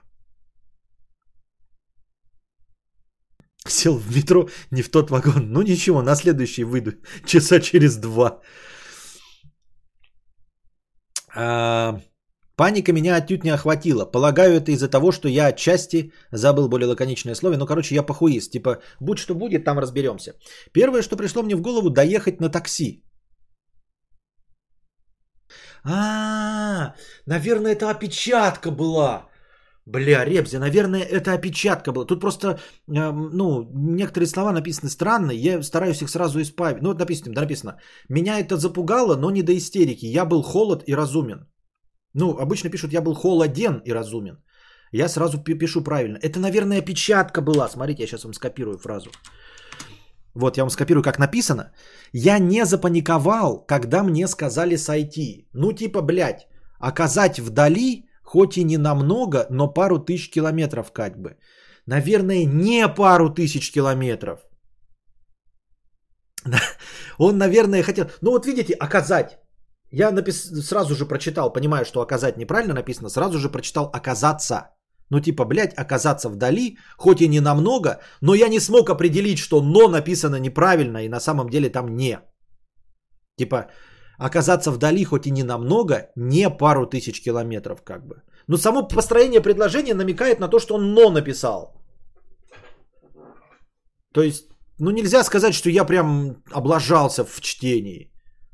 [3.68, 5.52] Сел в метро не в тот вагон.
[5.52, 6.92] Ну ничего, на следующий выйду.
[7.26, 8.40] Часа через два.
[11.34, 12.00] А,
[12.62, 14.05] Паника меня отнюдь не охватила.
[14.05, 17.56] Полагаю, это из-за того, что я отчасти забыл более лаконичное слово.
[17.56, 18.52] Ну, короче, я похуист.
[18.52, 20.34] Типа, будь что будет, там разберемся.
[20.72, 23.02] Первое, что пришло мне в голову, доехать на такси.
[25.84, 26.94] А,
[27.26, 29.26] наверное, это опечатка была.
[29.84, 32.06] Бля, Ребзи, наверное, это опечатка была.
[32.06, 36.82] Тут просто, э, ну, некоторые слова написаны странно, я стараюсь их сразу исправить.
[36.82, 37.80] Ну, вот написано, да, написано.
[38.09, 40.06] Меня это запугало, но не до истерики.
[40.06, 41.51] Я был холод и разумен.
[42.14, 44.36] Ну, обычно пишут, я был холоден и разумен.
[44.93, 46.18] Я сразу пишу правильно.
[46.22, 47.68] Это, наверное, опечатка была.
[47.68, 49.10] Смотрите, я сейчас вам скопирую фразу.
[50.34, 51.72] Вот, я вам скопирую, как написано.
[52.12, 55.48] Я не запаниковал, когда мне сказали сойти.
[55.55, 56.47] Ну, типа, блядь,
[56.78, 61.36] оказать вдали, хоть и не намного, но пару тысяч километров как бы.
[61.86, 64.40] Наверное, не пару тысяч километров.
[67.18, 68.10] Он, наверное, хотел...
[68.20, 69.39] Ну, вот видите, оказать.
[69.93, 70.51] Я напис...
[70.64, 74.70] сразу же прочитал, понимаю, что оказать неправильно написано, сразу же прочитал оказаться.
[75.10, 79.60] Ну типа, блядь, оказаться вдали, хоть и не намного, но я не смог определить, что
[79.60, 82.19] но написано неправильно и на самом деле там не.
[83.39, 83.66] Типа,
[84.19, 88.23] оказаться вдали, хоть и не намного, не пару тысяч километров как бы.
[88.48, 91.74] Но само построение предложения намекает на то, что он но написал.
[94.14, 94.48] То есть,
[94.78, 98.11] ну нельзя сказать, что я прям облажался в чтении.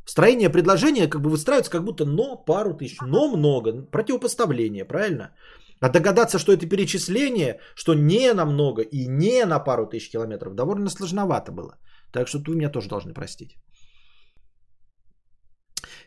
[0.09, 5.35] Строение предложения как бы выстраивается как будто но пару тысяч, но много, противопоставление, правильно?
[5.83, 10.55] А догадаться, что это перечисление, что не на много и не на пару тысяч километров,
[10.55, 11.77] довольно сложновато было.
[12.13, 13.51] Так что вы меня тоже должны простить.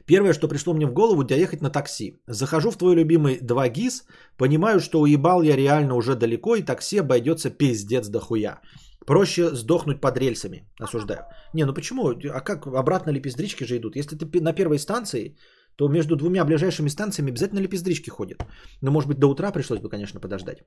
[0.08, 2.24] Первое, что пришло мне в голову, доехать на такси.
[2.28, 4.06] Захожу в твой любимый 2 ГИС,
[4.38, 8.62] понимаю, что уебал я реально уже далеко, и такси обойдется пиздец дохуя.
[9.06, 11.26] Проще сдохнуть под рельсами, осуждаю.
[11.54, 12.10] Не, ну почему?
[12.10, 13.96] А как обратно лепездрички же идут?
[13.96, 15.36] Если ты на первой станции,
[15.76, 18.44] то между двумя ближайшими станциями обязательно лепездрички ходят.
[18.82, 20.64] Но может быть до утра пришлось бы, конечно, подождать.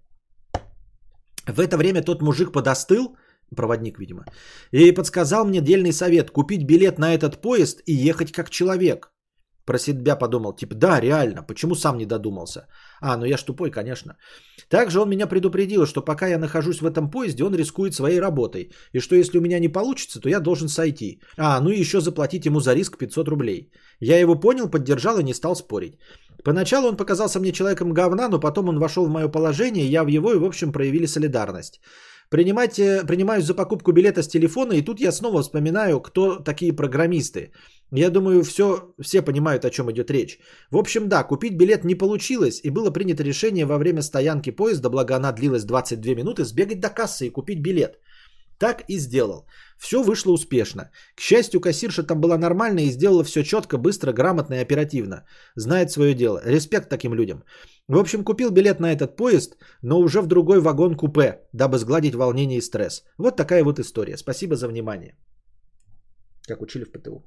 [1.47, 3.16] В это время тот мужик подостыл,
[3.55, 4.24] проводник, видимо,
[4.73, 9.14] и подсказал мне дельный совет купить билет на этот поезд и ехать как человек.
[9.65, 12.66] Про себя подумал, типа, да, реально, почему сам не додумался?
[13.01, 14.16] А, ну я ж тупой, конечно.
[14.69, 18.70] Также он меня предупредил, что пока я нахожусь в этом поезде, он рискует своей работой.
[18.93, 21.20] И что если у меня не получится, то я должен сойти.
[21.39, 23.73] А, ну и еще заплатить ему за риск 500 рублей.
[24.01, 25.99] Я его понял, поддержал и не стал спорить.
[26.45, 30.09] Поначалу он показался мне человеком говна, но потом он вошел в мое положение, я в
[30.09, 31.81] его и в общем проявили солидарность.
[32.31, 36.73] Принимать, э, принимаюсь за покупку билета с телефона, и тут я снова вспоминаю, кто такие
[36.73, 37.53] программисты.
[37.96, 40.38] Я думаю, все, все понимают, о чем идет речь.
[40.70, 44.90] В общем, да, купить билет не получилось, и было принято решение во время стоянки поезда,
[44.90, 48.00] благо она длилась 22 минуты, сбегать до кассы и купить билет.
[48.58, 49.46] Так и сделал.
[49.78, 50.90] Все вышло успешно.
[51.14, 55.24] К счастью, кассирша там была нормальная и сделала все четко, быстро, грамотно и оперативно.
[55.56, 56.42] Знает свое дело.
[56.44, 57.44] Респект таким людям.
[57.86, 62.58] В общем, купил билет на этот поезд, но уже в другой вагон-купе, дабы сгладить волнение
[62.58, 63.04] и стресс.
[63.18, 64.16] Вот такая вот история.
[64.16, 65.16] Спасибо за внимание.
[66.48, 67.22] Как учили в ПТУ.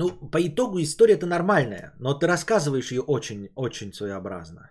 [0.00, 4.70] Ну, по итогу история-то нормальная, но ты рассказываешь ее очень-очень своеобразно.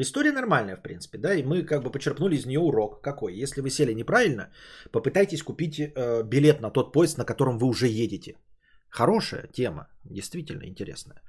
[0.00, 3.00] История нормальная, в принципе, да, и мы как бы почерпнули из нее урок.
[3.00, 3.42] Какой?
[3.42, 4.50] Если вы сели неправильно,
[4.90, 8.34] попытайтесь купить э, билет на тот поезд, на котором вы уже едете.
[8.90, 11.22] Хорошая тема, действительно интересная.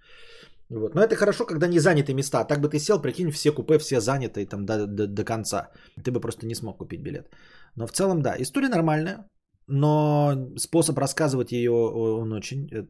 [0.70, 0.96] Вот.
[0.96, 2.44] Но это хорошо, когда не заняты места.
[2.44, 5.70] Так бы ты сел, прикинь, все купе, все заняты там до, до, до конца.
[6.04, 7.28] Ты бы просто не смог купить билет.
[7.76, 9.28] Но в целом, да, история нормальная
[9.70, 12.88] но способ рассказывать ее он очень э,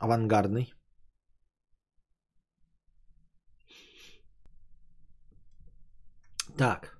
[0.00, 0.74] авангардный.
[6.56, 6.98] Так.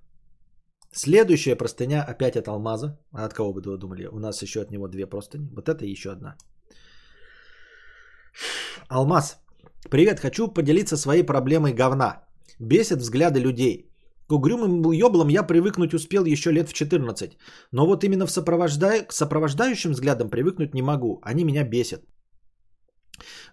[0.94, 2.98] Следующая простыня опять от алмаза.
[3.12, 4.06] А от кого бы вы думали?
[4.06, 5.48] У нас еще от него две простыни.
[5.54, 6.36] Вот это еще одна.
[8.88, 9.38] Алмаз.
[9.90, 12.24] Привет, хочу поделиться своей проблемой говна.
[12.59, 13.91] Бесит взгляды людей.
[14.28, 17.36] К угрюмым ёблам я привыкнуть успел еще лет в 14.
[17.72, 19.06] Но вот именно в сопровожда...
[19.08, 21.20] к сопровождающим взглядам привыкнуть не могу.
[21.22, 22.02] Они меня бесят.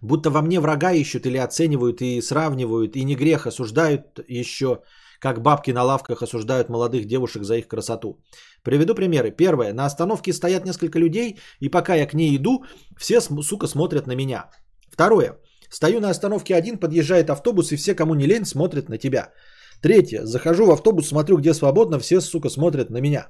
[0.02, 4.82] Будто во мне врага ищут или оценивают и сравнивают, и не грех осуждают еще,
[5.20, 8.20] как бабки на лавках осуждают молодых девушек за их красоту.
[8.64, 9.32] Приведу примеры.
[9.32, 9.74] Первое.
[9.74, 12.64] На остановке стоят несколько людей, и пока я к ней иду,
[12.98, 14.50] все, сука, смотрят на меня.
[14.90, 15.38] Второе.
[15.70, 19.34] Стою на остановке один, подъезжает автобус, и все, кому не лень, смотрят на тебя.
[19.82, 20.26] Третье.
[20.26, 23.28] Захожу в автобус, смотрю, где свободно, все, сука, смотрят на меня.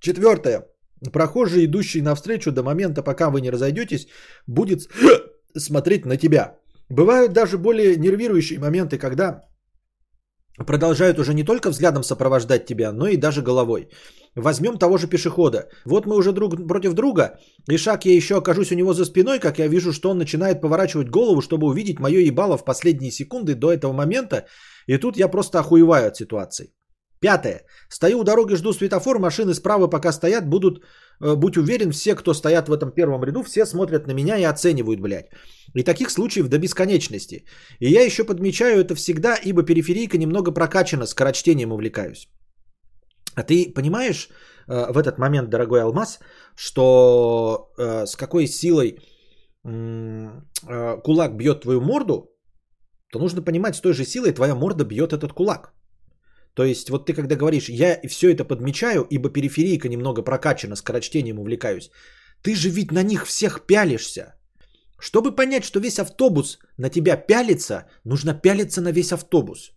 [0.00, 0.66] Четвертое.
[1.12, 4.08] Прохожий, идущий навстречу до момента, пока вы не разойдетесь,
[4.46, 4.88] будет
[5.56, 6.58] смотреть на тебя.
[6.90, 9.42] Бывают даже более нервирующие моменты, когда
[10.66, 13.88] продолжают уже не только взглядом сопровождать тебя, но и даже головой.
[14.34, 15.68] Возьмем того же пешехода.
[15.84, 17.38] Вот мы уже друг против друга,
[17.70, 20.60] и шаг я еще окажусь у него за спиной, как я вижу, что он начинает
[20.60, 24.46] поворачивать голову, чтобы увидеть мое ебало в последние секунды до этого момента,
[24.88, 26.72] и тут я просто охуеваю от ситуации.
[27.20, 27.64] Пятое.
[27.88, 30.84] Стою у дороги, жду светофор, машины справа пока стоят, будут,
[31.20, 34.44] э, будь уверен, все, кто стоят в этом первом ряду, все смотрят на меня и
[34.44, 35.26] оценивают, блядь.
[35.74, 37.44] И таких случаев до бесконечности.
[37.80, 42.28] И я еще подмечаю это всегда, ибо периферийка немного прокачана, скорочтением увлекаюсь.
[43.34, 44.28] А ты понимаешь
[44.68, 46.20] э, в этот момент, дорогой Алмаз,
[46.56, 48.98] что э, с какой силой
[51.04, 52.30] кулак бьет твою морду,
[53.10, 55.72] то нужно понимать, с той же силой твоя морда бьет этот кулак.
[56.54, 61.38] То есть вот ты когда говоришь, я все это подмечаю, ибо периферийка немного прокачана, скорочтением
[61.38, 61.90] увлекаюсь.
[62.42, 64.34] Ты же ведь на них всех пялишься.
[64.98, 69.72] Чтобы понять, что весь автобус на тебя пялится, нужно пялиться на весь автобус.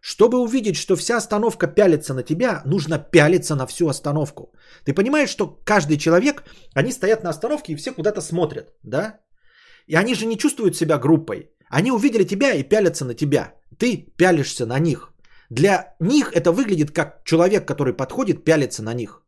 [0.00, 4.52] Чтобы увидеть, что вся остановка пялится на тебя, нужно пялиться на всю остановку.
[4.84, 6.42] Ты понимаешь, что каждый человек,
[6.74, 9.20] они стоят на остановке и все куда-то смотрят, да?
[9.86, 11.50] И они же не чувствуют себя группой.
[11.72, 13.54] Они увидели тебя и пялятся на тебя.
[13.78, 15.12] Ты пялишься на них.
[15.50, 19.22] Для них это выглядит как человек, который подходит, пялится на них.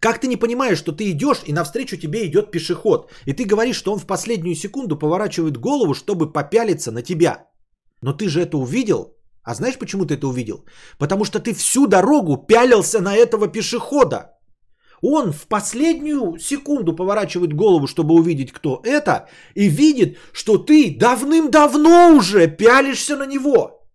[0.00, 3.76] Как ты не понимаешь, что ты идешь и навстречу тебе идет пешеход, и ты говоришь,
[3.76, 7.46] что он в последнюю секунду поворачивает голову, чтобы попялиться на тебя.
[8.02, 9.16] Но ты же это увидел.
[9.44, 10.64] А знаешь, почему ты это увидел?
[10.98, 14.39] Потому что ты всю дорогу пялился на этого пешехода.
[15.02, 22.14] Он в последнюю секунду поворачивает голову, чтобы увидеть, кто это, и видит, что ты давным-давно
[22.16, 23.86] уже пялишься на него.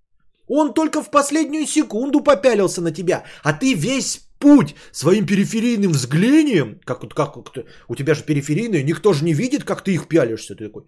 [0.47, 6.79] Он только в последнюю секунду попялился на тебя, а ты весь путь своим периферийным взглением,
[6.83, 10.55] как, как, как у тебя же периферийные, никто же не видит, как ты их пялишься.
[10.55, 10.83] Ты такой,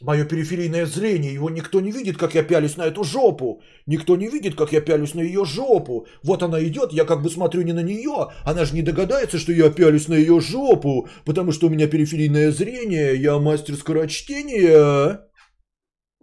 [0.00, 3.62] Мое периферийное зрение, его никто не видит, как я пялюсь на эту жопу.
[3.86, 6.06] Никто не видит, как я пялюсь на ее жопу.
[6.24, 8.28] Вот она идет, я как бы смотрю не на нее.
[8.44, 12.50] Она же не догадается, что я пялюсь на ее жопу, потому что у меня периферийное
[12.50, 15.20] зрение, я мастер скорочтения.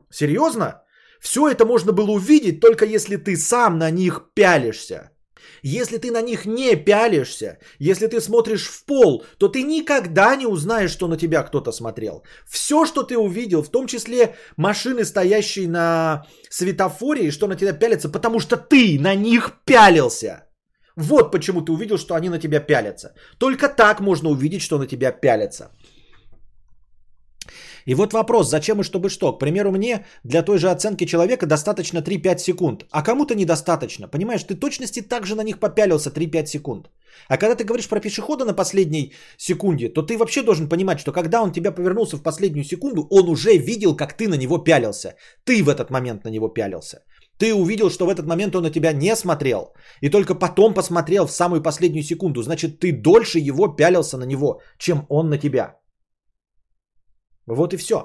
[0.10, 0.84] Серьезно?
[1.22, 5.12] Все это можно было увидеть только если ты сам на них пялишься.
[5.64, 10.46] Если ты на них не пялишься, если ты смотришь в пол, то ты никогда не
[10.46, 12.24] узнаешь, что на тебя кто-то смотрел.
[12.48, 17.74] Все, что ты увидел, в том числе машины, стоящие на светофоре, и что на тебя
[17.74, 20.48] пялятся, потому что ты на них пялился.
[20.96, 23.14] Вот почему ты увидел, что они на тебя пялятся.
[23.38, 25.72] Только так можно увидеть, что на тебя пялятся.
[27.86, 29.34] И вот вопрос, зачем и чтобы что?
[29.34, 34.08] К примеру, мне для той же оценки человека достаточно 3-5 секунд, а кому-то недостаточно.
[34.08, 36.90] Понимаешь, ты точности так же на них попялился 3-5 секунд.
[37.28, 41.12] А когда ты говоришь про пешехода на последней секунде, то ты вообще должен понимать, что
[41.12, 45.16] когда он тебя повернулся в последнюю секунду, он уже видел, как ты на него пялился.
[45.44, 47.04] Ты в этот момент на него пялился.
[47.38, 49.74] Ты увидел, что в этот момент он на тебя не смотрел.
[50.02, 52.44] И только потом посмотрел в самую последнюю секунду.
[52.44, 55.81] Значит, ты дольше его пялился на него, чем он на тебя.
[57.48, 57.98] Вот и все.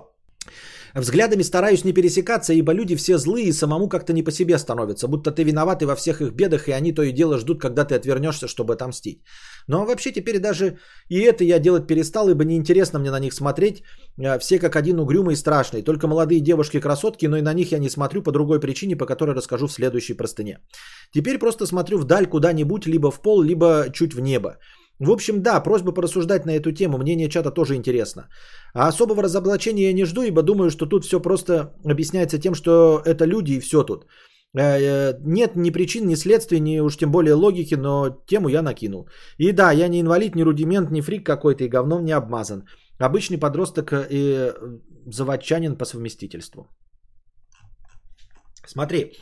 [0.97, 5.09] Взглядами стараюсь не пересекаться, ибо люди все злые и самому как-то не по себе становятся,
[5.09, 7.85] будто ты виноват и во всех их бедах, и они то и дело ждут, когда
[7.85, 9.21] ты отвернешься, чтобы отомстить.
[9.69, 10.79] Но вообще теперь даже
[11.11, 13.83] и это я делать перестал, ибо неинтересно мне на них смотреть.
[14.19, 15.83] А, все как один угрюмый и страшный.
[15.83, 19.35] Только молодые девушки-красотки, но и на них я не смотрю по другой причине, по которой
[19.35, 20.61] расскажу в следующей простыне.
[21.13, 24.57] Теперь просто смотрю вдаль куда-нибудь, либо в пол, либо чуть в небо.
[24.98, 26.98] В общем, да, просьба порассуждать на эту тему.
[26.98, 28.28] Мнение чата тоже интересно.
[28.74, 33.02] А особого разоблачения я не жду, ибо думаю, что тут все просто объясняется тем, что
[33.05, 34.06] это люди и все тут.
[34.56, 38.62] Э, э, нет ни причин, ни следствий, ни уж тем более логики, но тему я
[38.62, 39.09] накинул.
[39.39, 42.64] И да, я не инвалид, не рудимент, не фрик какой-то и говном не обмазан.
[42.98, 44.52] Обычный подросток и
[45.12, 46.68] заводчанин по совместительству.
[48.66, 49.12] Смотри,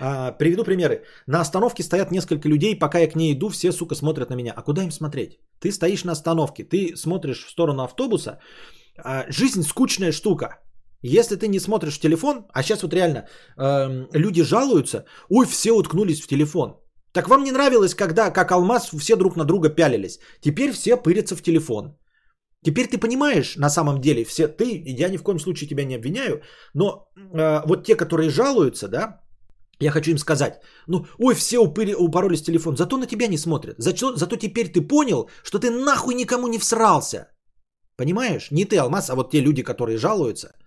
[0.00, 1.04] а, приведу примеры.
[1.26, 4.52] На остановке стоят несколько людей, пока я к ней иду, все, сука, смотрят на меня.
[4.56, 5.38] А куда им смотреть?
[5.60, 8.38] Ты стоишь на остановке, ты смотришь в сторону автобуса.
[9.04, 10.46] А, жизнь скучная штука.
[11.02, 15.72] Если ты не смотришь в телефон, а сейчас вот реально э, люди жалуются, ой, все
[15.72, 16.76] уткнулись в телефон.
[17.12, 20.18] Так вам не нравилось, когда, как алмаз, все друг на друга пялились.
[20.40, 21.96] Теперь все пырятся в телефон.
[22.62, 25.94] Теперь ты понимаешь, на самом деле, все ты, я ни в коем случае тебя не
[25.94, 26.42] обвиняю,
[26.74, 29.22] но э, вот те, которые жалуются, да,
[29.80, 33.74] я хочу им сказать, ну, ой, все упыри, упоролись телефон, зато на тебя не смотрят.
[33.78, 37.28] Зато, зато теперь ты понял, что ты нахуй никому не всрался.
[37.96, 38.50] Понимаешь?
[38.50, 40.54] Не ты, Алмаз, а вот те люди, которые жалуются–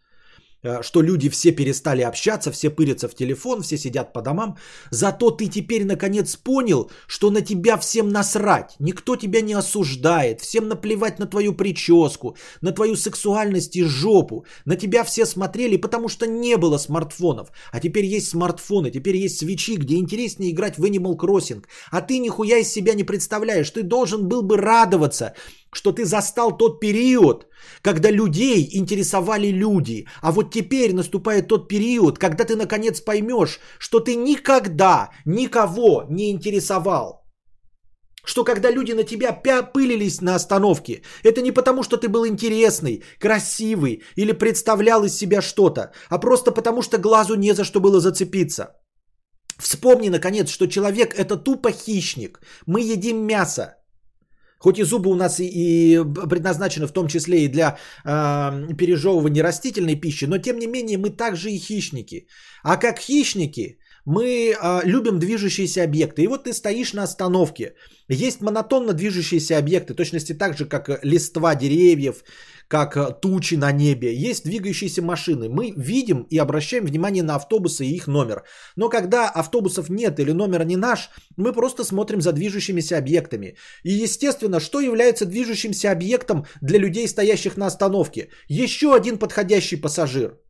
[0.82, 4.58] что люди все перестали общаться, все пырятся в телефон, все сидят по домам.
[4.92, 8.76] Зато ты теперь наконец понял, что на тебя всем насрать.
[8.80, 10.42] Никто тебя не осуждает.
[10.42, 14.46] Всем наплевать на твою прическу, на твою сексуальность и жопу.
[14.66, 17.50] На тебя все смотрели, потому что не было смартфонов.
[17.72, 21.64] А теперь есть смартфоны, теперь есть свечи, где интереснее играть в Animal Crossing.
[21.92, 23.70] А ты нихуя из себя не представляешь.
[23.70, 25.34] Ты должен был бы радоваться,
[25.74, 27.48] что ты застал тот период,
[27.82, 30.08] когда людей интересовали люди.
[30.22, 36.32] А вот теперь наступает тот период, когда ты наконец поймешь, что ты никогда никого не
[36.32, 37.24] интересовал.
[38.26, 39.34] Что когда люди на тебя
[39.74, 45.42] пылились на остановке, это не потому, что ты был интересный, красивый или представлял из себя
[45.42, 48.76] что-то, а просто потому, что глазу не за что было зацепиться.
[49.60, 52.40] Вспомни, наконец, что человек это тупо хищник.
[52.66, 53.76] Мы едим мясо.
[54.64, 59.44] Хоть и зубы у нас и, и предназначены в том числе и для э, пережевывания
[59.44, 62.28] растительной пищи, но тем не менее мы также и хищники.
[62.64, 66.22] А как хищники мы э, любим движущиеся объекты.
[66.24, 67.74] И вот ты стоишь на остановке.
[68.08, 72.24] Есть монотонно движущиеся объекты, точности так же, как листва деревьев,
[72.74, 74.32] как э, тучи на небе.
[74.32, 75.48] Есть двигающиеся машины.
[75.48, 78.44] Мы видим и обращаем внимание на автобусы и их номер.
[78.76, 83.56] Но когда автобусов нет или номер не наш, мы просто смотрим за движущимися объектами.
[83.84, 88.30] И естественно, что является движущимся объектом для людей, стоящих на остановке?
[88.50, 90.43] Еще один подходящий пассажир.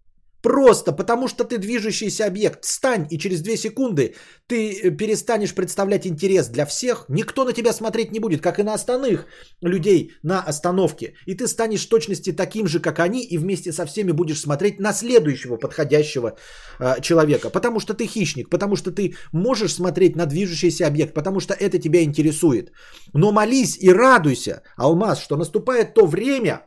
[0.44, 2.66] Просто потому, что ты движущийся объект.
[2.66, 4.14] Встань, и через 2 секунды
[4.48, 7.06] ты э, перестанешь представлять интерес для всех.
[7.08, 9.26] Никто на тебя смотреть не будет, как и на остальных
[9.62, 11.14] людей на остановке.
[11.28, 14.80] И ты станешь в точности таким же, как они, и вместе со всеми будешь смотреть
[14.80, 16.38] на следующего подходящего
[16.80, 17.50] э, человека.
[17.50, 21.80] Потому что ты хищник, потому что ты можешь смотреть на движущийся объект, потому что это
[21.80, 22.72] тебя интересует.
[23.14, 26.60] Но молись и радуйся, Алмаз, что наступает то время,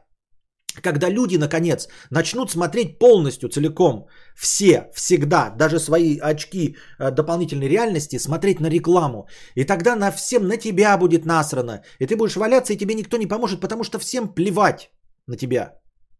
[0.82, 8.18] когда люди, наконец, начнут смотреть полностью, целиком, все, всегда, даже свои очки э, дополнительной реальности,
[8.18, 9.26] смотреть на рекламу.
[9.54, 11.82] И тогда на всем на тебя будет насрано.
[12.00, 14.90] И ты будешь валяться, и тебе никто не поможет, потому что всем плевать
[15.26, 15.72] на тебя.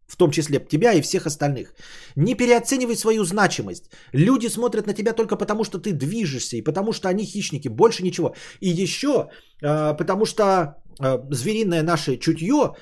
[0.08, 1.74] в том числе тебя и всех остальных.
[2.16, 3.90] Не переоценивай свою значимость.
[4.12, 8.02] Люди смотрят на тебя только потому, что ты движешься, и потому что они хищники, больше
[8.02, 8.34] ничего.
[8.60, 9.28] И еще
[9.62, 12.74] э, потому что э, звериное наше чутье,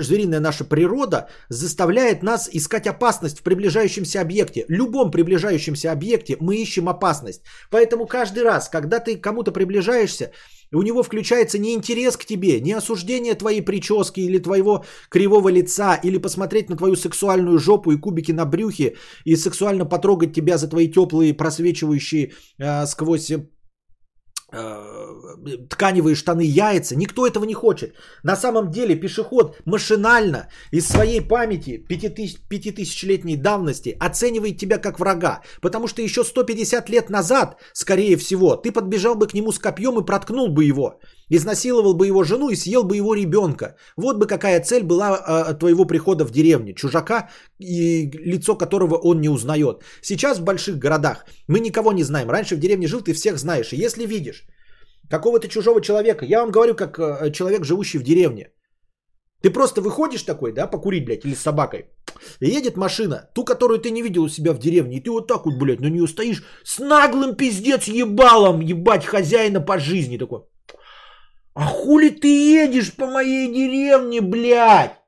[0.00, 4.64] звериная наша природа заставляет нас искать опасность в приближающемся объекте.
[4.68, 7.42] В любом приближающемся объекте мы ищем опасность.
[7.70, 10.30] Поэтому каждый раз, когда ты кому-то приближаешься,
[10.72, 15.94] у него включается не интерес к тебе, не осуждение твоей прически или твоего кривого лица,
[16.02, 20.68] или посмотреть на твою сексуальную жопу и кубики на брюхе, и сексуально потрогать тебя за
[20.68, 23.32] твои теплые, просвечивающие э, сквозь
[25.70, 26.96] тканевые штаны яйца.
[26.96, 27.94] Никто этого не хочет.
[28.22, 35.42] На самом деле пешеход машинально из своей памяти пятитысяч- пятитысячелетней давности оценивает тебя как врага.
[35.60, 39.98] Потому что еще 150 лет назад, скорее всего, ты подбежал бы к нему с копьем
[39.98, 41.00] и проткнул бы его.
[41.30, 43.76] Изнасиловал бы его жену и съел бы его ребенка.
[43.96, 46.74] Вот бы какая цель была э, твоего прихода в деревню.
[46.74, 47.28] Чужака,
[47.58, 49.82] и лицо которого он не узнает.
[50.02, 52.30] Сейчас в больших городах мы никого не знаем.
[52.30, 53.72] Раньше в деревне жил, ты всех знаешь.
[53.72, 54.44] И если видишь
[55.10, 58.50] какого-то чужого человека, я вам говорю, как э, человек, живущий в деревне.
[59.42, 61.84] Ты просто выходишь такой, да, покурить, блядь, или с собакой.
[62.40, 64.96] И едет машина, ту, которую ты не видел у себя в деревне.
[64.96, 69.60] И ты вот так вот, блядь, на нее стоишь с наглым пиздец ебалом, ебать, хозяина
[69.60, 70.40] по жизни такой.
[71.54, 74.98] А хули ты едешь по моей деревне, блядь?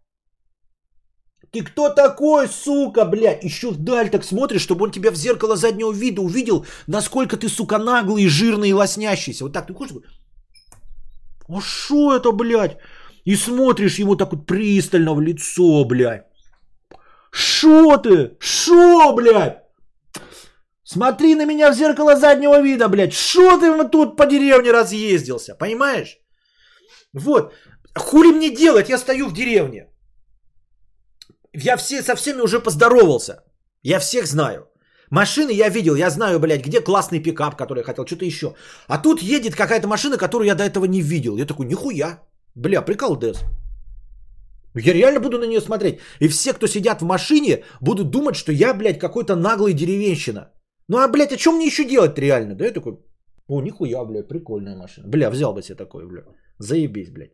[1.51, 3.44] Ты кто такой, сука, блядь?
[3.44, 7.78] Еще вдаль так смотришь, чтобы он тебя в зеркало заднего вида увидел, насколько ты, сука,
[7.78, 9.44] наглый, жирный и лоснящийся.
[9.44, 9.97] Вот так ты ходишь,
[11.48, 12.78] а шо это, блядь?
[13.24, 16.27] И смотришь ему так вот пристально в лицо, блядь.
[17.31, 18.36] Шо ты?
[18.39, 19.62] Шо, блядь?
[20.85, 23.14] Смотри на меня в зеркало заднего вида, блядь.
[23.14, 26.18] Шо ты тут по деревне разъездился, понимаешь?
[27.17, 27.53] Вот.
[27.95, 28.89] Хули мне делать?
[28.89, 29.87] Я стою в деревне.
[31.55, 33.45] Я все, со всеми уже поздоровался.
[33.83, 34.69] Я всех знаю.
[35.11, 38.55] Машины я видел, я знаю, блядь, где классный пикап, который я хотел, что-то еще.
[38.89, 41.37] А тут едет какая-то машина, которую я до этого не видел.
[41.37, 42.19] Я такой, нихуя.
[42.55, 43.45] Бля, прикол Дес.
[44.75, 46.01] Я реально буду на нее смотреть.
[46.21, 50.51] И все, кто сидят в машине, будут думать, что я, блядь, какой-то наглый деревенщина.
[50.89, 52.55] Ну а, блядь, а что мне еще делать реально?
[52.55, 52.99] Да я такой,
[53.49, 55.09] о, нихуя, блядь, прикольная машина.
[55.09, 56.23] Бля, взял бы себе такой, бля.
[56.59, 57.33] Заебись, блядь.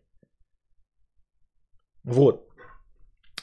[2.04, 2.48] Вот.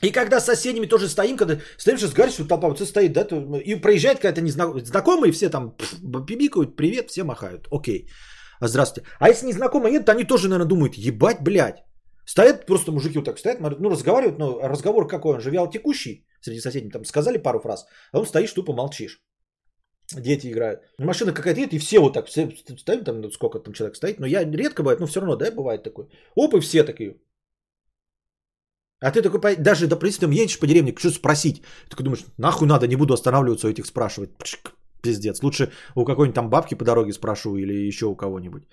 [0.02, 3.60] И когда с соседями тоже стоим, когда сейчас говоришь, что толпа вот стоит, да, то-
[3.60, 8.10] и проезжает какая-то незнакомая, знакомые, все там пф, пибикают, привет, все махают, окей,
[8.62, 9.10] здравствуйте.
[9.20, 11.84] А если незнакомые едут, они тоже, наверное, думают, ебать, блядь.
[12.26, 16.26] Стоят просто мужики вот так стоят, ну, разговаривают, ну, разговор какой, он же вял текущий
[16.42, 19.20] среди соседей, там сказали пару фраз, а он стоишь, тупо молчишь.
[20.12, 20.82] Дети играют.
[20.98, 24.20] Машина какая-то едет, и все вот так, все стоим, там ну, сколько там человек стоит,
[24.20, 26.06] но я редко бывает, но все равно, да, бывает такой.
[26.36, 27.16] Оп, и все такие,
[29.02, 31.62] а ты такой, даже, допустим, едешь по деревне, что спросить?
[31.84, 34.30] Ты такой думаешь, нахуй надо, не буду останавливаться у этих спрашивать.
[35.02, 35.42] Пиздец.
[35.44, 38.64] Лучше у какой-нибудь там бабки по дороге спрошу или еще у кого-нибудь.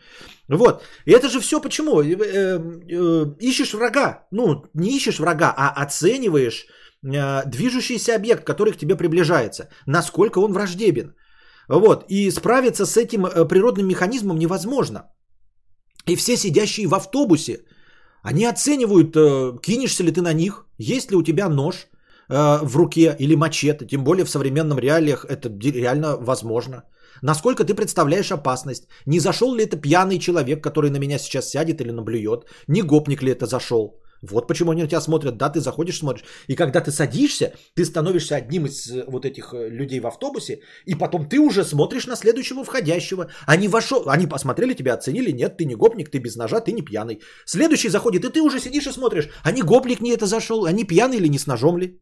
[0.49, 0.83] Вот.
[1.05, 2.01] И это же все почему?
[2.01, 2.59] Э, э,
[2.91, 4.27] э, ищешь врага.
[4.33, 6.67] Ну, не ищешь врага, а оцениваешь
[7.03, 9.69] движущийся объект, который к тебе приближается.
[9.87, 11.15] Насколько он враждебен.
[11.69, 12.05] Вот.
[12.09, 15.03] И справиться с этим э, природным механизмом невозможно.
[16.07, 17.65] И все сидящие в автобусе,
[18.23, 21.87] они оценивают, э, кинешься ли ты на них, есть ли у тебя нож
[22.29, 26.83] э, в руке или мачете, тем более в современном реалиях это реально возможно.
[27.23, 28.89] Насколько ты представляешь опасность?
[29.07, 32.45] Не зашел ли это пьяный человек, который на меня сейчас сядет или наблюет?
[32.69, 34.01] Не гопник ли это зашел?
[34.31, 35.37] Вот почему они на тебя смотрят.
[35.37, 36.25] Да, ты заходишь, смотришь.
[36.49, 40.61] И когда ты садишься, ты становишься одним из э, вот этих э, людей в автобусе,
[40.87, 43.31] и потом ты уже смотришь на следующего входящего.
[43.47, 46.83] Они вошел, они посмотрели тебя, оценили, нет, ты не гопник, ты без ножа, ты не
[46.83, 47.21] пьяный.
[47.47, 50.85] Следующий заходит, и ты уже сидишь и смотришь, а не гопник не это зашел, они
[50.85, 52.01] пьяный или не с ножом ли?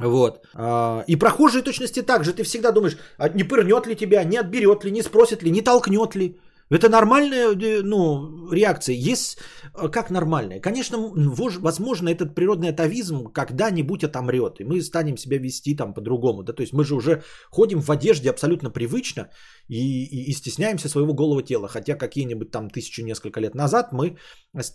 [0.00, 0.46] Вот.
[0.54, 2.32] А, И прохожие точности так же.
[2.32, 5.62] Ты всегда думаешь, а не пырнет ли тебя, не отберет ли, не спросит ли, не
[5.62, 6.40] толкнет ли.
[6.70, 8.94] Это нормальная э, ну, реакция.
[8.94, 9.38] Есть
[9.74, 10.60] э, как нормальная.
[10.60, 10.98] Конечно,
[11.60, 14.60] возможно, этот природный атовизм когда-нибудь отомрет.
[14.60, 16.42] И мы станем себя вести там по-другому.
[16.42, 16.52] Да?
[16.52, 19.30] То есть мы же уже ходим в одежде абсолютно привычно
[19.68, 21.68] и, и- и стесняемся своего голого тела.
[21.68, 24.16] Хотя какие-нибудь там тысячу несколько лет назад мы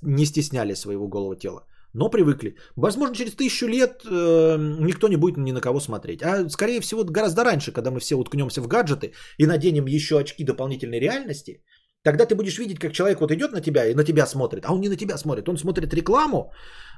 [0.01, 1.65] не стесняли своего голого тела.
[1.93, 2.57] Но привыкли.
[2.75, 6.21] Возможно, через тысячу лет э, никто не будет ни на кого смотреть.
[6.23, 10.43] А скорее всего, гораздо раньше, когда мы все уткнемся в гаджеты и наденем еще очки
[10.43, 11.61] дополнительной реальности,
[12.05, 14.73] тогда ты будешь видеть, как человек вот идет на тебя и на тебя смотрит, а
[14.73, 15.49] он не на тебя смотрит.
[15.49, 16.51] Он смотрит рекламу,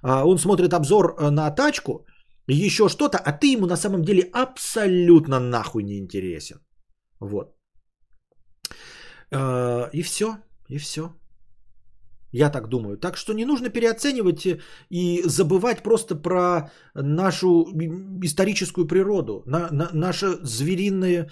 [0.04, 2.06] а, он смотрит обзор э, на тачку,
[2.48, 6.58] еще что-то, а ты ему на самом деле абсолютно нахуй не интересен.
[7.22, 7.56] Вот.
[9.32, 10.38] Э, И все,
[10.70, 11.02] и все.
[12.34, 12.98] Я так думаю.
[12.98, 14.46] Так что не нужно переоценивать
[14.92, 17.66] и забывать просто про нашу
[18.24, 21.30] историческую природу, на, на, наше звериное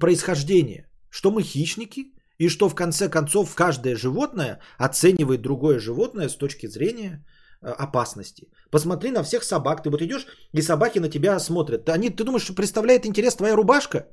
[0.00, 0.88] происхождение.
[1.10, 6.66] Что мы хищники, и что в конце концов каждое животное оценивает другое животное с точки
[6.66, 7.24] зрения
[7.62, 8.50] э, опасности.
[8.70, 9.82] Посмотри на всех собак.
[9.82, 11.88] Ты вот идешь, и собаки на тебя смотрят.
[11.88, 14.06] Они, ты думаешь, что представляет интерес твоя рубашка?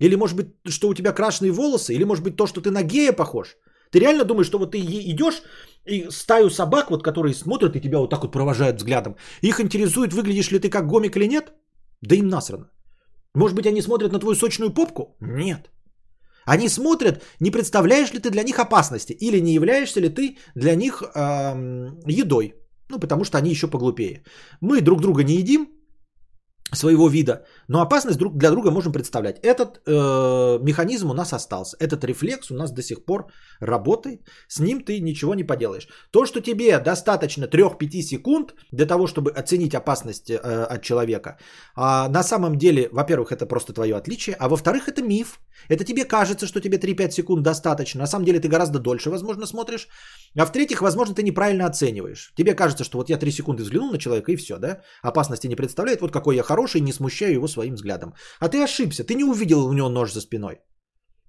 [0.00, 1.94] Или может быть, что у тебя крашеные волосы?
[1.94, 3.56] Или может быть то, что ты на гея похож?
[3.90, 5.42] Ты реально думаешь, что вот ты идешь
[5.86, 10.12] и стаю собак, вот, которые смотрят и тебя вот так вот провожают взглядом, их интересует,
[10.12, 11.52] выглядишь ли ты как гомик или нет?
[12.02, 12.70] Да им насрано.
[13.34, 15.16] Может быть, они смотрят на твою сочную попку?
[15.20, 15.70] Нет.
[16.48, 20.74] Они смотрят, не представляешь ли ты для них опасности или не являешься ли ты для
[20.76, 22.54] них эм, едой.
[22.90, 24.22] Ну, потому что они еще поглупее.
[24.62, 25.68] Мы друг друга не едим,
[26.72, 29.38] своего вида, но опасность друг для друга можем представлять.
[29.42, 33.26] Этот э, механизм у нас остался, этот рефлекс у нас до сих пор
[33.60, 35.88] работает, с ним ты ничего не поделаешь.
[36.10, 41.38] То, что тебе достаточно 3-5 секунд для того, чтобы оценить опасность э, от человека,
[41.76, 45.40] э, на самом деле, во-первых, это просто твое отличие, а во-вторых, это миф.
[45.68, 49.46] Это тебе кажется, что тебе 3-5 секунд достаточно, на самом деле ты гораздо дольше, возможно,
[49.46, 49.88] смотришь.
[50.36, 52.32] А в-третьих, возможно, ты неправильно оцениваешь.
[52.36, 54.82] Тебе кажется, что вот я 3 секунды взглянул на человека и все, да?
[55.02, 58.14] Опасности не представляет, вот какой я хороший хороший, не смущаю его своим взглядом.
[58.40, 60.56] А ты ошибся, ты не увидел у него нож за спиной.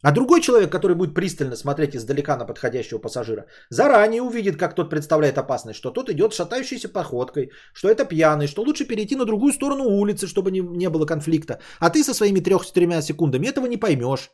[0.04, 4.90] А другой человек, который будет пристально смотреть издалека на подходящего пассажира, заранее увидит, как тот
[4.90, 9.54] представляет опасность, что тот идет шатающейся походкой, что это пьяный, что лучше перейти на другую
[9.54, 11.60] сторону улицы, чтобы не, не было конфликта.
[11.80, 14.32] А ты со своими трех-четырьмя секундами этого не поймешь.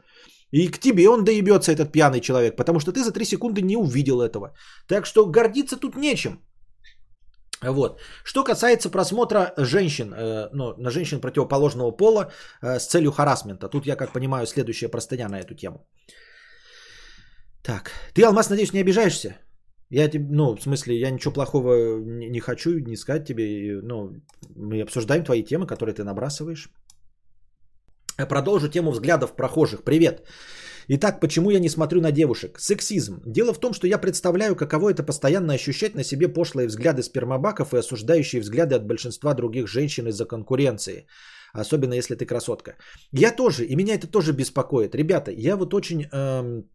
[0.51, 3.77] И к тебе он доебется, этот пьяный человек, потому что ты за три секунды не
[3.77, 4.53] увидел этого.
[4.87, 6.39] Так что гордиться тут нечем.
[7.71, 7.99] Вот.
[8.23, 12.31] Что касается просмотра женщин, э, ну, на женщин противоположного пола
[12.61, 13.69] э, с целью харасмента.
[13.69, 15.87] Тут я, как понимаю, следующая простыня на эту тему.
[17.63, 17.91] Так.
[18.13, 19.37] Ты, Алмаз, надеюсь, не обижаешься?
[19.89, 23.79] Я тебе, ну, в смысле, я ничего плохого не, не хочу не сказать тебе.
[23.83, 24.13] Ну,
[24.55, 26.69] мы обсуждаем твои темы, которые ты набрасываешь.
[28.29, 29.83] Продолжу тему взглядов прохожих.
[29.83, 30.25] Привет.
[30.87, 32.59] Итак, почему я не смотрю на девушек?
[32.59, 33.21] Сексизм.
[33.25, 37.73] Дело в том, что я представляю, каково это постоянно ощущать на себе пошлые взгляды спермобаков
[37.73, 41.07] и осуждающие взгляды от большинства других женщин из-за конкуренции.
[41.53, 42.75] Особенно если ты красотка.
[43.11, 44.95] Я тоже, и меня это тоже беспокоит.
[44.95, 46.69] Ребята, я вот очень эм,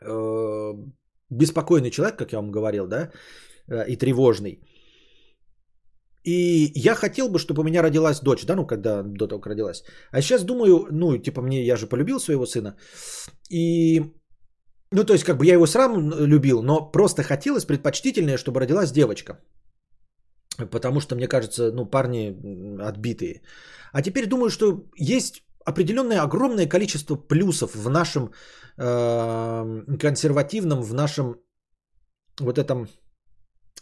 [0.00, 0.72] э,
[1.30, 3.10] беспокойный человек, как я вам говорил, да,
[3.68, 4.58] э, и тревожный.
[6.24, 9.52] И я хотел бы, чтобы у меня родилась дочь, да, ну, когда до того, как
[9.52, 9.82] родилась.
[10.12, 12.76] А сейчас думаю, ну, типа, мне, я же полюбил своего сына.
[13.50, 14.00] И,
[14.92, 18.92] ну, то есть, как бы я его сам любил, но просто хотелось предпочтительнее, чтобы родилась
[18.92, 19.40] девочка.
[20.70, 22.36] Потому что, мне кажется, ну, парни
[22.80, 23.42] отбитые.
[23.92, 28.30] А теперь думаю, что есть определенное огромное количество плюсов в нашем
[28.78, 31.36] э, консервативном, в нашем
[32.40, 32.88] вот этом,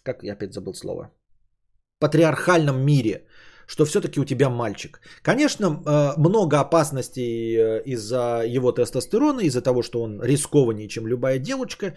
[0.03, 1.11] как я опять забыл слово,
[2.01, 3.23] патриархальном мире,
[3.67, 5.01] что все-таки у тебя мальчик.
[5.23, 11.39] Конечно, э, много опасностей э, из-за его тестостерона, из-за того, что он рискованнее, чем любая
[11.39, 11.95] девочка,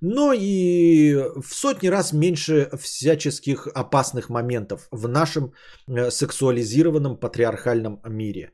[0.00, 5.52] но и в сотни раз меньше всяческих опасных моментов в нашем
[5.88, 8.52] э, сексуализированном патриархальном мире.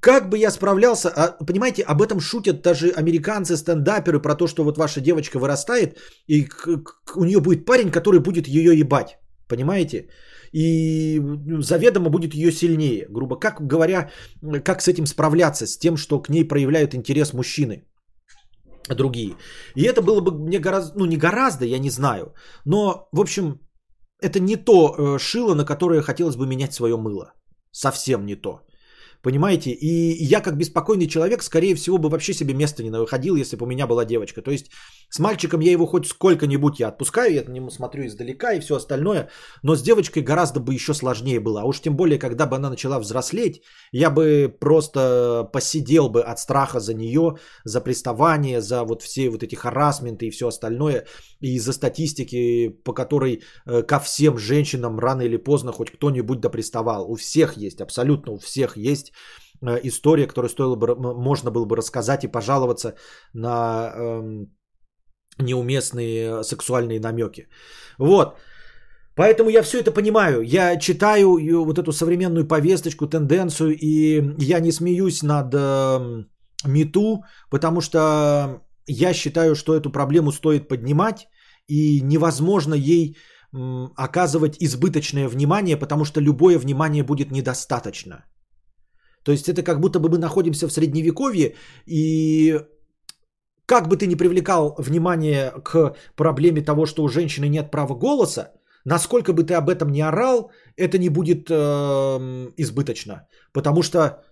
[0.00, 4.64] Как бы я справлялся, а, понимаете, об этом шутят даже американцы, стендаперы, про то, что
[4.64, 6.46] вот ваша девочка вырастает, и
[7.14, 9.18] у нее будет парень, который будет ее ебать.
[9.48, 10.08] Понимаете?
[10.52, 13.06] И ну, заведомо будет ее сильнее.
[13.10, 14.10] Грубо как говоря,
[14.64, 17.84] как с этим справляться, с тем, что к ней проявляют интерес мужчины
[18.88, 19.36] другие.
[19.74, 22.34] И это было бы мне гораздо, ну не гораздо, я не знаю.
[22.64, 23.60] Но, в общем,
[24.20, 27.32] это не то э, шило, на которое хотелось бы менять свое мыло.
[27.72, 28.60] Совсем не то.
[29.24, 29.70] Понимаете?
[29.70, 33.64] И я как беспокойный человек, скорее всего, бы вообще себе места не находил, если бы
[33.64, 34.42] у меня была девочка.
[34.42, 34.70] То есть
[35.08, 38.76] с мальчиком я его хоть сколько-нибудь я отпускаю, я на него смотрю издалека и все
[38.76, 39.30] остальное,
[39.62, 41.62] но с девочкой гораздо бы еще сложнее было.
[41.62, 46.38] А уж тем более, когда бы она начала взрослеть, я бы просто посидел бы от
[46.38, 51.06] страха за нее, за приставание, за вот все вот эти харасменты и все остальное,
[51.40, 56.50] и за статистики, по которой э, ко всем женщинам рано или поздно хоть кто-нибудь да
[56.50, 57.10] приставал.
[57.10, 59.13] У всех есть, абсолютно у всех есть
[59.82, 62.94] история, которую стоило бы, можно было бы рассказать и пожаловаться
[63.32, 64.46] на эм,
[65.38, 67.48] неуместные сексуальные намеки.
[67.98, 68.36] Вот.
[69.16, 70.42] Поэтому я все это понимаю.
[70.42, 76.24] Я читаю вот эту современную повесточку, тенденцию, и я не смеюсь над э,
[76.66, 81.28] МИТУ, потому что я считаю, что эту проблему стоит поднимать,
[81.68, 83.16] и невозможно ей
[83.96, 88.24] оказывать избыточное внимание, потому что любое внимание будет недостаточно.
[89.24, 91.54] То есть это как будто бы мы находимся в средневековье,
[91.86, 92.60] и
[93.66, 98.52] как бы ты ни привлекал внимание к проблеме того, что у женщины нет права голоса,
[98.84, 101.54] насколько бы ты об этом не орал, это не будет э,
[102.58, 103.26] избыточно.
[103.52, 104.22] Потому что,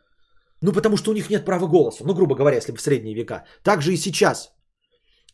[0.61, 2.05] ну, потому что у них нет права голоса.
[2.05, 3.45] Ну, грубо говоря, если в средние века.
[3.63, 4.53] Так же и сейчас.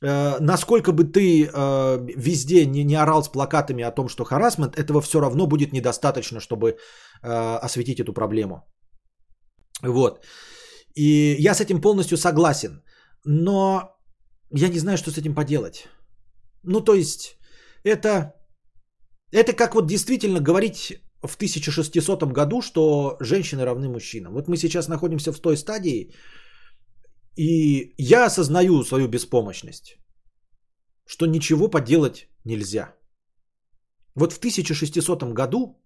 [0.00, 4.78] Э, насколько бы ты э, везде не, не орал с плакатами о том, что харасмент,
[4.78, 6.76] этого все равно будет недостаточно, чтобы
[7.22, 8.62] э, осветить эту проблему.
[9.82, 10.24] Вот.
[10.94, 12.82] И я с этим полностью согласен.
[13.24, 13.96] Но
[14.50, 15.88] я не знаю, что с этим поделать.
[16.64, 17.38] Ну, то есть,
[17.84, 18.34] это,
[19.32, 24.32] это как вот действительно говорить в 1600 году, что женщины равны мужчинам.
[24.32, 26.12] Вот мы сейчас находимся в той стадии,
[27.36, 29.98] и я осознаю свою беспомощность,
[31.06, 32.94] что ничего поделать нельзя.
[34.14, 35.82] Вот в 1600 году,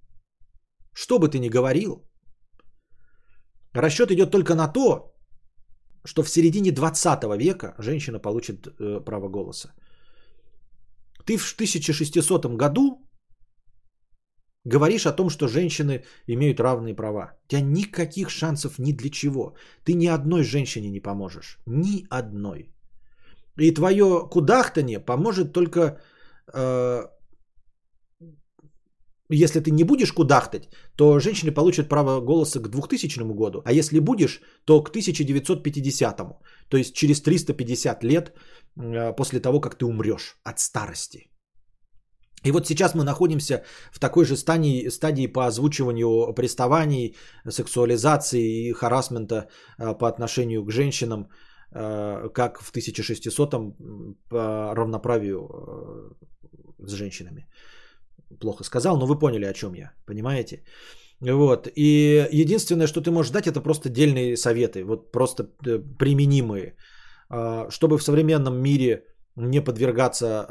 [0.94, 2.08] что бы ты ни говорил,
[3.74, 5.12] расчет идет только на то,
[6.04, 9.72] что в середине 20 века женщина получит э, право голоса.
[11.24, 12.98] Ты в 1600 году
[14.64, 17.32] говоришь о том, что женщины имеют равные права.
[17.44, 19.54] У тебя никаких шансов ни для чего.
[19.84, 21.58] Ты ни одной женщине не поможешь.
[21.66, 22.72] Ни одной.
[23.58, 26.00] И твое кудахтание поможет только
[26.52, 27.06] э,
[29.34, 34.00] если ты не будешь кудахтать, то женщины получат право голоса к 2000 году, а если
[34.00, 36.16] будешь, то к 1950.
[36.68, 38.34] То есть через 350 лет
[38.76, 41.28] э, после того, как ты умрешь от старости.
[42.44, 47.14] И вот сейчас мы находимся в такой же стадии, стадии по озвучиванию приставаний,
[47.48, 49.48] сексуализации и харасмента
[49.78, 51.28] э, по отношению к женщинам,
[51.74, 56.16] э, как в 1600-м по равноправию
[56.78, 57.46] с женщинами
[58.40, 60.62] плохо сказал, но вы поняли, о чем я, понимаете?
[61.20, 61.68] Вот.
[61.76, 66.76] И единственное, что ты можешь дать, это просто дельные советы, вот просто э, применимые,
[67.28, 69.04] а, чтобы в современном мире
[69.36, 70.46] не подвергаться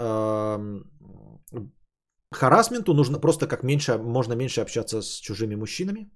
[2.31, 6.09] харасменту, нужно просто как меньше, можно меньше общаться с чужими мужчинами,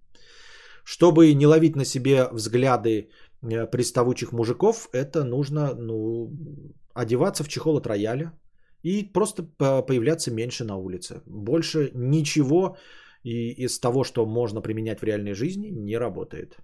[0.85, 3.09] чтобы не ловить на себе взгляды
[3.41, 6.31] э, приставучих мужиков, это нужно ну,
[6.93, 8.31] одеваться в чехол от рояля,
[8.85, 9.43] и просто
[9.87, 11.21] появляться меньше на улице.
[11.25, 12.77] Больше ничего
[13.23, 16.57] из того, что можно применять в реальной жизни, не работает.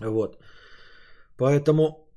[0.00, 0.38] Вот.
[1.36, 2.08] Поэтому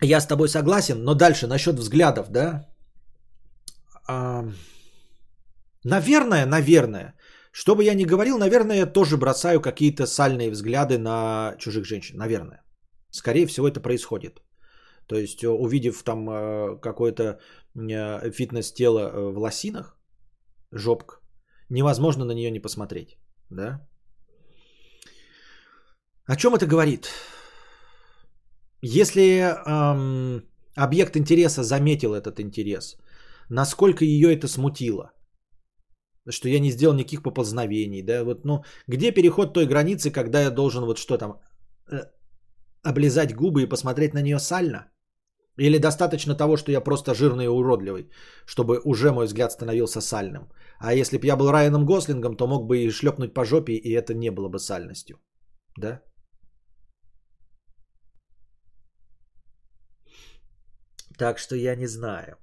[0.00, 2.68] я с тобой согласен, но дальше насчет взглядов, да?
[4.08, 4.44] А,
[5.84, 7.14] наверное, наверное,
[7.56, 12.16] что бы я ни говорил, наверное, я тоже бросаю какие-то сальные взгляды на чужих женщин.
[12.18, 12.64] Наверное.
[13.10, 14.42] Скорее всего, это происходит.
[15.06, 17.22] То есть, э, увидев там э, какое-то
[17.76, 19.96] э, фитнес-тело в лосинах,
[20.72, 21.20] жопка,
[21.70, 23.18] невозможно на нее не посмотреть.
[23.50, 23.88] Да?
[26.26, 27.08] О чем это говорит?
[28.82, 30.42] Если эм,
[30.74, 32.96] объект интереса заметил этот интерес,
[33.48, 35.13] насколько ее это смутило,
[36.30, 40.50] что я не сделал никаких поползновений, да, вот, ну, где переход той границы, когда я
[40.50, 41.40] должен вот что там,
[41.90, 42.04] э,
[42.82, 44.90] облизать губы и посмотреть на нее сально?
[45.58, 48.10] Или достаточно того, что я просто жирный и уродливый,
[48.46, 50.48] чтобы уже мой взгляд становился сальным?
[50.78, 53.92] А если бы я был Райаном Гослингом, то мог бы и шлепнуть по жопе, и
[53.92, 55.18] это не было бы сальностью.
[55.78, 56.02] Да?
[61.18, 62.36] Так что я не знаю.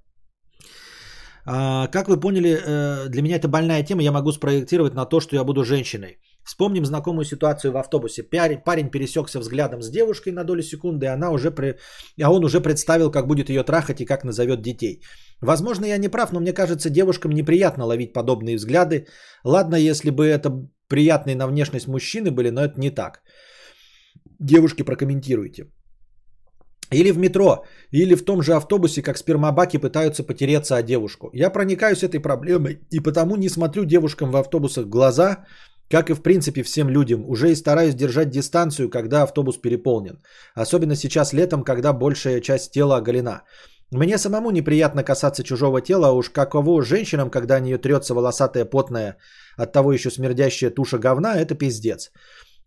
[1.44, 5.20] А, как вы поняли, э, для меня это больная тема, я могу спроектировать на то,
[5.20, 6.18] что я буду женщиной.
[6.44, 8.22] Вспомним знакомую ситуацию в автобусе.
[8.22, 11.78] Парень пересекся взглядом с девушкой на долю секунды, и она уже при...
[12.22, 15.02] а он уже представил, как будет ее трахать и как назовет детей.
[15.40, 19.06] Возможно, я не прав, но мне кажется, девушкам неприятно ловить подобные взгляды.
[19.44, 20.50] Ладно, если бы это
[20.88, 23.22] приятные на внешность мужчины были, но это не так.
[24.40, 25.66] Девушки, прокомментируйте.
[26.92, 31.30] Или в метро, или в том же автобусе, как спермобаки пытаются потереться о девушку.
[31.32, 35.44] Я проникаюсь этой проблемой и потому не смотрю девушкам в автобусах глаза,
[35.90, 37.24] как и в принципе всем людям.
[37.28, 40.22] Уже и стараюсь держать дистанцию, когда автобус переполнен.
[40.54, 43.42] Особенно сейчас летом, когда большая часть тела оголена.
[43.92, 49.18] Мне самому неприятно касаться чужого тела, а уж каково женщинам, когда они трется волосатая, потная,
[49.58, 52.10] от того еще смердящая туша говна, это пиздец.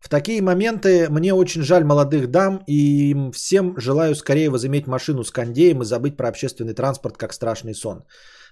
[0.05, 5.23] В такие моменты мне очень жаль молодых дам и им всем желаю скорее возыметь машину
[5.23, 8.03] с кондеем и забыть про общественный транспорт как страшный сон.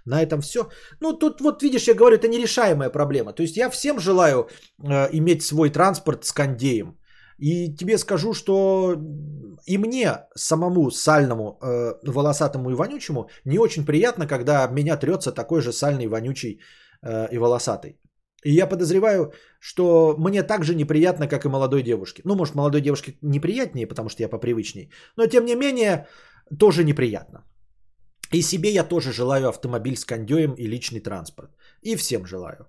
[0.06, 0.68] На этом все.
[1.00, 3.34] Ну, тут вот видишь, я говорю, это нерешаемая проблема.
[3.34, 4.48] То есть я всем желаю
[4.84, 6.98] э, иметь свой транспорт с кондеем.
[7.38, 8.96] И тебе скажу, что
[9.68, 15.62] и мне, самому сальному, э, волосатому и вонючему, не очень приятно, когда меня трется такой
[15.62, 16.60] же сальный, вонючий
[17.04, 18.00] э, и волосатый.
[18.44, 22.22] И я подозреваю, что мне так же неприятно, как и молодой девушке.
[22.26, 24.92] Ну, может, молодой девушке неприятнее, потому что я попривычней.
[25.18, 26.08] Но, тем не менее,
[26.60, 27.44] тоже неприятно.
[28.34, 31.52] И себе я тоже желаю автомобиль с кондеем и личный транспорт.
[31.82, 32.68] И всем желаю.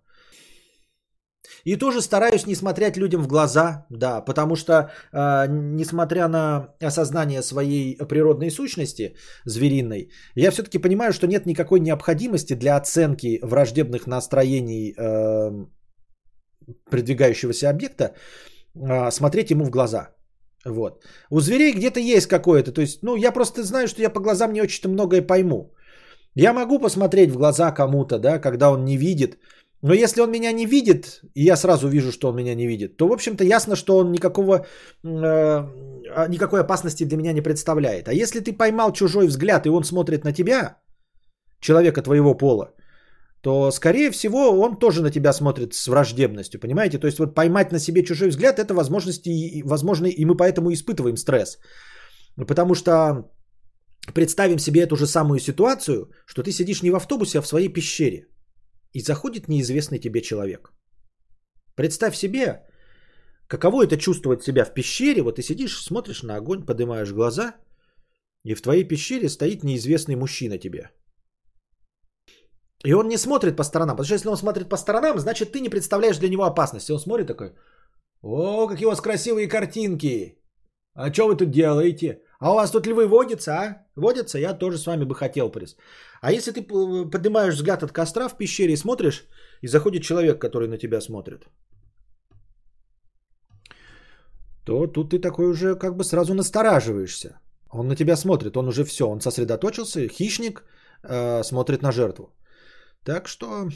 [1.65, 4.73] И тоже стараюсь не смотреть людям в глаза, да, потому что,
[5.12, 9.15] э, несмотря на осознание своей природной сущности
[9.47, 15.66] звериной, я все-таки понимаю, что нет никакой необходимости для оценки враждебных настроений э,
[16.91, 18.15] придвигающегося объекта
[18.75, 20.15] э, смотреть ему в глаза.
[20.65, 21.05] Вот.
[21.31, 24.53] У зверей где-то есть какое-то, то есть, ну, я просто знаю, что я по глазам
[24.53, 25.75] не очень-то многое пойму.
[26.35, 29.39] Я могу посмотреть в глаза кому-то, да, когда он не видит,
[29.85, 32.97] но если он меня не видит, и я сразу вижу, что он меня не видит,
[32.97, 34.55] то, в общем-то, ясно, что он никакого,
[35.05, 35.69] э,
[36.28, 38.09] никакой опасности для меня не представляет.
[38.09, 40.78] А если ты поймал чужой взгляд, и он смотрит на тебя,
[41.61, 42.73] человека твоего пола,
[43.43, 46.98] то, скорее всего, он тоже на тебя смотрит с враждебностью, понимаете?
[46.98, 51.19] То есть вот поймать на себе чужой взгляд, это возможности, возможно, и мы поэтому испытываем
[51.19, 51.59] стресс.
[52.36, 53.31] Потому что
[54.15, 57.69] представим себе эту же самую ситуацию, что ты сидишь не в автобусе, а в своей
[57.69, 58.28] пещере–
[58.95, 60.73] и заходит неизвестный тебе человек.
[61.77, 62.62] Представь себе,
[63.47, 67.55] каково это чувствовать себя в пещере, вот ты сидишь, смотришь на огонь, поднимаешь глаза,
[68.45, 70.91] и в твоей пещере стоит неизвестный мужчина тебе.
[72.85, 75.61] И он не смотрит по сторонам, потому что если он смотрит по сторонам, значит ты
[75.61, 76.93] не представляешь для него опасности.
[76.93, 77.55] Он смотрит такой,
[78.23, 80.39] о, какие у вас красивые картинки,
[80.95, 82.21] а что вы тут делаете?
[82.40, 83.86] А у вас тут львы водятся, а?
[83.97, 84.39] Водятся?
[84.39, 85.77] Я тоже с вами бы хотел, приз.
[86.20, 89.27] А если ты поднимаешь взгляд от костра в пещере и смотришь,
[89.62, 91.47] и заходит человек, который на тебя смотрит,
[94.65, 97.40] то тут ты такой уже как бы сразу настораживаешься.
[97.70, 100.65] Он на тебя смотрит, он уже все, он сосредоточился, хищник
[101.02, 102.32] э, смотрит на жертву.
[103.05, 103.70] Так что э,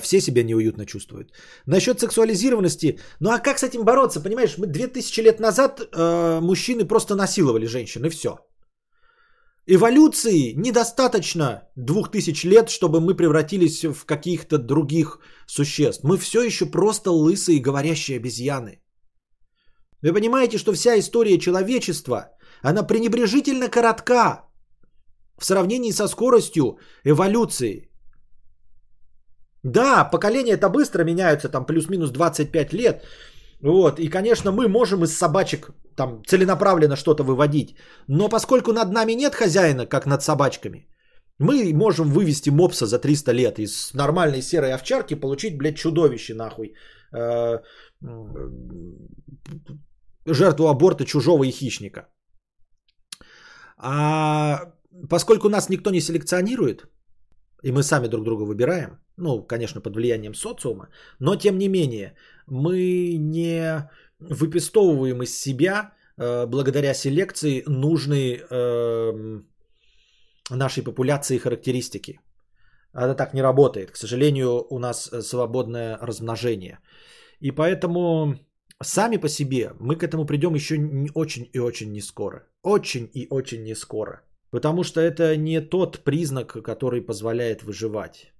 [0.00, 1.32] все себя неуютно чувствуют.
[1.66, 6.84] Насчет сексуализированности, ну а как с этим бороться, понимаешь, мы 2000 лет назад э, мужчины
[6.84, 8.38] просто насиловали женщин и все.
[9.66, 16.02] Эволюции недостаточно двух тысяч лет, чтобы мы превратились в каких-то других существ.
[16.02, 18.82] Мы все еще просто лысые говорящие обезьяны.
[20.02, 24.48] Вы понимаете, что вся история человечества, она пренебрежительно коротка
[25.38, 27.91] в сравнении со скоростью эволюции.
[29.62, 33.04] Да, поколения-то быстро меняются, там плюс-минус 25 лет,
[33.62, 37.76] вот, и, конечно, мы можем из собачек там целенаправленно что-то выводить.
[38.08, 40.88] Но поскольку над нами нет хозяина, как над собачками,
[41.38, 46.74] мы можем вывести мопса за 300 лет из нормальной серой овчарки, получить, блядь, чудовище нахуй.
[47.14, 47.60] Э,
[50.26, 52.08] жертву аборта чужого и хищника.
[53.76, 54.72] А
[55.08, 56.86] поскольку нас никто не селекционирует,
[57.62, 62.14] и мы сами друг друга выбираем, ну, конечно, под влиянием социума, но тем не менее,
[62.46, 69.40] мы не выпестовываем из себя э, благодаря селекции нужные э,
[70.50, 72.20] нашей популяции характеристики.
[72.94, 73.90] Это так не работает.
[73.90, 76.78] К сожалению, у нас свободное размножение.
[77.40, 78.38] И поэтому
[78.82, 80.76] сами по себе мы к этому придем еще
[81.14, 82.46] очень и очень не скоро.
[82.62, 84.22] Очень и очень не скоро.
[84.50, 88.32] Потому что это не тот признак, который позволяет выживать.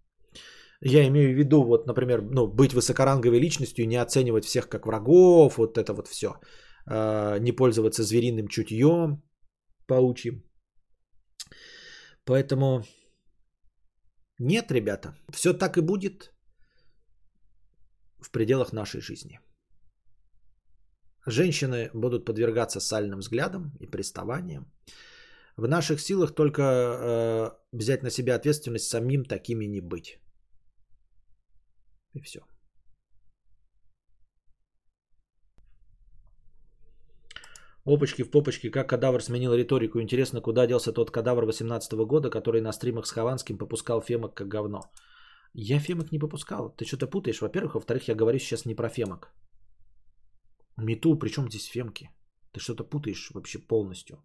[0.85, 5.57] Я имею в виду, вот, например, ну, быть высокоранговой личностью, не оценивать всех как врагов,
[5.57, 6.41] вот это вот все.
[6.87, 9.23] А, не пользоваться звериным чутьем
[9.87, 10.43] паучьим.
[12.25, 12.85] Поэтому
[14.39, 16.33] нет, ребята, все так и будет
[18.21, 19.39] в пределах нашей жизни.
[21.27, 24.65] Женщины будут подвергаться сальным взглядам и приставаниям.
[25.57, 30.19] В наших силах только э, взять на себя ответственность самим такими не быть.
[32.15, 32.41] И все.
[37.85, 40.01] Опачки в попочке, как кадавр сменил риторику.
[40.01, 44.49] Интересно, куда делся тот кадавр 18 года, который на стримах с Хованским попускал фемок как
[44.49, 44.81] говно.
[45.55, 46.75] Я фемок не попускал.
[46.77, 47.75] Ты что-то путаешь, во-первых.
[47.75, 49.33] Во-вторых, я говорю сейчас не про фемок.
[50.77, 52.11] Мету, причем здесь фемки?
[52.53, 54.23] Ты что-то путаешь вообще полностью.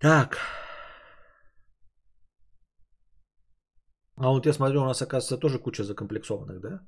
[0.00, 0.38] Так.
[4.16, 6.80] А вот я смотрю, у нас, оказывается, тоже куча закомплексованных, да?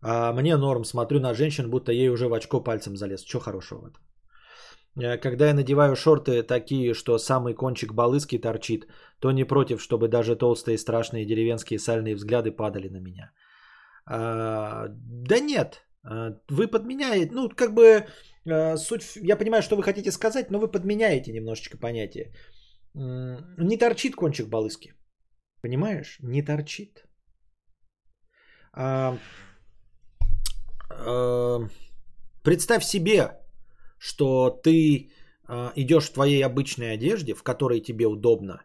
[0.00, 3.24] А мне норм, смотрю на женщин, будто ей уже в очко пальцем залез.
[3.24, 4.02] Что хорошего в этом?
[4.96, 8.86] Э, когда я надеваю шорты такие, что самый кончик балыски торчит,
[9.20, 13.32] то не против, чтобы даже толстые страшные деревенские сальные взгляды падали на меня.
[14.06, 18.06] А, да нет, а, вы подменяете, ну, как бы
[18.76, 22.32] суть, в- я понимаю, что вы хотите сказать, но вы подменяете немножечко понятие.
[22.94, 24.94] Не торчит кончик балыски.
[25.62, 26.18] Понимаешь?
[26.20, 27.04] Не торчит.
[28.72, 29.18] А,
[30.90, 31.58] а,
[32.42, 33.32] представь себе,
[33.98, 35.10] что ты
[35.48, 38.62] а, идешь в твоей обычной одежде, в которой тебе удобно,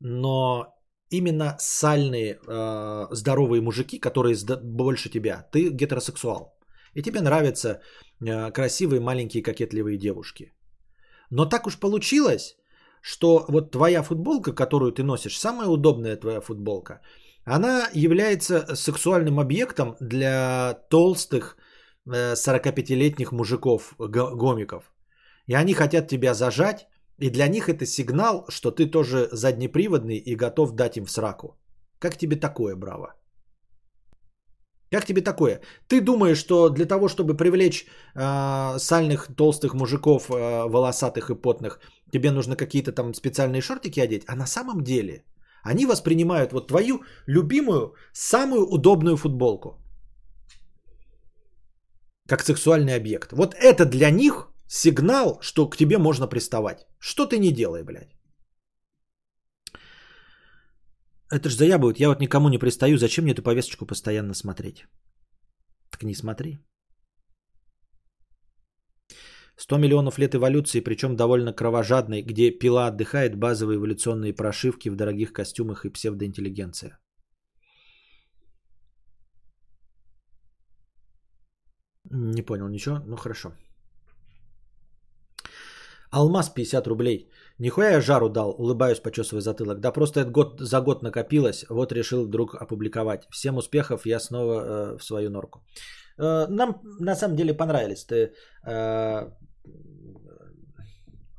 [0.00, 0.74] но
[1.10, 6.53] именно сальные а, здоровые мужики, которые больше тебя, ты гетеросексуал.
[6.94, 7.80] И тебе нравятся
[8.20, 10.52] а, красивые маленькие кокетливые девушки.
[11.30, 12.56] Но так уж получилось,
[13.02, 17.00] что вот твоя футболка, которую ты носишь, самая удобная твоя футболка,
[17.44, 21.56] она является сексуальным объектом для толстых
[22.06, 24.92] э, 45-летних мужиков, го- гомиков.
[25.46, 26.86] И они хотят тебя зажать,
[27.18, 31.56] и для них это сигнал, что ты тоже заднеприводный и готов дать им в сраку.
[31.98, 33.14] Как тебе такое, браво?
[34.94, 35.60] Как тебе такое?
[35.88, 37.84] Ты думаешь, что для того, чтобы привлечь
[38.14, 41.80] э, сальных толстых мужиков, э, волосатых и потных,
[42.12, 45.24] тебе нужно какие-то там специальные шортики одеть, а на самом деле
[45.64, 49.80] они воспринимают вот твою любимую, самую удобную футболку
[52.28, 53.32] как сексуальный объект.
[53.32, 56.86] Вот это для них сигнал, что к тебе можно приставать.
[57.00, 58.14] Что ты не делай, блядь.
[61.32, 62.00] Это ж заябывают.
[62.00, 62.98] Я вот никому не пристаю.
[62.98, 64.86] Зачем мне эту повесточку постоянно смотреть?
[65.90, 66.58] Так не смотри.
[69.56, 75.32] 100 миллионов лет эволюции, причем довольно кровожадной, где пила отдыхает, базовые эволюционные прошивки в дорогих
[75.32, 76.98] костюмах и псевдоинтеллигенция.
[82.10, 83.52] Не понял ничего, ну хорошо.
[86.10, 87.28] Алмаз 50 рублей.
[87.58, 89.80] Нихуя я жару дал, улыбаюсь, почесывая затылок.
[89.80, 93.26] Да просто это год за год накопилось, вот решил вдруг опубликовать.
[93.30, 95.64] Всем успехов, я снова э, в свою норку.
[96.18, 98.04] Э, нам на самом деле понравились.
[98.04, 98.32] Ты
[98.66, 99.30] э,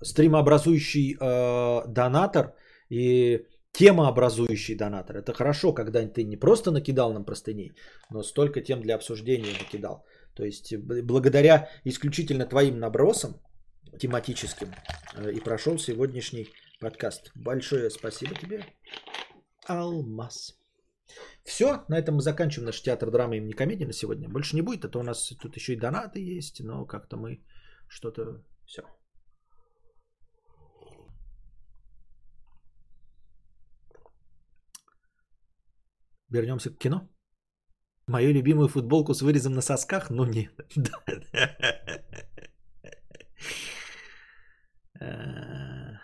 [0.01, 2.53] стримообразующий э, донатор
[2.89, 5.17] и темообразующий донатор.
[5.17, 7.73] Это хорошо, когда ты не просто накидал нам простыней,
[8.09, 10.05] но столько тем для обсуждения накидал.
[10.33, 13.41] То есть б- благодаря исключительно твоим набросам
[13.97, 14.73] тематическим
[15.15, 16.49] э, и прошел сегодняшний
[16.79, 17.31] подкаст.
[17.35, 18.63] Большое спасибо тебе,
[19.67, 20.59] Алмаз.
[21.43, 24.29] Все, на этом мы заканчиваем наш театр драмы и комедии на сегодня.
[24.29, 27.43] Больше не будет, а то у нас тут еще и донаты есть, но как-то мы
[27.87, 28.43] что-то...
[28.65, 28.81] Все.
[36.29, 37.07] Вернемся к кино.
[38.07, 40.09] Мою любимую футболку с вырезом на сосках?
[40.09, 40.51] Ну нет.
[45.01, 45.97] Э,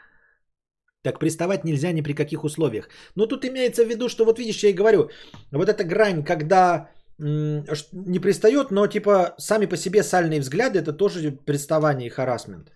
[1.04, 2.90] Так приставать нельзя ни при каких условиях.
[3.16, 5.10] Но тут имеется в виду, что вот видишь, я и говорю,
[5.52, 6.90] вот эта грань, когда
[7.20, 12.72] не пристает, но типа сами по себе сальные взгляды, это тоже приставание и харасмент.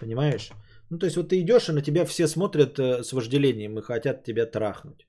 [0.00, 0.50] Понимаешь?
[0.90, 3.82] Ну то есть вот ты идешь, и на тебя все смотрят э, с вожделением и
[3.82, 5.06] хотят тебя трахнуть.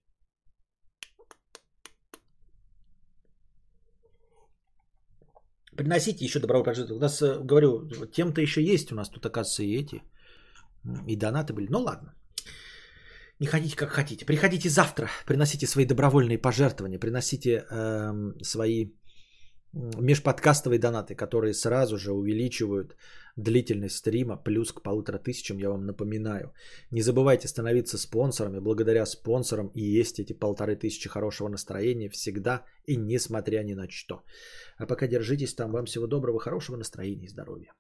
[5.78, 6.98] Приносите еще добро пожаловать.
[6.98, 10.02] У нас, э, говорю, тем-то еще есть у нас тут, оказывается, и эти.
[11.08, 11.68] И донаты были.
[11.70, 12.14] Ну ладно.
[13.40, 14.26] Не ходите как хотите.
[14.26, 15.10] Приходите завтра.
[15.26, 17.00] Приносите свои добровольные пожертвования.
[17.00, 18.92] Приносите эм, свои
[19.74, 22.96] межподкастовые донаты, которые сразу же увеличивают
[23.36, 26.54] длительность стрима плюс к полутора тысячам, я вам напоминаю.
[26.92, 28.60] Не забывайте становиться спонсорами.
[28.60, 34.24] Благодаря спонсорам и есть эти полторы тысячи хорошего настроения всегда и несмотря ни на что.
[34.78, 35.72] А пока держитесь там.
[35.72, 37.72] Вам всего доброго, хорошего настроения и здоровья.